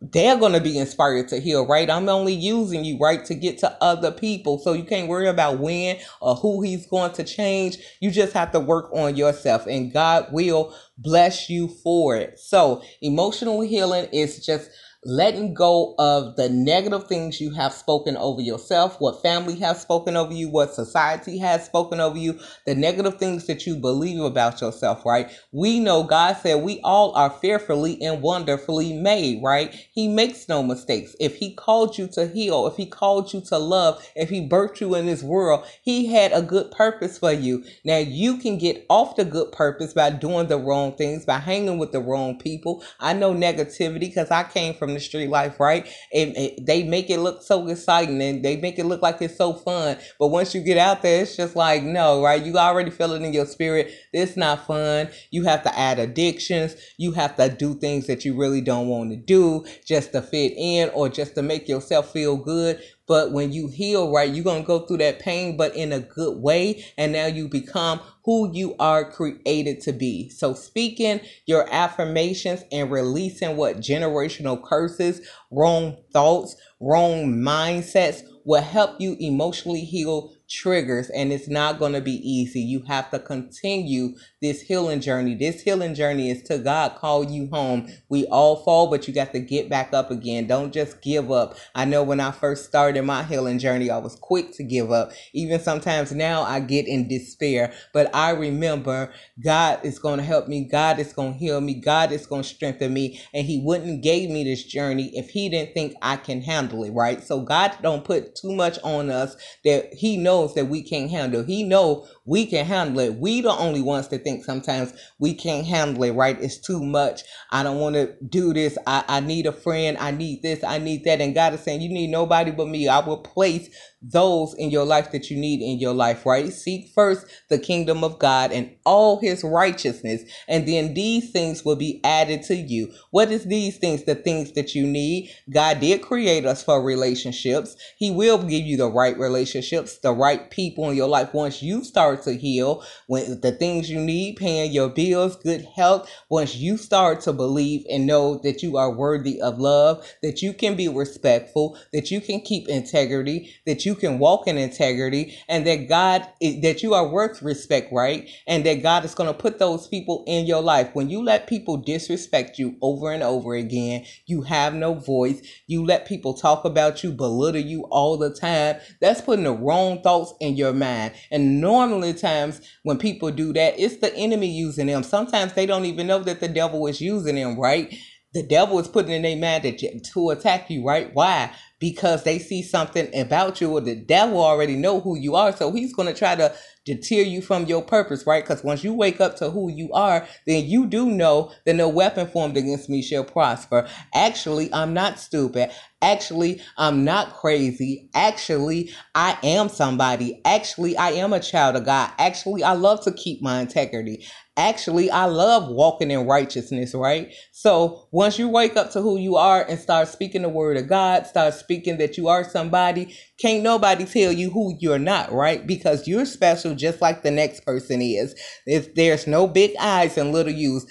they're 0.00 0.36
going 0.38 0.52
to 0.52 0.60
be 0.60 0.78
inspired 0.78 1.28
to 1.28 1.40
heal, 1.40 1.66
right? 1.66 1.90
I'm 1.90 2.08
only 2.08 2.34
using 2.34 2.84
you, 2.84 2.98
right, 2.98 3.24
to 3.26 3.34
get 3.34 3.58
to 3.58 3.76
other 3.82 4.10
people. 4.10 4.58
So 4.58 4.72
you 4.72 4.84
can't 4.84 5.08
worry 5.08 5.28
about 5.28 5.58
when 5.58 5.98
or 6.20 6.36
who 6.36 6.62
he's 6.62 6.86
going 6.86 7.12
to 7.12 7.24
change. 7.24 7.78
You 8.00 8.10
just 8.10 8.32
have 8.32 8.52
to 8.52 8.60
work 8.60 8.90
on 8.94 9.16
yourself, 9.16 9.66
and 9.66 9.92
God 9.92 10.28
will 10.32 10.74
bless 10.98 11.50
you 11.50 11.68
for 11.68 12.16
it. 12.16 12.38
So, 12.38 12.82
emotional 13.00 13.60
healing 13.62 14.08
is 14.12 14.44
just 14.44 14.70
letting 15.04 15.52
go 15.52 15.94
of 15.98 16.36
the 16.36 16.48
negative 16.48 17.08
things 17.08 17.40
you 17.40 17.50
have 17.52 17.72
spoken 17.72 18.16
over 18.16 18.40
yourself, 18.40 19.00
what 19.00 19.20
family 19.20 19.58
has 19.58 19.80
spoken 19.80 20.16
over 20.16 20.32
you, 20.32 20.48
what 20.48 20.74
society 20.74 21.38
has 21.38 21.64
spoken 21.64 21.98
over 21.98 22.16
you, 22.16 22.38
the 22.66 22.74
negative 22.74 23.18
things 23.18 23.46
that 23.46 23.66
you 23.66 23.74
believe 23.74 24.20
about 24.20 24.60
yourself, 24.60 25.04
right? 25.04 25.30
We 25.50 25.80
know 25.80 26.04
God 26.04 26.36
said 26.36 26.62
we 26.62 26.80
all 26.84 27.14
are 27.16 27.30
fearfully 27.30 28.00
and 28.00 28.22
wonderfully 28.22 28.92
made, 28.92 29.42
right? 29.42 29.74
He 29.92 30.06
makes 30.06 30.48
no 30.48 30.62
mistakes. 30.62 31.16
If 31.18 31.36
He 31.36 31.52
called 31.52 31.98
you 31.98 32.06
to 32.08 32.28
heal, 32.28 32.66
if 32.68 32.76
He 32.76 32.86
called 32.86 33.32
you 33.32 33.40
to 33.42 33.58
love, 33.58 34.06
if 34.14 34.30
He 34.30 34.48
birthed 34.48 34.80
you 34.80 34.94
in 34.94 35.06
this 35.06 35.24
world, 35.24 35.66
He 35.82 36.06
had 36.06 36.32
a 36.32 36.42
good 36.42 36.70
purpose 36.70 37.18
for 37.18 37.32
you. 37.32 37.64
Now 37.84 37.98
you 37.98 38.36
can 38.38 38.56
get 38.56 38.86
off 38.88 39.16
the 39.16 39.24
good 39.24 39.50
purpose 39.50 39.94
by 39.94 40.10
doing 40.10 40.46
the 40.46 40.58
wrong 40.58 40.94
things, 40.94 41.24
by 41.24 41.38
hanging 41.38 41.78
with 41.78 41.90
the 41.90 42.00
wrong 42.00 42.38
people. 42.38 42.84
I 43.00 43.14
know 43.14 43.34
negativity 43.34 44.00
because 44.00 44.30
I 44.30 44.44
came 44.44 44.74
from 44.74 44.91
the 44.94 45.00
street 45.00 45.28
life, 45.28 45.58
right? 45.60 45.88
And, 46.12 46.36
and 46.36 46.66
they 46.66 46.82
make 46.82 47.10
it 47.10 47.18
look 47.18 47.42
so 47.42 47.68
exciting 47.68 48.20
and 48.22 48.44
they 48.44 48.56
make 48.56 48.78
it 48.78 48.86
look 48.86 49.02
like 49.02 49.20
it's 49.20 49.36
so 49.36 49.52
fun. 49.52 49.98
But 50.18 50.28
once 50.28 50.54
you 50.54 50.62
get 50.62 50.78
out 50.78 51.02
there, 51.02 51.22
it's 51.22 51.36
just 51.36 51.56
like, 51.56 51.82
no, 51.82 52.22
right? 52.22 52.42
You 52.42 52.56
already 52.56 52.90
feel 52.90 53.12
it 53.12 53.22
in 53.22 53.32
your 53.32 53.46
spirit. 53.46 53.92
It's 54.12 54.36
not 54.36 54.66
fun. 54.66 55.10
You 55.30 55.44
have 55.44 55.62
to 55.64 55.78
add 55.78 55.98
addictions. 55.98 56.76
You 56.98 57.12
have 57.12 57.36
to 57.36 57.48
do 57.48 57.74
things 57.74 58.06
that 58.06 58.24
you 58.24 58.36
really 58.36 58.60
don't 58.60 58.88
want 58.88 59.10
to 59.10 59.16
do 59.16 59.64
just 59.86 60.12
to 60.12 60.22
fit 60.22 60.52
in 60.56 60.90
or 60.90 61.08
just 61.08 61.34
to 61.34 61.42
make 61.42 61.68
yourself 61.68 62.12
feel 62.12 62.36
good. 62.36 62.80
But 63.12 63.30
when 63.30 63.52
you 63.52 63.68
heal, 63.68 64.10
right, 64.10 64.32
you're 64.32 64.42
going 64.42 64.62
to 64.62 64.66
go 64.66 64.86
through 64.86 64.96
that 64.96 65.18
pain, 65.18 65.58
but 65.58 65.76
in 65.76 65.92
a 65.92 66.00
good 66.00 66.38
way. 66.38 66.82
And 66.96 67.12
now 67.12 67.26
you 67.26 67.46
become 67.46 68.00
who 68.24 68.50
you 68.54 68.74
are 68.78 69.04
created 69.04 69.82
to 69.82 69.92
be. 69.92 70.30
So, 70.30 70.54
speaking 70.54 71.20
your 71.44 71.70
affirmations 71.70 72.64
and 72.72 72.90
releasing 72.90 73.58
what 73.58 73.80
generational 73.80 74.62
curses, 74.64 75.20
wrong 75.50 75.98
thoughts, 76.10 76.56
wrong 76.80 77.34
mindsets 77.34 78.22
will 78.46 78.62
help 78.62 78.98
you 78.98 79.18
emotionally 79.20 79.82
heal 79.82 80.32
triggers 80.52 81.08
and 81.10 81.32
it's 81.32 81.48
not 81.48 81.78
going 81.78 81.92
to 81.94 82.00
be 82.00 82.20
easy. 82.28 82.60
You 82.60 82.82
have 82.86 83.10
to 83.10 83.18
continue 83.18 84.14
this 84.42 84.60
healing 84.60 85.00
journey. 85.00 85.34
This 85.34 85.62
healing 85.62 85.94
journey 85.94 86.30
is 86.30 86.42
to 86.44 86.58
God 86.58 86.96
call 86.96 87.24
you 87.24 87.48
home. 87.50 87.88
We 88.08 88.26
all 88.26 88.56
fall, 88.56 88.90
but 88.90 89.08
you 89.08 89.14
got 89.14 89.32
to 89.32 89.40
get 89.40 89.68
back 89.70 89.94
up 89.94 90.10
again. 90.10 90.46
Don't 90.46 90.72
just 90.72 91.00
give 91.00 91.30
up. 91.30 91.56
I 91.74 91.84
know 91.86 92.02
when 92.02 92.20
I 92.20 92.32
first 92.32 92.66
started 92.66 93.02
my 93.02 93.22
healing 93.22 93.58
journey, 93.58 93.90
I 93.90 93.98
was 93.98 94.16
quick 94.16 94.52
to 94.56 94.62
give 94.62 94.92
up. 94.92 95.12
Even 95.32 95.60
sometimes 95.60 96.12
now 96.12 96.42
I 96.42 96.60
get 96.60 96.86
in 96.86 97.08
despair, 97.08 97.72
but 97.94 98.14
I 98.14 98.30
remember 98.30 99.12
God 99.42 99.80
is 99.84 99.98
going 99.98 100.18
to 100.18 100.24
help 100.24 100.48
me. 100.48 100.64
God 100.64 100.98
is 100.98 101.12
going 101.12 101.32
to 101.32 101.38
heal 101.38 101.60
me. 101.60 101.74
God 101.74 102.12
is 102.12 102.26
going 102.26 102.42
to 102.42 102.48
strengthen 102.48 102.92
me. 102.92 103.20
And 103.32 103.46
he 103.46 103.60
wouldn't 103.64 104.02
gave 104.02 104.28
me 104.28 104.44
this 104.44 104.64
journey 104.64 105.16
if 105.16 105.30
he 105.30 105.48
didn't 105.48 105.72
think 105.72 105.94
I 106.02 106.16
can 106.16 106.42
handle 106.42 106.84
it, 106.84 106.90
right? 106.90 107.22
So 107.22 107.40
God 107.40 107.72
don't 107.82 108.04
put 108.04 108.34
too 108.34 108.52
much 108.52 108.78
on 108.84 109.10
us 109.10 109.36
that 109.64 109.94
he 109.94 110.16
knows 110.16 110.41
that 110.48 110.66
we 110.66 110.82
can't 110.82 111.10
handle. 111.10 111.42
He 111.42 111.62
know 111.62 112.06
we 112.24 112.46
can 112.46 112.64
handle 112.64 113.00
it. 113.00 113.16
We 113.16 113.40
the 113.40 113.50
only 113.50 113.82
ones 113.82 114.08
that 114.08 114.24
think 114.24 114.44
sometimes 114.44 114.92
we 115.18 115.34
can't 115.34 115.66
handle 115.66 116.04
it, 116.04 116.12
right? 116.12 116.40
It's 116.40 116.58
too 116.58 116.82
much. 116.82 117.22
I 117.50 117.62
don't 117.62 117.80
want 117.80 117.96
to 117.96 118.14
do 118.28 118.52
this. 118.52 118.78
I, 118.86 119.04
I 119.08 119.20
need 119.20 119.46
a 119.46 119.52
friend. 119.52 119.96
I 119.98 120.12
need 120.12 120.42
this. 120.42 120.62
I 120.62 120.78
need 120.78 121.04
that. 121.04 121.20
And 121.20 121.34
God 121.34 121.54
is 121.54 121.60
saying, 121.60 121.80
you 121.80 121.88
need 121.88 122.10
nobody 122.10 122.50
but 122.50 122.68
me. 122.68 122.88
I 122.88 123.00
will 123.00 123.18
place 123.18 123.68
those 124.02 124.54
in 124.54 124.70
your 124.70 124.84
life 124.84 125.12
that 125.12 125.30
you 125.30 125.36
need 125.36 125.62
in 125.62 125.78
your 125.78 125.94
life, 125.94 126.26
right? 126.26 126.52
Seek 126.52 126.88
first 126.94 127.26
the 127.48 127.58
kingdom 127.58 128.02
of 128.02 128.18
God 128.18 128.50
and 128.50 128.74
all 128.84 129.20
his 129.20 129.44
righteousness, 129.44 130.22
and 130.48 130.66
then 130.66 130.94
these 130.94 131.30
things 131.30 131.64
will 131.64 131.76
be 131.76 132.00
added 132.02 132.42
to 132.44 132.56
you. 132.56 132.92
What 133.10 133.30
is 133.30 133.44
these 133.44 133.78
things? 133.78 134.04
The 134.04 134.16
things 134.16 134.52
that 134.52 134.74
you 134.74 134.86
need. 134.86 135.30
God 135.50 135.80
did 135.80 136.02
create 136.02 136.44
us 136.44 136.64
for 136.64 136.82
relationships. 136.82 137.76
He 137.96 138.10
will 138.10 138.38
give 138.38 138.64
you 138.64 138.76
the 138.76 138.90
right 138.90 139.16
relationships, 139.16 139.98
the 139.98 140.12
right 140.12 140.50
people 140.50 140.90
in 140.90 140.96
your 140.96 141.08
life 141.08 141.32
once 141.32 141.62
you 141.62 141.84
start 141.84 142.11
to 142.16 142.34
heal, 142.34 142.84
when 143.06 143.40
the 143.40 143.52
things 143.52 143.90
you 143.90 144.00
need, 144.00 144.36
paying 144.36 144.72
your 144.72 144.88
bills, 144.88 145.36
good 145.36 145.66
health, 145.76 146.10
once 146.28 146.56
you 146.56 146.76
start 146.76 147.20
to 147.22 147.32
believe 147.32 147.84
and 147.90 148.06
know 148.06 148.38
that 148.42 148.62
you 148.62 148.76
are 148.76 148.94
worthy 148.94 149.40
of 149.40 149.58
love, 149.58 150.04
that 150.22 150.42
you 150.42 150.52
can 150.52 150.76
be 150.76 150.88
respectful, 150.88 151.78
that 151.92 152.10
you 152.10 152.20
can 152.20 152.40
keep 152.40 152.68
integrity, 152.68 153.54
that 153.66 153.86
you 153.86 153.94
can 153.94 154.18
walk 154.18 154.46
in 154.46 154.58
integrity 154.58 155.38
and 155.48 155.66
that 155.66 155.88
God, 155.88 156.26
that 156.40 156.82
you 156.82 156.94
are 156.94 157.08
worth 157.08 157.42
respect, 157.42 157.92
right? 157.92 158.28
And 158.46 158.66
that 158.66 158.82
God 158.82 159.04
is 159.04 159.14
going 159.14 159.28
to 159.28 159.38
put 159.38 159.58
those 159.58 159.86
people 159.86 160.24
in 160.26 160.46
your 160.46 160.62
life. 160.62 160.90
When 160.94 161.08
you 161.08 161.22
let 161.22 161.46
people 161.46 161.76
disrespect 161.76 162.58
you 162.58 162.76
over 162.82 163.12
and 163.12 163.22
over 163.22 163.54
again, 163.54 164.04
you 164.26 164.42
have 164.42 164.74
no 164.74 164.94
voice. 164.94 165.40
You 165.68 165.84
let 165.84 166.06
people 166.06 166.34
talk 166.34 166.64
about 166.64 167.04
you, 167.04 167.12
belittle 167.12 167.60
you 167.60 167.84
all 167.90 168.16
the 168.16 168.34
time. 168.34 168.76
That's 169.00 169.20
putting 169.20 169.44
the 169.44 169.52
wrong 169.52 170.02
thoughts 170.02 170.34
in 170.40 170.56
your 170.56 170.72
mind. 170.72 171.12
And 171.30 171.60
normally 171.60 172.01
times 172.10 172.60
when 172.82 172.98
people 172.98 173.30
do 173.30 173.52
that, 173.52 173.78
it's 173.78 173.98
the 173.98 174.12
enemy 174.16 174.48
using 174.48 174.86
them. 174.88 175.04
Sometimes 175.04 175.52
they 175.52 175.66
don't 175.66 175.84
even 175.84 176.08
know 176.08 176.18
that 176.20 176.40
the 176.40 176.48
devil 176.48 176.86
is 176.88 177.00
using 177.00 177.36
them, 177.36 177.58
right? 177.58 177.94
The 178.34 178.42
devil 178.42 178.78
is 178.80 178.88
putting 178.88 179.12
in 179.12 179.22
their 179.22 179.36
mind 179.36 179.62
to, 179.78 180.00
to 180.00 180.30
attack 180.30 180.70
you, 180.70 180.84
right? 180.84 181.10
Why? 181.12 181.54
because 181.82 182.22
they 182.22 182.38
see 182.38 182.62
something 182.62 183.12
about 183.18 183.60
you 183.60 183.68
or 183.72 183.80
the 183.80 183.96
devil 183.96 184.40
already 184.40 184.76
know 184.76 185.00
who 185.00 185.18
you 185.18 185.34
are 185.34 185.50
so 185.50 185.72
he's 185.72 185.92
going 185.92 186.06
to 186.06 186.14
try 186.14 186.36
to 186.36 186.54
deter 186.84 187.16
you 187.16 187.42
from 187.42 187.66
your 187.66 187.82
purpose, 187.82 188.26
right? 188.26 188.44
Because 188.44 188.64
once 188.64 188.82
you 188.84 188.94
wake 188.94 189.20
up 189.20 189.36
to 189.36 189.50
who 189.50 189.70
you 189.70 189.92
are, 189.92 190.26
then 190.46 190.64
you 190.66 190.86
do 190.86 191.06
know 191.06 191.52
that 191.64 191.74
no 191.74 191.88
weapon 191.88 192.26
formed 192.26 192.56
against 192.56 192.88
me 192.88 193.02
shall 193.02 193.24
prosper. 193.24 193.88
Actually, 194.14 194.72
I'm 194.72 194.94
not 194.94 195.18
stupid. 195.18 195.70
Actually, 196.02 196.60
I'm 196.76 197.04
not 197.04 197.34
crazy. 197.34 198.10
Actually, 198.14 198.92
I 199.14 199.38
am 199.44 199.68
somebody. 199.68 200.40
Actually, 200.44 200.96
I 200.96 201.10
am 201.12 201.32
a 201.32 201.40
child 201.40 201.76
of 201.76 201.86
God. 201.86 202.10
Actually, 202.18 202.64
I 202.64 202.72
love 202.72 203.02
to 203.04 203.12
keep 203.12 203.40
my 203.40 203.60
integrity. 203.60 204.26
Actually, 204.56 205.10
I 205.10 205.26
love 205.26 205.70
walking 205.70 206.10
in 206.10 206.26
righteousness, 206.26 206.94
right? 206.94 207.32
So 207.52 208.08
once 208.10 208.38
you 208.38 208.48
wake 208.48 208.76
up 208.76 208.90
to 208.92 209.00
who 209.00 209.16
you 209.16 209.36
are 209.36 209.64
and 209.66 209.78
start 209.78 210.08
speaking 210.08 210.42
the 210.42 210.48
word 210.50 210.76
of 210.76 210.88
God, 210.88 211.26
start 211.26 211.54
speaking 211.54 211.98
that 211.98 212.18
you 212.18 212.28
are 212.28 212.44
somebody, 212.44 213.16
can't 213.38 213.62
nobody 213.62 214.04
tell 214.04 214.32
you 214.32 214.50
who 214.50 214.76
you're 214.78 214.98
not, 214.98 215.32
right? 215.32 215.66
Because 215.66 216.06
you're 216.06 216.26
special 216.26 216.74
just 216.74 217.00
like 217.00 217.22
the 217.22 217.30
next 217.30 217.64
person 217.64 218.02
is. 218.02 218.34
If 218.66 218.94
there's 218.94 219.26
no 219.26 219.46
big 219.46 219.72
I's 219.80 220.18
and 220.18 220.32
little 220.32 220.52
U's, 220.52 220.86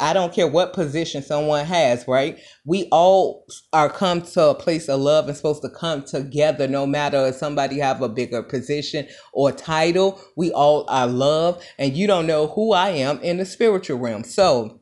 I 0.00 0.12
don't 0.12 0.32
care 0.32 0.48
what 0.48 0.72
position 0.72 1.22
someone 1.22 1.64
has, 1.64 2.08
right? 2.08 2.40
We 2.64 2.88
all 2.90 3.46
are 3.72 3.88
come 3.88 4.22
to 4.22 4.48
a 4.48 4.54
place 4.54 4.88
of 4.88 5.00
love 5.00 5.28
and 5.28 5.36
supposed 5.36 5.62
to 5.62 5.70
come 5.70 6.02
together 6.02 6.66
no 6.66 6.86
matter 6.86 7.26
if 7.26 7.36
somebody 7.36 7.78
have 7.78 8.02
a 8.02 8.08
bigger 8.08 8.42
position 8.42 9.06
or 9.32 9.52
title. 9.52 10.20
We 10.36 10.50
all 10.52 10.86
are 10.88 11.06
love 11.06 11.62
and 11.78 11.96
you 11.96 12.08
don't 12.08 12.26
know 12.26 12.48
who 12.48 12.72
I 12.72 12.90
am 12.90 13.20
in 13.20 13.36
the 13.36 13.44
spiritual 13.44 13.98
realm. 13.98 14.24
So, 14.24 14.79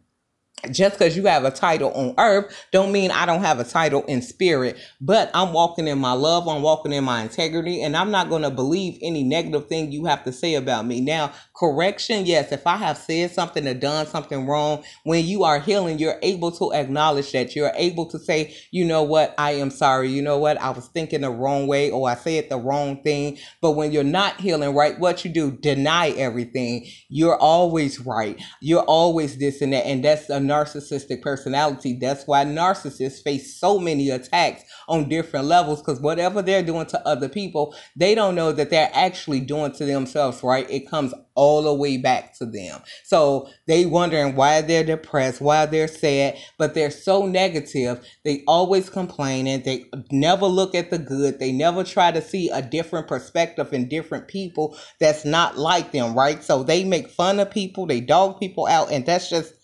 just 0.71 0.99
because 0.99 1.17
you 1.17 1.27
have 1.27 1.45
a 1.45 1.51
title 1.51 1.93
on 1.93 2.15
earth 2.19 2.67
don't 2.73 2.93
mean 2.93 3.11
i 3.11 3.27
don't 3.27 3.43
have 3.43 3.61
a 3.61 3.65
title 3.65 4.05
in 4.05 4.23
spirit 4.23 4.77
but 5.01 5.31
i'm 5.35 5.53
walking 5.53 5.89
in 5.89 5.99
my 5.99 6.13
love 6.13 6.49
i'm 6.49 6.63
walking 6.63 6.93
in 6.93 7.05
my 7.05 7.23
integrity 7.23 7.83
and 7.83 7.97
i'm 7.97 8.11
not 8.11 8.29
going 8.29 8.43
to 8.43 8.51
believe 8.51 8.99
any 9.03 9.23
negative 9.23 9.69
thing 9.69 9.93
you 9.93 10.05
have 10.05 10.25
to 10.25 10.33
say 10.33 10.55
about 10.55 10.87
me. 10.87 11.01
Now 11.01 11.33
correction 11.57 12.27
yes 12.27 12.53
if 12.53 12.67
i 12.67 12.77
have 12.77 12.99
said 12.99 13.31
something 13.31 13.67
or 13.67 13.75
done 13.75 14.07
something 14.07 14.47
wrong 14.47 14.85
when 15.05 15.25
you 15.25 15.45
are 15.45 15.59
healing 15.59 15.99
you're 15.99 16.19
able 16.23 16.51
to 16.53 16.73
acknowledge 16.73 17.33
that. 17.33 17.55
You're 17.57 17.73
able 17.75 18.07
to 18.07 18.19
say 18.19 18.55
you 18.71 18.85
know 18.85 19.03
what? 19.03 19.35
I 19.39 19.53
am 19.53 19.71
sorry. 19.71 20.11
You 20.11 20.23
know 20.23 20.39
what? 20.39 20.61
I 20.61 20.71
was 20.71 20.87
thinking 20.89 21.23
the 21.23 21.31
wrong 21.31 21.67
way 21.67 21.91
or 21.91 22.09
i 22.09 22.15
said 22.15 22.49
the 22.49 22.59
wrong 22.59 23.03
thing. 23.03 23.39
But 23.61 23.73
when 23.73 23.93
you're 23.93 24.05
not 24.05 24.41
healing 24.41 24.75
right 24.75 24.99
what 24.99 25.25
you 25.25 25.31
do? 25.31 25.51
Deny 25.53 26.11
everything. 26.11 26.87
You're 27.09 27.37
always 27.37 28.01
right. 28.01 28.41
You're 28.61 28.83
always 28.83 29.39
this 29.39 29.61
and 29.63 29.73
that 29.73 29.87
and 29.87 30.05
that's 30.05 30.29
a 30.31 30.41
narcissistic 30.49 31.23
personality. 31.23 31.99
That's 32.01 32.27
why 32.27 32.45
narcissists 32.45 33.23
face 33.23 33.59
so 33.59 33.79
many 33.79 34.11
attacks 34.11 34.65
on 34.89 35.09
different 35.09 35.47
levels 35.47 35.81
because 35.81 36.01
whatever 36.01 36.43
they're 36.43 36.63
doing 36.63 36.87
to 36.87 37.07
other 37.07 37.29
people, 37.29 37.75
they 37.97 38.15
don't 38.15 38.35
know 38.35 38.53
that 38.53 38.71
they're 38.71 38.91
actually 38.95 39.41
doing 39.41 39.73
to 39.73 39.85
themselves, 39.85 40.43
right? 40.43 40.69
It 40.71 40.89
comes 40.89 41.15
all 41.35 41.63
the 41.63 41.73
way 41.73 41.97
back 41.97 42.37
to 42.37 42.45
them. 42.45 42.81
So 43.05 43.49
they 43.69 43.87
wondering 43.87 44.35
why 44.35 44.61
they're 44.61 44.83
depressed, 44.83 45.41
why 45.41 45.67
they're 45.67 45.87
sad, 45.87 46.37
but 46.59 46.75
they're 46.75 46.91
so 46.91 47.27
negative. 47.27 48.05
They 48.25 48.43
always 48.49 48.91
complaining. 48.91 49.63
They 49.63 49.85
never 50.11 50.47
look 50.47 50.75
at 50.75 50.91
the 50.91 50.99
good. 50.99 51.39
They 51.39 51.53
never 51.53 51.85
try 51.85 52.11
to 52.11 52.21
see 52.21 52.51
a 52.51 52.61
different 52.61 53.07
perspective 53.07 53.73
in 53.73 53.89
different 53.89 54.27
people 54.27 54.77
that's 54.99 55.25
not 55.25 55.57
like 55.57 55.93
them, 55.93 56.15
right? 56.15 56.43
So 56.43 56.65
they 56.65 56.83
make 56.83 57.09
fun 57.09 57.39
of 57.39 57.51
people, 57.51 57.87
they 57.87 58.01
dog 58.01 58.41
people 58.41 58.67
out, 58.67 58.91
and 58.91 59.07
that's 59.07 59.31
just 59.31 59.55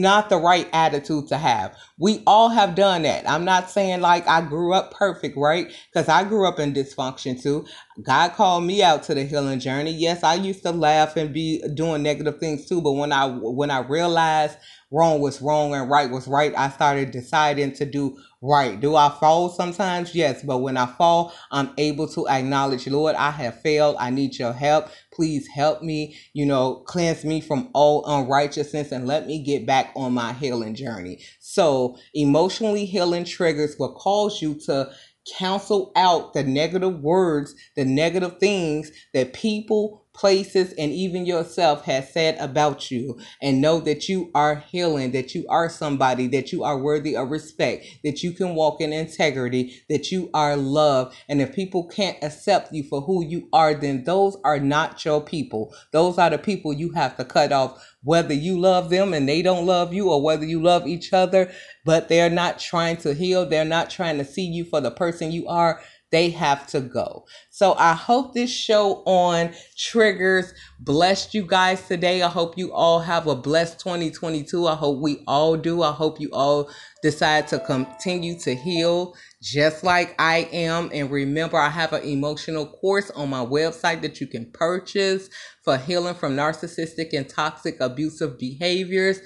not 0.00 0.28
the 0.30 0.36
right 0.38 0.68
attitude 0.72 1.28
to 1.28 1.38
have. 1.38 1.76
We 1.98 2.22
all 2.26 2.50
have 2.50 2.74
done 2.74 3.02
that. 3.02 3.28
I'm 3.28 3.44
not 3.44 3.70
saying 3.70 4.00
like 4.00 4.26
I 4.28 4.42
grew 4.42 4.74
up 4.74 4.92
perfect, 4.92 5.36
right? 5.36 5.72
Because 5.92 6.08
I 6.08 6.24
grew 6.24 6.46
up 6.48 6.58
in 6.58 6.74
dysfunction 6.74 7.40
too. 7.40 7.66
God 8.02 8.32
called 8.32 8.64
me 8.64 8.82
out 8.82 9.04
to 9.04 9.14
the 9.14 9.24
healing 9.24 9.60
journey. 9.60 9.92
Yes, 9.92 10.24
I 10.24 10.34
used 10.34 10.62
to 10.64 10.72
laugh 10.72 11.16
and 11.16 11.32
be 11.32 11.62
doing 11.74 12.02
negative 12.02 12.38
things 12.38 12.66
too, 12.66 12.80
but 12.82 12.92
when 12.92 13.12
I 13.12 13.26
when 13.28 13.70
I 13.70 13.80
realized 13.80 14.58
wrong 14.94 15.20
was 15.20 15.42
wrong 15.42 15.74
and 15.74 15.90
right 15.90 16.10
was 16.10 16.28
right, 16.28 16.54
I 16.56 16.70
started 16.70 17.10
deciding 17.10 17.72
to 17.74 17.84
do 17.84 18.16
right. 18.40 18.78
Do 18.78 18.94
I 18.94 19.08
fall 19.08 19.48
sometimes? 19.48 20.14
Yes, 20.14 20.42
but 20.42 20.58
when 20.58 20.76
I 20.76 20.86
fall, 20.86 21.34
I'm 21.50 21.72
able 21.78 22.06
to 22.08 22.28
acknowledge, 22.28 22.86
Lord, 22.86 23.16
I 23.16 23.30
have 23.32 23.60
failed. 23.60 23.96
I 23.98 24.10
need 24.10 24.38
your 24.38 24.52
help. 24.52 24.88
Please 25.12 25.48
help 25.48 25.82
me, 25.82 26.16
you 26.32 26.46
know, 26.46 26.76
cleanse 26.86 27.24
me 27.24 27.40
from 27.40 27.70
all 27.74 28.04
unrighteousness 28.06 28.92
and 28.92 29.06
let 29.06 29.26
me 29.26 29.42
get 29.42 29.66
back 29.66 29.92
on 29.96 30.14
my 30.14 30.32
healing 30.32 30.74
journey. 30.74 31.20
So, 31.40 31.96
emotionally 32.14 32.84
healing 32.84 33.24
triggers 33.24 33.76
will 33.78 33.94
cause 33.94 34.40
you 34.40 34.54
to 34.66 34.90
cancel 35.38 35.90
out 35.96 36.34
the 36.34 36.42
negative 36.42 37.00
words, 37.00 37.54
the 37.76 37.84
negative 37.84 38.38
things 38.38 38.90
that 39.12 39.32
people 39.32 40.03
places, 40.14 40.72
and 40.78 40.92
even 40.92 41.26
yourself 41.26 41.84
has 41.84 42.12
said 42.12 42.36
about 42.38 42.90
you, 42.90 43.18
and 43.42 43.60
know 43.60 43.80
that 43.80 44.08
you 44.08 44.30
are 44.34 44.56
healing, 44.56 45.10
that 45.12 45.34
you 45.34 45.44
are 45.48 45.68
somebody, 45.68 46.26
that 46.28 46.52
you 46.52 46.64
are 46.64 46.78
worthy 46.78 47.16
of 47.16 47.30
respect, 47.30 47.84
that 48.04 48.22
you 48.22 48.32
can 48.32 48.54
walk 48.54 48.80
in 48.80 48.92
integrity, 48.92 49.82
that 49.88 50.10
you 50.10 50.30
are 50.32 50.56
loved. 50.56 51.16
And 51.28 51.42
if 51.42 51.54
people 51.54 51.86
can't 51.88 52.16
accept 52.22 52.72
you 52.72 52.84
for 52.84 53.00
who 53.02 53.24
you 53.24 53.48
are, 53.52 53.74
then 53.74 54.04
those 54.04 54.36
are 54.44 54.60
not 54.60 55.04
your 55.04 55.20
people. 55.20 55.74
Those 55.90 56.16
are 56.16 56.30
the 56.30 56.38
people 56.38 56.72
you 56.72 56.92
have 56.92 57.16
to 57.16 57.24
cut 57.24 57.52
off, 57.52 57.84
whether 58.02 58.34
you 58.34 58.58
love 58.58 58.90
them 58.90 59.12
and 59.12 59.28
they 59.28 59.42
don't 59.42 59.66
love 59.66 59.92
you, 59.92 60.10
or 60.10 60.22
whether 60.22 60.44
you 60.44 60.62
love 60.62 60.86
each 60.86 61.12
other, 61.12 61.52
but 61.84 62.08
they're 62.08 62.30
not 62.30 62.58
trying 62.58 62.96
to 62.98 63.14
heal, 63.14 63.46
they're 63.46 63.64
not 63.64 63.90
trying 63.90 64.18
to 64.18 64.24
see 64.24 64.44
you 64.44 64.64
for 64.64 64.80
the 64.80 64.90
person 64.90 65.32
you 65.32 65.48
are 65.48 65.80
they 66.14 66.30
have 66.30 66.64
to 66.68 66.80
go. 66.80 67.26
So 67.50 67.74
I 67.74 67.92
hope 67.92 68.34
this 68.34 68.48
show 68.48 69.02
on 69.04 69.52
triggers 69.76 70.54
blessed 70.78 71.34
you 71.34 71.44
guys 71.44 71.88
today. 71.88 72.22
I 72.22 72.28
hope 72.28 72.56
you 72.56 72.72
all 72.72 73.00
have 73.00 73.26
a 73.26 73.34
blessed 73.34 73.80
2022. 73.80 74.68
I 74.68 74.76
hope 74.76 75.00
we 75.00 75.24
all 75.26 75.56
do. 75.56 75.82
I 75.82 75.90
hope 75.90 76.20
you 76.20 76.30
all 76.32 76.70
decide 77.02 77.48
to 77.48 77.58
continue 77.58 78.38
to 78.38 78.54
heal 78.54 79.16
just 79.42 79.82
like 79.82 80.14
I 80.20 80.48
am. 80.52 80.88
And 80.94 81.10
remember, 81.10 81.58
I 81.58 81.68
have 81.68 81.92
an 81.92 82.04
emotional 82.04 82.66
course 82.66 83.10
on 83.10 83.30
my 83.30 83.44
website 83.44 84.00
that 84.02 84.20
you 84.20 84.28
can 84.28 84.52
purchase 84.52 85.28
for 85.64 85.76
healing 85.76 86.14
from 86.14 86.36
narcissistic 86.36 87.12
and 87.12 87.28
toxic 87.28 87.80
abusive 87.80 88.38
behaviors 88.38 89.18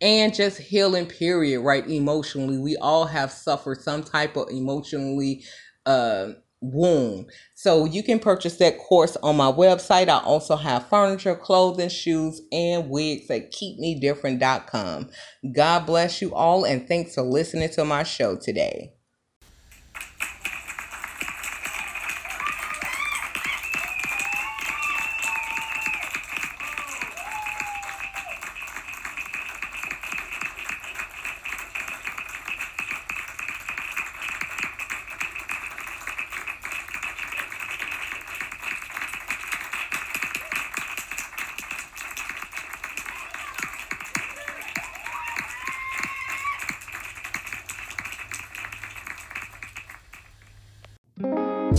and 0.00 0.32
just 0.32 0.56
healing 0.56 1.04
period 1.04 1.60
right 1.60 1.86
emotionally 1.86 2.56
we 2.56 2.74
all 2.78 3.04
have 3.04 3.30
suffered 3.30 3.78
some 3.82 4.02
type 4.02 4.34
of 4.34 4.48
emotionally 4.48 5.44
uh, 5.86 6.32
wound. 6.60 7.30
So 7.54 7.84
you 7.84 8.02
can 8.02 8.18
purchase 8.18 8.56
that 8.58 8.78
course 8.78 9.16
on 9.22 9.36
my 9.36 9.50
website. 9.50 10.08
I 10.08 10.18
also 10.18 10.56
have 10.56 10.88
furniture, 10.88 11.34
clothing, 11.34 11.88
shoes, 11.88 12.42
and 12.52 12.90
wigs 12.90 13.30
at 13.30 13.52
keepmedifferent.com. 13.52 15.10
God 15.52 15.86
bless 15.86 16.20
you 16.20 16.34
all 16.34 16.64
and 16.64 16.86
thanks 16.86 17.14
for 17.14 17.22
listening 17.22 17.70
to 17.70 17.84
my 17.84 18.02
show 18.02 18.36
today. 18.36 18.94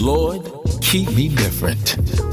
Lord, 0.00 0.48
keep 0.80 1.10
me 1.12 1.28
different. 1.28 2.27